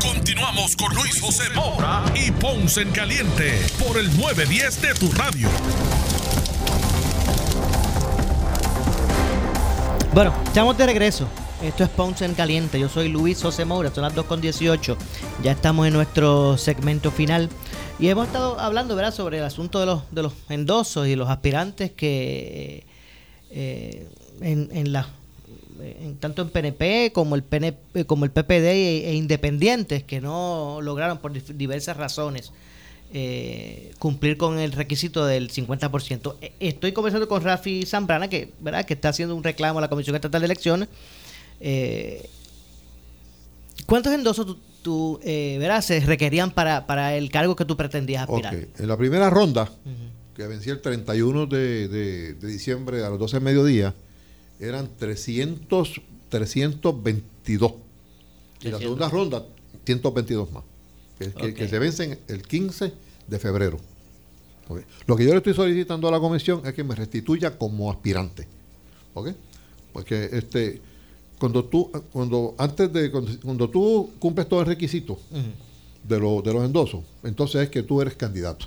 Continuamos 0.00 0.76
con 0.76 0.94
Luis 0.94 1.20
José 1.20 1.44
Moura 1.54 2.04
y 2.14 2.30
Ponce 2.30 2.82
en 2.82 2.90
Caliente 2.90 3.60
por 3.78 3.98
el 3.98 4.06
910 4.16 4.82
de 4.82 4.94
tu 4.94 5.10
radio. 5.12 5.48
Bueno, 10.12 10.34
estamos 10.46 10.76
de 10.76 10.86
regreso. 10.86 11.28
Esto 11.62 11.84
es 11.84 11.90
Ponce 11.90 12.24
en 12.24 12.34
Caliente. 12.34 12.78
Yo 12.78 12.88
soy 12.88 13.08
Luis 13.08 13.40
José 13.40 13.64
Moura. 13.64 13.90
Son 13.90 14.02
las 14.02 14.14
2.18. 14.14 14.96
Ya 15.42 15.52
estamos 15.52 15.86
en 15.86 15.94
nuestro 15.94 16.58
segmento 16.58 17.10
final. 17.10 17.48
Y 17.98 18.08
hemos 18.08 18.26
estado 18.26 18.60
hablando 18.60 18.96
¿verdad? 18.96 19.14
sobre 19.14 19.38
el 19.38 19.44
asunto 19.44 19.80
de 19.80 19.86
los, 19.86 20.02
de 20.10 20.22
los 20.22 20.32
endosos 20.48 21.06
y 21.08 21.16
los 21.16 21.28
aspirantes 21.30 21.92
que 21.92 22.86
eh, 23.50 24.08
en, 24.40 24.68
en 24.72 24.92
la 24.92 25.08
en, 25.82 26.16
tanto 26.16 26.42
en 26.42 26.50
PNP 26.50 27.12
como 27.12 27.34
el 27.34 27.42
PNP, 27.42 28.04
como 28.06 28.24
el 28.24 28.30
PPD 28.30 28.66
e, 28.66 29.10
e, 29.10 29.14
independientes 29.14 30.02
que 30.04 30.20
no 30.20 30.80
lograron 30.82 31.18
por 31.18 31.32
diversas 31.32 31.96
razones 31.96 32.52
eh, 33.12 33.92
cumplir 34.00 34.36
con 34.36 34.58
el 34.58 34.72
requisito 34.72 35.24
del 35.26 35.50
50%. 35.50 36.36
E, 36.40 36.52
estoy 36.60 36.92
conversando 36.92 37.28
con 37.28 37.42
Rafi 37.42 37.86
Zambrana, 37.86 38.28
que, 38.28 38.52
¿verdad? 38.60 38.84
que 38.84 38.94
está 38.94 39.10
haciendo 39.10 39.36
un 39.36 39.44
reclamo 39.44 39.78
a 39.78 39.82
la 39.82 39.88
Comisión 39.88 40.16
Estatal 40.16 40.40
de 40.40 40.46
Elecciones. 40.46 40.88
Eh, 41.60 42.28
¿Cuántos 43.86 44.12
endosos 44.12 44.56
tú, 44.82 45.20
eh, 45.22 45.56
verás, 45.60 45.84
se 45.84 46.00
requerían 46.00 46.50
para, 46.50 46.86
para 46.86 47.14
el 47.14 47.30
cargo 47.30 47.54
que 47.54 47.64
tú 47.64 47.76
pretendías 47.76 48.24
aspirar? 48.28 48.54
En 48.54 48.88
la 48.88 48.96
primera 48.96 49.30
ronda, 49.30 49.70
que 50.34 50.46
vencía 50.46 50.72
el 50.72 50.80
31 50.80 51.46
de, 51.46 51.88
de, 51.88 52.34
de 52.34 52.48
diciembre 52.48 53.04
a 53.04 53.10
las 53.10 53.18
12 53.18 53.36
del 53.36 53.44
mediodía, 53.44 53.94
eran 54.60 54.88
300, 54.96 56.00
322. 56.28 57.72
Y 58.62 58.68
la 58.68 58.78
segunda 58.78 59.08
ronda, 59.08 59.44
122 59.84 60.52
más. 60.52 60.64
Que, 61.18 61.32
que, 61.32 61.54
que, 61.54 61.68
se 61.68 61.78
vencen 61.78 62.18
el 62.28 62.42
15 62.42 62.92
de 63.26 63.38
febrero. 63.38 63.78
Okay. 64.68 64.84
Lo 65.06 65.16
que 65.16 65.24
yo 65.24 65.30
le 65.30 65.38
estoy 65.38 65.54
solicitando 65.54 66.08
a 66.08 66.10
la 66.10 66.20
comisión 66.20 66.62
es 66.64 66.74
que 66.74 66.84
me 66.84 66.94
restituya 66.94 67.56
como 67.56 67.90
aspirante. 67.90 68.46
¿Ok? 69.14 69.30
Porque 69.92 70.28
este 70.32 70.80
cuando 71.38 71.64
tú 71.64 71.90
cuando 72.12 72.54
antes 72.58 72.92
de 72.92 73.10
cuando, 73.10 73.30
cuando 73.42 73.70
tú 73.70 74.10
cumples 74.18 74.48
todo 74.48 74.60
el 74.60 74.66
requisito 74.66 75.14
uh 75.14 75.36
-huh. 75.36 75.52
de, 76.04 76.18
lo, 76.18 76.42
de 76.42 76.52
los 76.52 76.64
endosos, 76.64 77.04
entonces 77.22 77.62
es 77.62 77.70
que 77.70 77.82
tú 77.82 78.00
eres 78.02 78.14
candidato. 78.14 78.66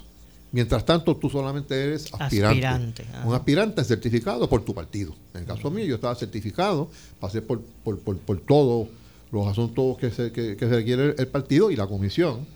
Mientras 0.51 0.83
tanto, 0.83 1.15
tú 1.15 1.29
solamente 1.29 1.75
eres 1.75 2.11
aspirante. 2.13 2.65
aspirante 2.65 3.05
un 3.23 3.33
aspirante 3.35 3.83
certificado 3.83 4.49
por 4.49 4.63
tu 4.63 4.73
partido. 4.73 5.13
En 5.33 5.41
el 5.41 5.45
caso 5.45 5.67
uh 5.67 5.71
-huh. 5.71 5.75
mío, 5.75 5.85
yo 5.85 5.95
estaba 5.95 6.15
certificado, 6.15 6.89
pasé 7.19 7.41
por, 7.41 7.61
por, 7.83 7.99
por, 7.99 8.17
por 8.17 8.39
todos 8.39 8.87
los 9.31 9.47
asuntos 9.47 9.97
que 9.97 10.09
se, 10.09 10.31
que, 10.31 10.57
que 10.57 10.65
se 10.67 10.75
requiere 10.75 11.15
el 11.17 11.27
partido 11.27 11.69
y 11.69 11.75
la 11.75 11.85
comisión. 11.85 12.47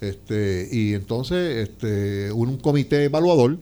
Este, 0.00 0.68
y 0.72 0.94
entonces 0.94 1.68
este, 1.68 2.32
un 2.32 2.58
comité 2.58 3.04
evaluador 3.04 3.58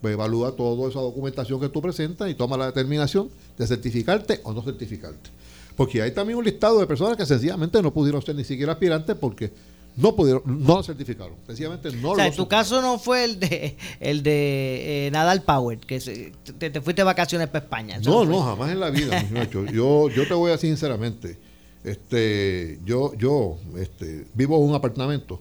pues, 0.00 0.14
evalúa 0.14 0.52
toda 0.56 0.88
esa 0.88 1.00
documentación 1.00 1.60
que 1.60 1.68
tú 1.68 1.80
presentas 1.80 2.30
y 2.30 2.34
toma 2.34 2.56
la 2.56 2.66
determinación 2.66 3.28
de 3.58 3.66
certificarte 3.66 4.40
o 4.44 4.52
no 4.52 4.62
certificarte. 4.62 5.30
Porque 5.76 6.02
hay 6.02 6.12
también 6.12 6.38
un 6.38 6.44
listado 6.44 6.80
de 6.80 6.86
personas 6.86 7.16
que 7.16 7.24
sencillamente 7.24 7.80
no 7.80 7.92
pudieron 7.92 8.20
ser 8.20 8.34
ni 8.34 8.44
siquiera 8.44 8.72
aspirantes 8.72 9.16
porque 9.16 9.52
no 9.96 10.16
pudieron, 10.16 10.42
no 10.46 10.76
lo 10.76 10.82
certificaron. 10.82 11.34
Sencillamente 11.46 11.90
no 11.92 12.12
o 12.12 12.16
sea, 12.16 12.26
en 12.26 12.34
tu 12.34 12.48
caso 12.48 12.80
no 12.80 12.98
fue 12.98 13.24
el 13.24 13.38
de 13.38 13.76
el 14.00 14.22
de 14.22 15.06
eh, 15.06 15.10
Nadal 15.10 15.42
Power, 15.42 15.78
que 15.78 16.00
se, 16.00 16.32
te, 16.58 16.70
te, 16.70 16.80
fuiste 16.80 17.02
de 17.02 17.04
vacaciones 17.04 17.48
para 17.48 17.64
España. 17.64 17.98
No, 18.00 18.24
no, 18.24 18.42
jamás 18.42 18.70
en 18.70 18.80
la 18.80 18.90
vida, 18.90 19.22
muchacho. 19.30 19.64
Yo, 19.72 20.08
yo 20.08 20.26
te 20.26 20.34
voy 20.34 20.48
a 20.48 20.52
decir 20.52 20.70
sinceramente, 20.70 21.38
este, 21.84 22.78
yo, 22.84 23.12
yo, 23.14 23.58
este, 23.76 24.26
vivo 24.34 24.56
en 24.56 24.70
un 24.70 24.74
apartamento 24.74 25.40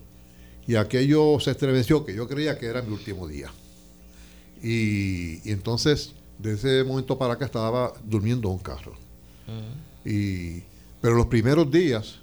y 0.68 0.76
aquello 0.76 1.40
se 1.40 1.52
estremeció 1.52 2.06
que 2.06 2.16
yo 2.16 2.28
creía 2.28 2.58
que 2.58 2.66
era 2.66 2.82
mi 2.82 2.94
último 2.94 3.28
día. 3.28 3.52
Y, 4.62 5.48
y 5.48 5.52
entonces, 5.52 6.14
de 6.40 6.54
ese 6.54 6.84
momento 6.84 7.18
para 7.18 7.34
acá 7.34 7.46
estaba 7.46 7.94
durmiendo 8.04 8.50
en 8.50 8.56
un 8.56 8.60
carro. 8.60 8.94
Uh 9.48 9.52
-huh. 9.52 10.12
y, 10.12 10.64
pero 11.02 11.16
los 11.16 11.28
primeros 11.28 11.70
días, 11.72 12.20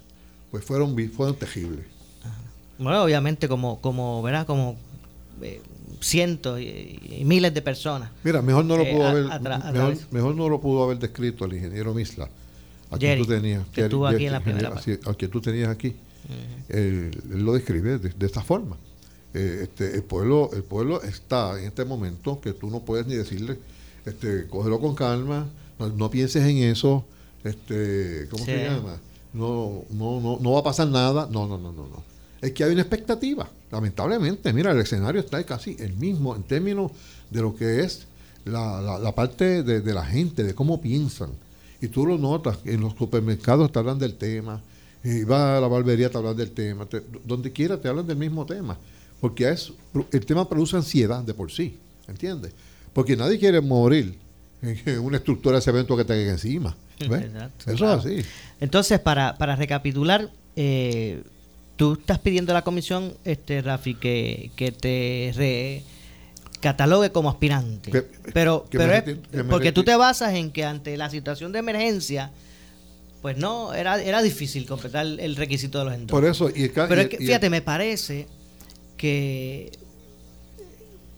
pues 0.51 0.63
fueron, 0.63 0.95
fueron 1.11 1.35
terribles. 1.35 1.85
Bueno, 2.79 3.03
obviamente 3.03 3.47
como, 3.49 3.81
como, 3.81 4.21
¿verdad? 4.23 4.47
Como 4.47 4.77
eh, 5.41 5.61
cientos 5.99 6.59
y, 6.61 6.97
y, 7.19 7.25
miles 7.25 7.53
de 7.53 7.61
personas. 7.61 8.09
Mira, 8.23 8.41
mejor 8.41 8.63
no 8.63 8.77
lo 8.77 8.85
pudo 8.85 9.03
eh, 9.03 9.07
haber, 9.07 9.51
a, 9.51 9.55
a 9.55 9.71
mejor, 9.71 9.97
mejor, 10.11 10.35
no 10.35 10.47
lo 10.47 10.61
pudo 10.61 10.83
haber 10.83 10.97
descrito 10.97 11.43
el 11.45 11.53
ingeniero 11.53 11.93
Misla, 11.93 12.29
a 12.89 12.97
Jerry, 12.97 12.99
quien 12.99 13.17
tú 13.17 13.25
tenías, 13.25 13.67
que 13.67 13.83
aquí 13.83 14.25
en 14.25 14.31
la 14.31 14.39
primera 14.39 14.69
a, 14.69 15.13
quien 15.13 15.31
tú 15.31 15.41
tenías 15.41 15.69
aquí. 15.69 15.89
Uh 15.89 16.31
-huh. 16.31 16.75
él, 16.77 17.21
él, 17.33 17.43
lo 17.43 17.53
describe 17.53 17.97
de, 17.97 18.09
de 18.09 18.25
esta 18.25 18.41
forma. 18.41 18.77
Eh, 19.33 19.59
este, 19.63 19.95
el 19.95 20.03
pueblo, 20.03 20.49
el 20.53 20.63
pueblo 20.63 21.01
está 21.03 21.59
en 21.59 21.65
este 21.65 21.83
momento 21.83 22.39
que 22.39 22.53
tú 22.53 22.69
no 22.69 22.79
puedes 22.79 23.05
ni 23.07 23.15
decirle, 23.15 23.59
este, 24.05 24.47
cógelo 24.47 24.79
con 24.79 24.95
calma, 24.95 25.47
no, 25.77 25.89
no 25.89 26.09
pienses 26.09 26.43
en 26.45 26.57
eso, 26.59 27.03
este, 27.43 28.27
¿cómo 28.31 28.45
sí. 28.45 28.51
se 28.51 28.63
llama? 28.69 28.97
No, 29.33 29.83
no, 29.91 30.21
no, 30.21 30.39
no 30.39 30.51
va 30.53 30.59
a 30.61 30.63
pasar 30.63 30.87
nada. 30.87 31.27
No, 31.29 31.45
no, 31.45 31.57
no, 31.57 31.71
no, 31.73 31.87
no 31.87 32.08
es 32.41 32.51
que 32.51 32.63
hay 32.63 32.71
una 32.71 32.81
expectativa. 32.81 33.49
Lamentablemente, 33.71 34.51
mira, 34.53 34.71
el 34.71 34.79
escenario 34.79 35.21
está 35.21 35.43
casi 35.43 35.75
el 35.79 35.93
mismo 35.93 36.35
en 36.35 36.43
términos 36.43 36.91
de 37.29 37.41
lo 37.41 37.55
que 37.55 37.81
es 37.81 38.07
la, 38.45 38.81
la, 38.81 38.99
la 38.99 39.13
parte 39.13 39.63
de, 39.63 39.81
de, 39.81 39.93
la 39.93 40.05
gente, 40.05 40.43
de 40.43 40.53
cómo 40.55 40.81
piensan. 40.81 41.29
Y 41.81 41.87
tú 41.87 42.05
lo 42.05 42.17
notas, 42.17 42.59
en 42.65 42.81
los 42.81 42.93
supermercados 42.93 43.71
te 43.71 43.79
hablan 43.79 43.99
del 43.99 44.15
tema, 44.15 44.61
y 45.03 45.23
vas 45.23 45.57
a 45.57 45.61
la 45.61 45.67
barbería 45.67 46.09
te 46.09 46.17
hablan 46.17 46.35
del 46.35 46.51
tema, 46.51 46.85
te, 46.85 47.01
donde 47.23 47.51
quiera 47.51 47.79
te 47.79 47.87
hablan 47.87 48.05
del 48.07 48.17
mismo 48.17 48.45
tema. 48.45 48.77
Porque 49.21 49.49
es, 49.49 49.71
el 50.11 50.25
tema 50.25 50.47
produce 50.47 50.77
ansiedad 50.77 51.23
de 51.23 51.33
por 51.33 51.51
sí, 51.51 51.77
¿entiendes? 52.07 52.53
Porque 52.93 53.15
nadie 53.15 53.37
quiere 53.37 53.61
morir 53.61 54.17
en 54.61 54.99
una 54.99 55.17
estructura 55.17 55.57
de 55.57 55.61
cemento 55.61 55.95
que 55.95 56.03
te 56.03 56.13
caiga 56.13 56.31
encima. 56.31 56.75
Exacto, 56.99 57.71
Eso 57.71 57.77
claro. 57.77 57.99
es 57.99 58.05
así. 58.05 58.29
Entonces, 58.59 58.99
para, 58.99 59.37
para 59.37 59.55
recapitular, 59.55 60.29
eh, 60.55 61.21
tú 61.79 61.93
estás 61.93 62.19
pidiendo 62.19 62.51
a 62.51 62.55
la 62.55 62.63
comisión, 62.65 63.13
este 63.23 63.61
Rafi, 63.61 63.95
que, 63.95 64.51
que 64.57 64.73
te 64.73 65.31
re 65.33 65.81
catalogue 66.59 67.13
como 67.13 67.29
aspirante. 67.29 67.89
Que, 67.89 68.01
pero 68.33 68.67
que 68.69 68.77
pero 68.77 68.93
es, 68.93 69.45
porque 69.49 69.71
tú 69.71 69.85
te 69.85 69.95
basas 69.95 70.33
en 70.33 70.51
que 70.51 70.65
ante 70.65 70.97
la 70.97 71.09
situación 71.09 71.53
de 71.53 71.59
emergencia, 71.59 72.31
pues 73.21 73.37
no, 73.37 73.73
era, 73.73 74.01
era 74.01 74.21
difícil 74.21 74.65
completar 74.65 75.05
el 75.05 75.37
requisito 75.37 75.79
de 75.79 75.85
los 75.85 75.93
endosos. 75.93 76.11
Por 76.11 76.25
eso, 76.29 76.49
y 76.49 76.67
pero 76.67 76.99
es 76.99 77.07
que, 77.07 77.17
fíjate, 77.17 77.49
me 77.49 77.61
parece 77.61 78.27
que, 78.97 79.71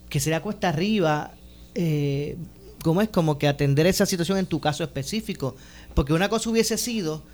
que 0.08 0.20
sería 0.20 0.42
cuesta 0.42 0.68
arriba, 0.68 1.32
eh, 1.74 2.36
como 2.84 3.02
es 3.02 3.08
como 3.08 3.36
que 3.36 3.48
atender 3.48 3.88
esa 3.88 4.06
situación 4.06 4.38
en 4.38 4.46
tu 4.46 4.60
caso 4.60 4.84
específico. 4.84 5.56
Porque 5.94 6.12
una 6.12 6.28
cosa 6.28 6.50
hubiese 6.50 6.78
sido 6.78 7.24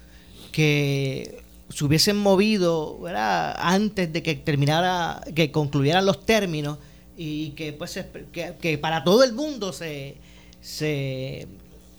que 0.50 1.46
se 1.70 1.84
hubiesen 1.84 2.16
movido 2.16 2.98
¿verdad? 3.00 3.54
antes 3.58 4.12
de 4.12 4.22
que 4.22 4.34
terminara, 4.34 5.22
que 5.34 5.50
concluyeran 5.52 6.06
los 6.06 6.24
términos 6.24 6.78
y 7.16 7.50
que 7.50 7.72
pues 7.72 7.98
que, 8.32 8.54
que 8.60 8.78
para 8.78 9.04
todo 9.04 9.22
el 9.24 9.32
mundo 9.32 9.72
se, 9.72 10.16
se 10.60 11.46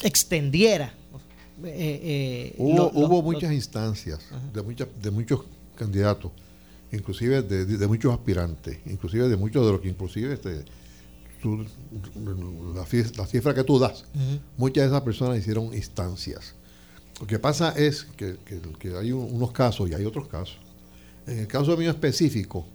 extendiera 0.01 0.93
eh, 1.63 1.73
eh, 2.03 2.55
Hubo, 2.57 2.75
lo- 2.77 2.91
hubo 2.93 3.15
lo- 3.17 3.21
muchas 3.21 3.51
instancias 3.51 4.19
de, 4.53 4.61
muchas, 4.61 4.87
de 5.01 5.11
muchos 5.11 5.41
candidatos, 5.75 6.31
inclusive 6.91 7.41
de, 7.41 7.65
de- 7.65 7.77
de 7.77 7.87
muchos 7.87 8.13
aspirantes, 8.13 8.79
inclusive 8.85 9.27
de 9.27 9.35
muchos 9.35 9.65
de 9.65 9.71
los 9.73 9.81
que 9.81 9.89
inclusive 9.89 10.33
este, 10.33 10.63
tú- 11.41 11.65
la, 12.75 13.25
cifra 13.25 13.53
que 13.53 13.63
tú 13.63 13.77
das, 13.77 14.05
muchas 14.57 14.83
de 14.83 14.87
esas 14.87 15.01
personas 15.01 15.37
hicieron 15.37 15.73
instancias. 15.73 16.55
Lo 17.19 17.27
que 17.27 17.37
pasa 17.39 17.71
es 17.77 18.03
que, 18.17 18.37
que- 18.45 18.61
que 18.79 18.95
hay 18.95 19.11
un- 19.11 19.33
unos 19.33 19.51
casos 19.51 19.89
y 19.89 19.93
hay 19.93 20.05
otros 20.05 20.27
casos. 20.27 20.57
En 21.27 21.39
el 21.39 21.47
caso 21.47 21.75
mío 21.77 21.89
específico, 21.91 22.65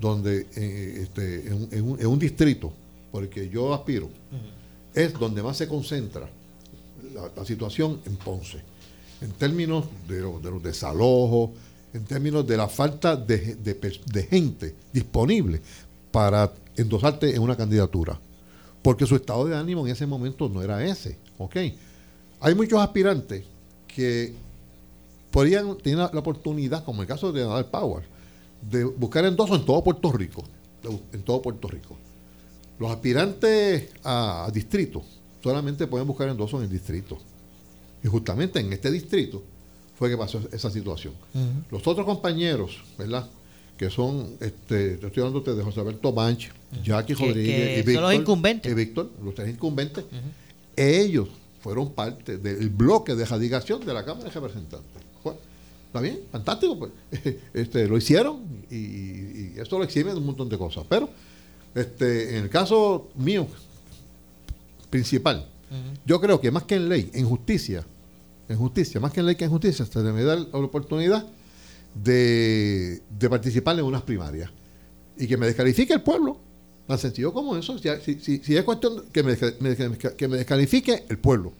donde 0.00 0.46
eh, 0.56 0.98
este, 1.02 1.46
en, 1.46 1.52
un- 1.54 1.68
en 1.72 1.84
un, 1.90 2.00
en 2.00 2.06
un 2.06 2.18
distrito, 2.18 2.72
porque 3.12 3.48
yo 3.48 3.72
aspiro, 3.72 4.10
es 4.94 5.12
donde 5.14 5.42
más 5.42 5.56
se 5.56 5.68
concentra 5.68 6.28
la, 7.14 7.30
la 7.34 7.44
situación 7.44 8.00
en 8.06 8.16
Ponce, 8.16 8.58
en 9.22 9.30
términos 9.32 9.84
de, 10.08 10.20
lo- 10.20 10.40
de 10.40 10.50
los 10.50 10.62
desalojos, 10.62 11.50
en 11.94 12.04
términos 12.04 12.46
de 12.46 12.56
la 12.56 12.68
falta 12.68 13.16
de, 13.16 13.54
de 13.54 13.80
pers- 13.80 14.04
de 14.04 14.24
gente 14.24 14.74
disponible 14.92 15.60
para 16.10 16.52
endosarte 16.76 17.34
en 17.34 17.40
una 17.40 17.56
candidatura, 17.56 18.18
porque 18.82 19.06
su 19.06 19.16
estado 19.16 19.46
de 19.46 19.56
ánimo 19.56 19.86
en 19.86 19.92
ese 19.92 20.06
momento 20.06 20.48
no 20.48 20.60
era 20.62 20.84
ese, 20.84 21.16
¿ok? 21.38 21.56
Hay 22.40 22.54
muchos 22.54 22.78
aspirantes 22.80 23.44
que 23.96 24.34
podrían 25.30 25.74
tener 25.78 25.98
la, 25.98 26.20
oportunidad, 26.20 26.84
como 26.84 27.00
el 27.00 27.08
caso 27.08 27.32
de 27.32 27.42
Nadal 27.42 27.70
Power, 27.70 28.04
de 28.70 28.84
buscar 28.84 29.24
endoso 29.24 29.56
en 29.56 29.64
todo 29.64 29.82
Puerto 29.82 30.12
Rico, 30.12 30.44
en 31.14 31.22
todo 31.22 31.40
Puerto 31.40 31.66
Rico. 31.66 31.96
Los 32.78 32.90
aspirantes 32.90 33.88
a, 34.04 34.50
distrito 34.52 35.02
solamente 35.42 35.86
pueden 35.86 36.06
buscar 36.06 36.28
endoso 36.28 36.58
en 36.58 36.64
el 36.64 36.70
distrito. 36.70 37.16
Y 38.04 38.08
justamente 38.08 38.60
en 38.60 38.70
este 38.70 38.90
distrito 38.90 39.42
fue 39.98 40.10
que 40.10 40.16
pasó 40.18 40.42
esa 40.52 40.70
situación. 40.70 41.14
Los 41.70 41.86
otros 41.86 42.04
compañeros, 42.04 42.82
¿verdad? 42.98 43.26
Que 43.78 43.88
son, 43.88 44.36
este, 44.40 44.98
te 44.98 45.06
estoy 45.06 45.22
hablando 45.22 45.40
de 45.54 45.62
José 45.62 45.80
Alberto 45.80 46.12
Banch, 46.12 46.50
Jackie 46.84 47.14
Que- 47.14 47.26
Rodríguez 47.26 47.84
que 47.84 47.90
y 47.90 47.94
son 47.94 48.02
los 48.02 48.10
Víctor. 48.10 48.14
incumbentes. 48.14 48.72
y 48.72 48.74
Víctor, 48.74 49.10
los 49.24 49.34
tres 49.34 49.48
incumbentes. 49.48 50.04
Ellos 50.76 51.28
fueron 51.66 51.90
parte 51.94 52.38
del 52.38 52.68
bloque 52.70 53.16
de 53.16 53.24
radicación 53.24 53.84
de 53.84 53.92
la 53.92 54.04
Cámara 54.04 54.28
de 54.28 54.30
Representantes. 54.30 55.02
¿Está 55.88 56.00
bien? 56.00 56.20
Fantástico. 56.30 56.78
Pues. 56.78 56.92
Este, 57.54 57.88
lo 57.88 57.96
hicieron 57.98 58.38
y, 58.70 58.76
y- 58.76 59.54
esto 59.56 59.76
lo 59.76 59.82
exime 59.82 60.12
de 60.12 60.18
un 60.18 60.26
montón 60.26 60.48
de 60.48 60.56
cosas. 60.56 60.84
Pero 60.88 61.08
este, 61.74 62.36
en 62.36 62.44
el 62.44 62.50
caso 62.50 63.08
mío 63.16 63.48
principal, 64.90 65.48
yo 66.04 66.20
creo 66.20 66.40
que 66.40 66.52
más 66.52 66.62
que 66.62 66.76
en 66.76 66.88
ley, 66.88 67.10
en 67.12 67.26
justicia, 67.26 67.84
en 68.48 68.56
justicia, 68.56 69.00
más 69.00 69.12
que 69.12 69.18
en 69.18 69.26
ley 69.26 69.34
que 69.34 69.44
en 69.46 69.50
justicia, 69.50 69.84
se 69.84 70.02
debe 70.04 70.22
dar 70.22 70.38
la 70.38 70.58
oportunidad 70.60 71.26
de, 72.00 73.02
de 73.10 73.28
participar 73.28 73.76
en 73.76 73.84
unas 73.86 74.02
primarias 74.02 74.50
y 75.18 75.26
que 75.26 75.36
me 75.36 75.46
descalifique 75.46 75.92
el 75.94 76.02
pueblo. 76.02 76.38
Tan 76.86 76.98
sencillo 76.98 77.32
como 77.32 77.56
eso. 77.56 77.76
Si, 77.78 77.88
si, 78.20 78.38
si- 78.38 78.56
es 78.56 78.64
cuestión 78.64 79.04
que 79.12 79.22
me, 79.22 79.36
que 79.36 80.28
me 80.28 80.36
descalifique 80.36 81.04
el 81.08 81.18
pueblo. 81.18 81.52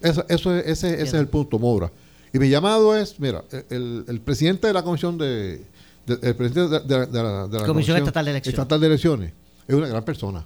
Eso, 0.00 0.24
eso 0.28 0.54
es- 0.56 0.66
ese, 0.66 0.94
ese 0.94 1.02
es 1.02 1.14
el 1.14 1.28
punto, 1.28 1.58
Moura. 1.58 1.90
Y 2.32 2.38
mi 2.38 2.48
llamado 2.48 2.96
es, 2.96 3.20
mira, 3.20 3.44
el, 3.70 4.04
el 4.08 4.20
presidente 4.20 4.66
de 4.66 4.72
la 4.72 4.82
comisión 4.82 5.16
de, 5.18 5.64
de- 6.06 6.18
el 6.22 6.34
presidente 6.34 6.80
de, 6.80 6.80
de- 6.80 7.06
de 7.06 7.22
la, 7.22 7.46
de 7.46 7.58
la 7.60 7.66
Comisión 7.66 7.96
Estatal 7.98 8.24
de 8.24 8.30
Elecciones. 8.32 8.58
Estatal 8.58 8.80
de 8.80 8.86
Elecciones 8.86 9.32
es 9.68 9.74
una 9.74 9.86
gran 9.88 10.04
persona. 10.04 10.44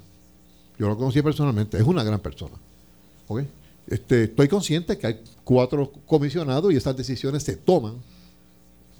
Yo 0.77 0.87
lo 0.87 0.97
conocí 0.97 1.21
personalmente, 1.23 1.77
es 1.77 1.83
una 1.83 2.03
gran 2.03 2.19
persona. 2.19 2.55
¿Ok? 3.27 3.41
Este, 3.87 4.25
estoy 4.25 4.47
consciente 4.47 4.97
que 4.97 5.07
hay 5.07 5.19
cuatro 5.43 5.91
comisionados 6.05 6.71
y 6.71 6.75
esas 6.75 6.95
decisiones 6.95 7.41
se 7.41 7.55
toman, 7.55 7.95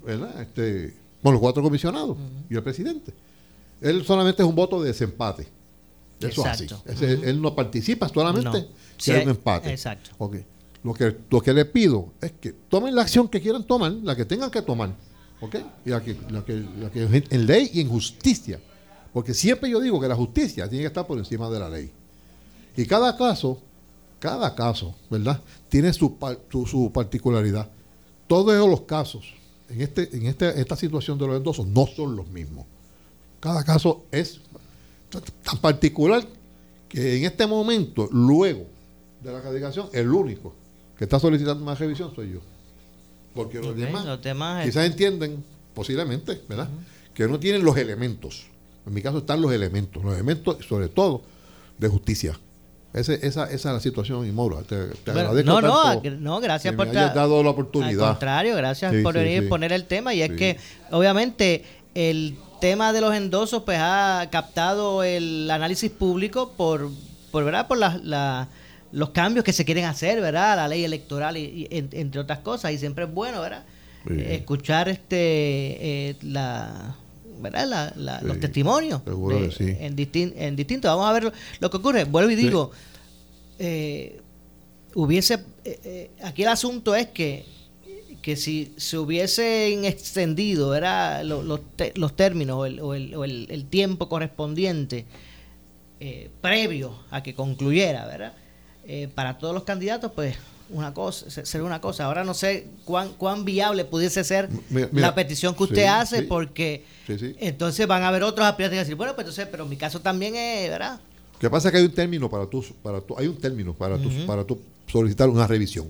¿verdad? 0.04 0.40
Este, 0.42 0.94
con 1.22 1.32
los 1.32 1.40
cuatro 1.40 1.62
comisionados 1.62 2.16
y 2.50 2.56
el 2.56 2.62
presidente. 2.62 3.12
Él 3.80 4.04
solamente 4.04 4.42
es 4.42 4.48
un 4.48 4.54
voto 4.54 4.80
de 4.82 4.88
desempate. 4.88 5.48
Eso 6.20 6.40
es 6.42 6.46
así. 6.48 6.66
Él 7.04 7.40
no 7.40 7.54
participa 7.54 8.08
solamente 8.08 8.60
No. 8.62 8.66
si 8.96 9.12
hay 9.12 9.22
un 9.22 9.30
empate. 9.30 9.70
exacto. 9.70 10.10
Lo 10.84 10.94
que, 10.94 11.16
lo 11.30 11.40
que 11.40 11.52
le 11.52 11.64
pido 11.64 12.12
es 12.20 12.32
que 12.32 12.52
tomen 12.52 12.94
la 12.94 13.02
acción 13.02 13.28
que 13.28 13.40
quieran 13.40 13.64
tomar, 13.66 13.92
la 13.92 14.14
que 14.16 14.24
tengan 14.24 14.50
que 14.50 14.62
tomar. 14.62 14.94
¿Ok? 15.40 15.56
Y 15.84 15.90
la 15.90 16.02
que, 16.02 16.16
la 16.30 16.44
que, 16.44 16.54
la 16.80 16.90
que 16.90 17.24
en 17.30 17.46
ley 17.46 17.70
y 17.72 17.80
en 17.80 17.88
justicia. 17.88 18.60
Porque 19.12 19.34
siempre 19.34 19.70
yo 19.70 19.80
digo 19.80 20.00
que 20.00 20.08
la 20.08 20.14
justicia 20.16 20.68
tiene 20.68 20.82
que 20.84 20.88
estar 20.88 21.06
por 21.06 21.18
encima 21.18 21.48
de 21.50 21.58
la 21.58 21.68
ley. 21.68 21.90
Y 22.76 22.86
cada 22.86 23.16
caso, 23.16 23.60
cada 24.18 24.54
caso, 24.54 24.94
¿verdad? 25.10 25.40
Tiene 25.68 25.92
su, 25.92 26.16
su, 26.50 26.66
su 26.66 26.92
particularidad. 26.92 27.68
Todos 28.26 28.68
los 28.68 28.82
casos 28.82 29.24
en, 29.68 29.80
este, 29.80 30.16
en 30.16 30.26
este, 30.26 30.60
esta 30.60 30.76
situación 30.76 31.18
de 31.18 31.26
los 31.26 31.36
endosos 31.36 31.66
no 31.66 31.86
son 31.86 32.16
los 32.16 32.28
mismos. 32.28 32.66
Cada 33.40 33.64
caso 33.64 34.04
es 34.10 34.40
tan 35.44 35.58
particular 35.58 36.24
que 36.88 37.18
en 37.18 37.24
este 37.24 37.46
momento, 37.46 38.08
luego 38.12 38.66
de 39.22 39.32
la 39.32 39.40
radicación, 39.40 39.88
el 39.92 40.10
único 40.10 40.54
que 40.96 41.04
está 41.04 41.18
solicitando 41.20 41.64
más 41.64 41.78
revisión 41.78 42.14
soy 42.14 42.32
yo. 42.32 42.40
Porque 43.34 43.60
los 43.60 43.76
demás, 43.76 44.04
los 44.04 44.20
demás, 44.22 44.64
quizás 44.64 44.86
entienden, 44.86 45.44
posiblemente, 45.74 46.40
¿verdad? 46.48 46.68
Que 47.14 47.26
no 47.28 47.38
tienen 47.38 47.64
los 47.64 47.76
elementos. 47.76 48.46
En 48.86 48.94
mi 48.94 49.02
caso 49.02 49.18
están 49.18 49.40
los 49.40 49.52
elementos, 49.52 50.02
los 50.02 50.14
elementos 50.14 50.56
sobre 50.66 50.88
todo 50.88 51.22
de 51.78 51.88
justicia. 51.88 52.38
Ese- 52.94 53.14
esa, 53.26 53.44
esa 53.44 53.52
es 53.52 53.64
la 53.74 53.80
situación, 53.80 54.26
y 54.26 54.32
Maura. 54.32 54.62
Te, 54.62 54.86
te 54.86 55.12
Bueno, 55.12 55.20
agradezco 55.28 55.50
no, 55.50 55.60
no, 55.60 55.82
tanto 56.00 56.10
no, 56.12 56.40
gracias 56.40 56.72
que 56.72 56.76
por 56.76 56.86
me 56.86 56.98
hayas 56.98 57.14
dado 57.14 57.42
la 57.42 57.50
oportunidad. 57.50 58.02
Al 58.08 58.10
contrario, 58.14 58.56
gracias 58.56 58.92
Sí, 58.94 59.02
por 59.02 59.14
venir 59.14 59.42
sí. 59.42 59.48
poner 59.48 59.72
el 59.72 59.84
tema. 59.84 60.14
Y 60.14 60.22
es 60.22 60.30
que, 60.32 60.56
obviamente, 60.90 61.64
el 62.00 62.36
tema 62.60 62.92
de 62.92 63.00
los 63.00 63.12
endosos 63.14 63.62
pues 63.64 63.78
ha 63.80 64.28
captado 64.30 65.02
el 65.02 65.50
análisis 65.50 65.90
público 65.90 66.52
por, 66.56 66.90
por 67.32 67.44
¿verdad? 67.44 67.66
Por 67.66 67.78
las- 67.78 68.02
la- 68.04 68.48
los 68.92 69.10
cambios 69.10 69.44
que 69.44 69.52
se 69.52 69.64
quieren 69.64 69.84
hacer, 69.84 70.20
¿verdad? 70.20 70.56
La 70.56 70.68
ley 70.68 70.84
electoral, 70.84 71.36
y, 71.36 71.40
y 71.70 71.76
en- 71.76 71.88
entre 71.92 72.20
otras 72.20 72.38
cosas. 72.38 72.72
Y 72.72 72.78
siempre 72.78 73.04
es 73.04 73.12
bueno, 73.12 73.40
¿verdad? 73.40 73.64
Sí. 74.06 74.14
Eh, 74.14 74.34
escuchar 74.36 74.88
este 74.88 75.16
eh, 76.10 76.16
la 76.22 76.94
¿verdad? 77.40 77.66
La- 77.68 77.92
la- 77.96 78.20
los 78.22 78.38
testimonios 78.40 79.04
de- 79.04 79.52
sí. 79.52 79.76
en, 79.80 79.96
distin- 79.96 80.32
en 80.36 80.56
distintos. 80.56 80.88
Vamos 80.90 81.06
a 81.08 81.12
ver 81.12 81.24
lo, 81.24 81.32
lo 81.60 81.70
que 81.70 81.76
ocurre. 81.76 82.04
Vuelvo 82.04 82.30
y 82.30 82.36
Sí. 82.36 82.42
digo, 82.44 82.70
eh, 83.58 84.20
hubiese 84.94 85.34
eh, 85.64 85.80
eh, 85.84 86.10
aquí 86.22 86.42
el 86.42 86.48
asunto 86.48 86.94
es 86.94 87.08
que 87.08 87.44
que 88.28 88.36
si 88.36 88.74
se 88.76 88.98
hubiesen 88.98 89.86
extendido 89.86 90.68
¿verdad? 90.68 91.24
Lo- 91.24 91.42
Los, 91.42 91.60
te- 91.76 91.94
los 91.96 92.14
términos 92.14 92.58
o 92.58 92.66
el, 92.66 92.78
o 92.80 92.92
el- 92.94 93.14
o 93.14 93.24
el- 93.24 93.46
el 93.48 93.64
tiempo 93.64 94.06
correspondiente 94.10 95.06
eh, 95.98 96.28
previo 96.42 96.92
a 97.10 97.22
que 97.22 97.34
concluyera 97.34 98.04
¿verdad? 98.06 98.34
Eh, 98.86 99.08
para 99.14 99.38
todos 99.38 99.54
los 99.54 99.64
candidatos 99.64 100.12
pues 100.14 100.36
una 100.68 100.92
cosa 100.92 101.30
se- 101.30 101.46
sería 101.46 101.64
una 101.66 101.80
cosa 101.80 102.04
ahora 102.04 102.22
no 102.22 102.34
sé 102.34 102.66
cuán 102.84 103.14
cuán 103.16 103.46
viable 103.46 103.86
pudiese 103.86 104.22
ser 104.24 104.50
Mira, 104.68 104.90
mira, 104.92 105.06
la 105.08 105.14
petición 105.14 105.54
que 105.54 105.62
usted 105.62 105.76
sí, 105.84 105.88
hace 105.88 106.18
sí. 106.20 106.26
porque 106.28 106.84
Sí, 107.06 107.34
entonces 107.38 107.86
van 107.86 108.02
a 108.02 108.08
haber 108.08 108.24
otros 108.24 108.46
aspirantes 108.46 108.76
que 108.76 108.80
decir 108.80 108.94
bueno 108.94 109.14
pues 109.14 109.24
entonces 109.24 109.48
pero 109.50 109.64
mi 109.64 109.76
caso 109.78 110.00
también 110.02 110.36
es 110.36 110.68
verdad 110.68 111.00
Lo 111.32 111.38
que 111.38 111.48
pasa 111.48 111.68
es 111.68 111.72
que 111.72 111.78
hay 111.78 111.84
un 111.86 111.94
término 111.94 112.28
para 112.28 112.44
tu, 112.46 112.62
para 112.82 113.00
tu, 113.00 113.16
hay 113.18 113.26
un 113.26 113.38
término 113.38 113.72
para 113.72 113.96
tu, 113.96 114.10
para 114.26 114.44
tu 114.44 114.58
solicitar 114.86 115.30
una 115.30 115.46
revisión. 115.46 115.86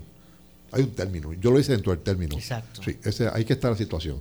Hay 0.73 0.83
un 0.83 0.91
término. 0.91 1.33
Yo 1.35 1.51
lo 1.51 1.59
hice 1.59 1.73
dentro 1.73 1.93
del 1.93 2.03
término. 2.03 2.37
Exacto. 2.37 2.83
Sí, 2.83 2.97
ese, 3.05 3.29
hay 3.33 3.45
que 3.45 3.55
estar 3.55 3.71
en 3.71 3.75
la 3.75 3.79
situación. 3.79 4.21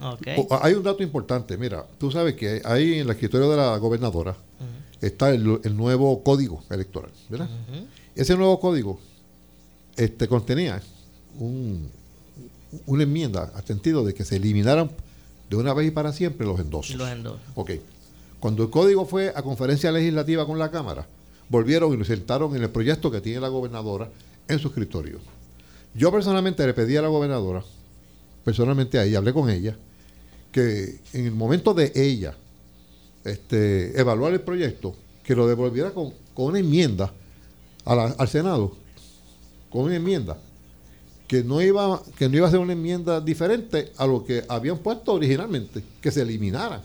Ok. 0.00 0.26
O- 0.48 0.58
hay 0.62 0.74
un 0.74 0.82
dato 0.82 1.02
importante. 1.02 1.56
Mira, 1.56 1.84
tú 1.98 2.10
sabes 2.10 2.34
que 2.34 2.62
ahí 2.64 2.98
en 3.00 3.06
la 3.06 3.12
escritorio 3.12 3.50
de 3.50 3.56
la 3.56 3.76
gobernadora 3.76 4.36
está 5.00 5.30
el, 5.30 5.60
el 5.64 5.76
nuevo 5.76 6.22
código 6.22 6.62
electoral, 6.70 7.10
¿verdad? 7.28 7.48
Ese 8.14 8.36
nuevo 8.36 8.58
código 8.60 9.00
este, 9.96 10.28
contenía 10.28 10.80
un, 11.38 11.88
una 12.86 13.02
enmienda 13.02 13.52
al 13.54 13.64
sentido 13.64 14.04
de 14.04 14.14
que 14.14 14.24
se 14.24 14.36
eliminaran 14.36 14.90
de 15.50 15.56
una 15.56 15.74
vez 15.74 15.88
y 15.88 15.90
para 15.90 16.12
siempre 16.12 16.46
los 16.46 16.58
endosos. 16.60 16.96
los 16.96 17.08
endosos 17.08 17.40
Ok. 17.54 17.72
Cuando 18.40 18.62
el 18.64 18.70
código 18.70 19.06
fue 19.06 19.32
a 19.34 19.42
conferencia 19.42 19.92
legislativa 19.92 20.46
con 20.46 20.58
la 20.58 20.70
Cámara, 20.70 21.06
volvieron 21.48 21.92
y 21.92 21.96
lo 21.96 22.04
sentaron 22.04 22.56
en 22.56 22.62
el 22.62 22.70
proyecto 22.70 23.10
que 23.10 23.20
tiene 23.20 23.40
la 23.40 23.48
gobernadora 23.48 24.08
en 24.48 24.58
su 24.58 24.68
escritorio. 24.68 25.20
Yo 25.94 26.10
personalmente 26.10 26.66
le 26.66 26.74
pedí 26.74 26.96
a 26.96 27.02
la 27.02 27.08
gobernadora, 27.08 27.62
personalmente 28.44 28.98
a 28.98 29.04
ella, 29.04 29.18
hablé 29.18 29.32
con 29.32 29.50
ella, 29.50 29.76
que 30.50 31.00
en 31.12 31.26
el 31.26 31.32
momento 31.32 31.74
de 31.74 31.92
ella 31.94 32.34
este, 33.24 33.98
evaluar 33.98 34.32
el 34.32 34.40
proyecto, 34.40 34.94
que 35.22 35.34
lo 35.34 35.46
devolviera 35.46 35.90
con, 35.90 36.12
con 36.34 36.46
una 36.46 36.58
enmienda 36.58 37.12
al 37.84 38.28
Senado, 38.28 38.76
con 39.70 39.82
una 39.82 39.96
enmienda 39.96 40.38
que 41.32 41.42
no 41.42 41.62
iba 41.62 42.02
que 42.18 42.28
no 42.28 42.36
iba 42.36 42.46
a 42.46 42.50
ser 42.50 42.60
una 42.60 42.74
enmienda 42.74 43.18
diferente 43.18 43.90
a 43.96 44.06
lo 44.06 44.22
que 44.22 44.44
habían 44.48 44.78
puesto 44.78 45.14
originalmente, 45.14 45.82
que 46.00 46.10
se 46.10 46.20
eliminaran. 46.20 46.82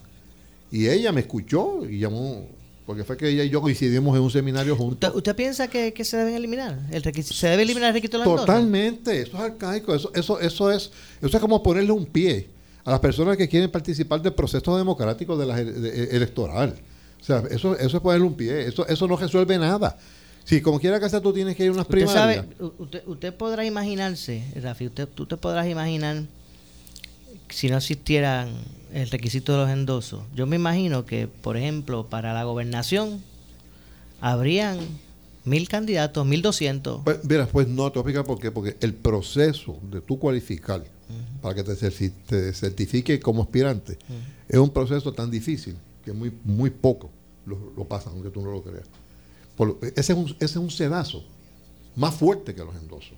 Y 0.71 0.87
ella 0.87 1.11
me 1.11 1.21
escuchó 1.21 1.85
y 1.85 1.99
llamó 1.99 2.47
porque 2.87 3.03
fue 3.03 3.17
que 3.17 3.27
ella 3.29 3.43
y 3.43 3.49
yo 3.49 3.61
coincidimos 3.61 4.15
en 4.17 4.23
un 4.23 4.31
seminario 4.31 4.75
juntos. 4.75 5.09
¿Usted, 5.09 5.15
usted 5.17 5.35
piensa 5.35 5.67
que, 5.67 5.93
que 5.93 6.03
se 6.03 6.17
deben 6.17 6.33
eliminar? 6.33 6.79
El 6.89 7.03
requisito- 7.03 7.33
¿Se 7.35 7.47
debe 7.49 7.61
eliminar 7.63 7.89
el 7.89 7.93
requisito 7.93 8.17
de 8.17 8.23
la 8.25 8.29
endosa? 8.31 8.45
Totalmente, 8.47 9.21
eso 9.21 9.37
es 9.37 9.43
arcaico, 9.43 9.93
eso, 9.93 10.09
eso, 10.15 10.39
eso 10.39 10.71
es, 10.71 10.91
eso 11.21 11.37
es 11.37 11.39
como 11.41 11.61
ponerle 11.61 11.91
un 11.91 12.05
pie 12.07 12.47
a 12.85 12.91
las 12.91 12.99
personas 13.01 13.35
que 13.37 13.47
quieren 13.49 13.69
participar 13.69 14.21
del 14.21 14.33
proceso 14.33 14.75
democrático 14.77 15.37
de 15.37 15.45
la, 15.45 15.55
de- 15.57 15.65
de- 15.73 16.15
electoral. 16.15 16.73
O 17.19 17.23
sea, 17.23 17.43
eso, 17.51 17.77
eso 17.77 17.97
es 17.97 18.01
ponerle 18.01 18.25
un 18.25 18.35
pie, 18.35 18.67
eso, 18.67 18.87
eso 18.87 19.07
no 19.07 19.17
resuelve 19.17 19.57
nada. 19.57 19.97
Si 20.45 20.61
como 20.61 20.79
quiera 20.79 20.97
que 20.97 21.09
sea 21.09 21.19
tú 21.19 21.33
tienes 21.33 21.57
que 21.57 21.63
ir 21.65 21.69
a 21.69 21.73
unas 21.73 21.81
Usted 21.83 21.91
primarias. 22.05 22.45
sabe, 22.45 22.63
u- 22.63 22.83
usted, 22.83 23.03
usted 23.05 23.33
podrá 23.33 23.65
imaginarse, 23.65 24.43
Rafi, 24.61 24.85
usted, 24.87 25.09
tú 25.09 25.25
te 25.25 25.35
podrás 25.35 25.67
imaginar 25.67 26.23
si 27.49 27.69
no 27.69 27.77
existieran 27.77 28.49
el 28.93 29.09
requisito 29.09 29.53
de 29.53 29.59
los 29.59 29.69
endosos. 29.69 30.23
Yo 30.35 30.45
me 30.47 30.55
imagino 30.55 31.05
que, 31.05 31.27
por 31.27 31.57
ejemplo, 31.57 32.07
para 32.07 32.33
la 32.33 32.43
gobernación 32.43 33.21
habrían 34.21 34.79
mil 35.45 35.67
candidatos, 35.69 36.25
mil 36.25 36.41
doscientos. 36.41 37.01
Pues, 37.03 37.23
mira, 37.23 37.47
pues 37.47 37.67
no, 37.67 37.91
te 37.91 37.99
voy 37.99 38.13
a 38.13 38.19
explicar 38.19 38.25
por 38.25 38.39
qué. 38.39 38.51
Porque 38.51 38.77
el 38.81 38.93
proceso 38.93 39.77
de 39.89 40.01
tú 40.01 40.19
cualificar 40.19 40.83
para 41.41 41.55
que 41.55 41.63
te, 41.63 41.75
te 42.27 42.53
certifique 42.53 43.19
como 43.19 43.43
aspirante 43.43 43.97
es 44.49 44.57
un 44.57 44.69
proceso 44.69 45.13
tan 45.13 45.31
difícil 45.31 45.77
que 46.03 46.11
muy, 46.11 46.31
muy 46.43 46.69
poco 46.69 47.09
lo, 47.45 47.71
lo 47.75 47.85
pasan, 47.85 48.13
aunque 48.13 48.29
tú 48.29 48.41
no 48.41 48.51
lo 48.51 48.61
creas. 48.61 48.85
Por 49.55 49.79
ese, 49.95 50.13
es 50.13 50.17
un, 50.17 50.25
ese 50.25 50.45
es 50.45 50.55
un 50.57 50.69
sedazo 50.69 51.23
más 51.95 52.13
fuerte 52.13 52.53
que 52.53 52.63
los 52.63 52.75
endosos. 52.75 53.13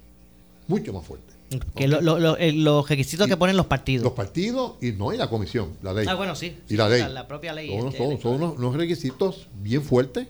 Mucho 0.67 0.93
más 0.93 1.05
fuerte. 1.05 1.28
Que 1.75 1.87
lo- 1.87 1.99
lo- 2.01 2.19
lo- 2.19 2.37
eh, 2.37 2.51
los 2.51 2.87
requisitos 2.87 3.27
que 3.27 3.35
ponen 3.35 3.57
los 3.57 3.65
partidos. 3.65 4.03
Los 4.03 4.13
partidos 4.13 4.73
y 4.81 4.91
no, 4.91 5.11
y 5.13 5.17
la 5.17 5.29
comisión, 5.29 5.69
la 5.81 5.93
ley. 5.93 6.05
Ah, 6.07 6.13
bueno, 6.13 6.35
sí. 6.35 6.55
Y 6.69 6.75
la 6.77 6.87
ley. 6.87 7.01
la- 7.01 7.09
la 7.09 7.27
propia 7.27 7.53
ley, 7.53 7.69
Son, 7.69 7.87
este, 7.87 7.97
son- 7.97 8.21
son 8.21 8.33
unos, 8.35 8.57
unos 8.57 8.75
requisitos 8.75 9.47
bien 9.61 9.81
fuertes 9.81 10.27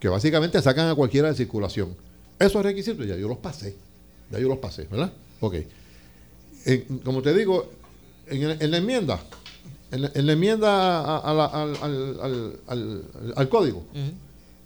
que 0.00 0.08
básicamente 0.08 0.60
sacan 0.62 0.88
a 0.88 0.94
cualquiera 0.94 1.28
de 1.28 1.34
circulación. 1.34 1.94
Esos 2.38 2.62
requisitos 2.62 3.06
ya 3.06 3.16
yo 3.16 3.28
los 3.28 3.38
pasé. 3.38 3.76
Ya 4.30 4.38
yo 4.38 4.48
los 4.48 4.58
pasé, 4.58 4.84
¿verdad? 4.90 5.12
Ok. 5.40 5.56
En- 6.64 6.98
como 7.04 7.20
te 7.22 7.34
digo, 7.34 7.70
en, 8.28 8.70
la 8.70 8.76
enmienda, 8.78 9.20
en 9.92 10.02
la, 10.02 10.10
en 10.14 10.26
la 10.26 10.32
enmienda 10.32 11.00
a- 11.00 11.18
a 11.18 11.34
la- 11.34 11.44
al, 11.46 11.76
al- 11.82 12.20
al- 12.20 12.60
al- 12.66 13.34
al 13.36 13.48
código, 13.48 13.84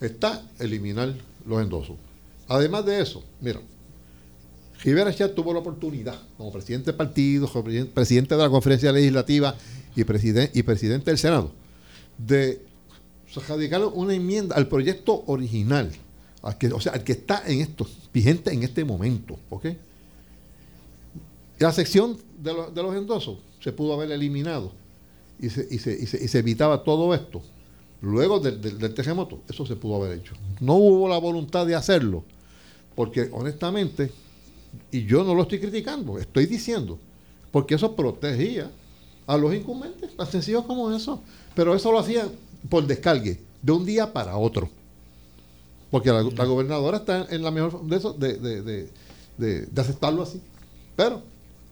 está 0.00 0.42
eliminar 0.60 1.14
los 1.46 1.60
endosos. 1.60 1.96
Además 2.48 2.86
de 2.86 3.00
eso, 3.02 3.22
mira, 3.40 3.60
Rivera 4.82 5.14
Chat 5.14 5.34
tuvo 5.34 5.52
la 5.52 5.58
oportunidad, 5.60 6.18
como 6.38 6.50
presidente 6.52 6.86
del 6.86 6.96
partido, 6.96 7.48
presidente 7.92 8.34
de 8.34 8.42
la 8.42 8.48
conferencia 8.48 8.90
legislativa 8.92 9.54
y, 9.94 10.04
presiden- 10.04 10.50
y 10.54 10.62
presidente 10.62 11.10
del 11.10 11.18
Senado, 11.18 11.52
de 12.16 12.62
radicar 13.48 13.84
una 13.84 14.14
enmienda 14.14 14.56
al 14.56 14.68
proyecto 14.68 15.22
original, 15.26 15.90
o 16.42 16.80
sea, 16.80 16.92
al 16.92 17.04
que 17.04 17.12
está 17.12 17.42
en 17.46 17.60
esto, 17.60 17.86
vigente 18.12 18.52
en 18.52 18.62
este 18.62 18.84
momento, 18.84 19.38
¿ok? 19.50 19.66
La 21.58 21.72
sección 21.72 22.16
de, 22.42 22.52
lo- 22.54 22.70
de 22.70 22.82
los 22.82 22.96
endosos 22.96 23.38
se 23.62 23.72
pudo 23.72 23.92
haber 23.92 24.10
eliminado 24.12 24.72
y 25.38 25.50
se, 25.50 25.66
y 25.70 25.78
se- 25.78 25.92
y 26.00 26.06
se- 26.06 26.24
y 26.24 26.28
se 26.28 26.38
evitaba 26.38 26.82
todo 26.84 27.14
esto. 27.14 27.42
Luego 28.00 28.40
del, 28.40 28.62
del- 28.62 28.78
del 28.78 28.94
terremoto, 28.94 29.42
eso 29.46 29.66
se 29.66 29.76
pudo 29.76 29.96
haber 29.96 30.18
hecho. 30.18 30.32
No 30.60 30.76
hubo 30.76 31.06
la 31.06 31.18
voluntad 31.18 31.66
de 31.66 31.74
hacerlo, 31.74 32.24
porque 32.94 33.28
honestamente, 33.30 34.10
y 34.90 35.04
yo 35.06 35.24
no 35.24 35.34
lo 35.34 35.42
estoy 35.42 35.58
criticando, 35.60 36.18
estoy 36.18 36.46
diciendo, 36.46 36.98
porque 37.52 37.74
eso 37.74 37.94
protegía 37.94 38.70
a 39.26 39.36
los 39.36 39.54
incumbentes, 39.54 40.16
tan 40.16 40.26
sencillo 40.26 40.64
como 40.66 40.90
eso. 40.92 41.22
Pero 41.54 41.74
eso 41.74 41.90
lo 41.92 41.98
hacían 41.98 42.28
por 42.68 42.86
descargue, 42.86 43.40
de 43.62 43.72
un 43.72 43.84
día 43.84 44.12
para 44.12 44.36
otro. 44.36 44.68
Porque 45.90 46.10
la, 46.10 46.22
la 46.22 46.44
gobernadora 46.44 46.98
está 46.98 47.26
en 47.30 47.42
la 47.42 47.50
mejor 47.50 47.82
de 47.84 47.96
eso, 47.96 48.12
de, 48.12 48.34
de, 48.34 48.62
de- 48.62 48.88
de- 49.38 49.80
aceptarlo 49.80 50.22
así. 50.22 50.40
Pero 50.96 51.22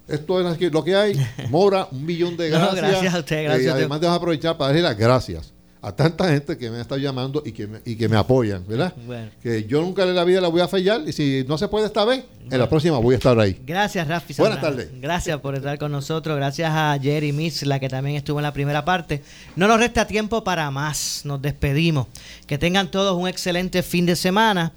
esto 0.09 0.41
es 0.41 0.73
lo 0.73 0.83
que 0.83 0.95
hay. 0.97 1.15
Mora, 1.51 1.87
un 1.93 2.05
millón 2.05 2.37
de 2.37 2.51
No, 2.51 2.59
gracias. 2.59 2.83
gracias 2.91 3.15
a 3.15 3.19
usted, 3.21 3.37
Eh, 3.39 3.43
gracias 3.45 3.67
y 3.67 3.69
además 3.69 4.01
de 4.01 4.09
aprovechar 4.09 4.57
para 4.57 4.69
darle 4.69 4.83
las 4.83 4.97
gracias 4.99 5.53
a 5.81 5.93
tanta 5.93 6.29
gente 6.29 6.59
que 6.59 6.71
me 6.71 6.79
ha 6.79 6.81
estado 6.81 7.01
llamando 7.01 7.43
y 7.45 7.53
que 7.53 7.67
me, 7.67 7.81
y 7.85 7.97
que 7.97 8.09
me 8.09 8.17
apoyan, 8.17 8.67
¿verdad? 8.67 8.93
Bueno. 9.07 9.31
Que 9.43 9.65
yo 9.65 9.81
nunca 9.81 10.03
en 10.03 10.15
la 10.15 10.25
vida 10.25 10.41
la 10.41 10.49
voy 10.49 10.61
a 10.61 10.69
fallar 10.69 11.03
y 11.07 11.13
si 11.13 11.45
no 11.47 11.57
se 11.57 11.69
puede 11.69 11.87
esta 11.87 12.05
vez, 12.05 12.25
en 12.51 12.59
la 12.59 12.69
próxima 12.69 12.99
voy 12.99 13.15
a 13.15 13.19
estar 13.19 13.39
ahí. 13.39 13.61
Gracias, 13.65 14.09
Rafi. 14.09 14.35
Buenas 14.39 14.61
tardes. 14.61 14.89
Gracias 15.01 15.39
por 15.41 15.55
estar 15.55 15.79
con 15.79 15.93
nosotros. 15.93 16.37
Gracias 16.37 16.71
a 16.73 16.99
Jerry 17.01 17.33
Misla, 17.33 17.79
que 17.79 17.89
también 17.89 18.17
estuvo 18.17 18.39
en 18.39 18.45
la 18.45 18.53
primera 18.53 18.85
parte. 18.85 19.23
No 19.55 19.69
nos 19.69 19.79
resta 19.79 20.07
tiempo 20.07 20.43
para 20.43 20.71
más. 20.71 21.23
Nos 21.25 21.41
despedimos. 21.41 22.09
Que 22.47 22.59
tengan 22.59 22.91
todos 22.91 23.17
un 23.17 23.29
excelente 23.29 23.83
fin 23.83 24.07
de 24.07 24.17
semana. 24.17 24.73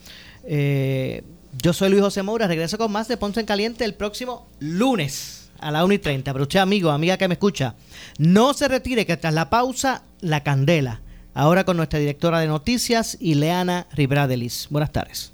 Eh, 0.46 1.24
yo 1.62 1.74
soy 1.74 1.90
Luis 1.90 2.02
José 2.02 2.22
Moura. 2.24 2.48
Regreso 2.48 2.78
con 2.78 2.92
más 2.92 3.08
de 3.08 3.18
Ponce 3.18 3.40
en 3.40 3.46
Caliente 3.46 3.86
el 3.86 3.94
próximo 3.94 4.48
lunes 4.60 5.42
a 5.62 5.72
la 5.72 5.86
1 5.86 5.94
y 5.94 6.00
30. 6.00 6.34
Pero 6.34 6.44
usted, 6.44 6.60
amigo, 6.60 6.90
amiga 6.90 7.18
que 7.18 7.28
me 7.28 7.36
escucha, 7.36 7.76
no 8.18 8.54
se 8.54 8.68
retire 8.68 9.06
que 9.06 9.16
tras 9.16 9.34
la 9.34 9.50
pausa, 9.50 10.04
la 10.22 10.44
candela. 10.44 11.02
Ahora 11.34 11.64
con 11.64 11.78
nuestra 11.78 12.00
directora 12.00 12.40
de 12.40 12.48
noticias, 12.48 13.18
Ileana 13.20 13.88
Ribradelis. 13.94 14.68
Buenas 14.70 14.92
tardes. 14.92 15.34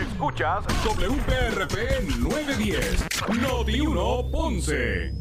Escuchas 0.00 0.64
WPRP 0.84 2.18
910, 2.18 3.06
Noti 3.40 3.80
1 3.80 4.30
Ponce. 4.30 5.12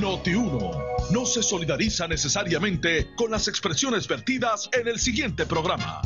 Noti 0.00 0.34
1 0.34 0.70
no 1.10 1.26
se 1.26 1.42
solidariza 1.42 2.06
necesariamente 2.06 3.08
con 3.16 3.30
las 3.30 3.48
expresiones 3.48 4.06
vertidas 4.06 4.68
en 4.72 4.86
el 4.86 4.98
siguiente 4.98 5.46
programa. 5.46 6.02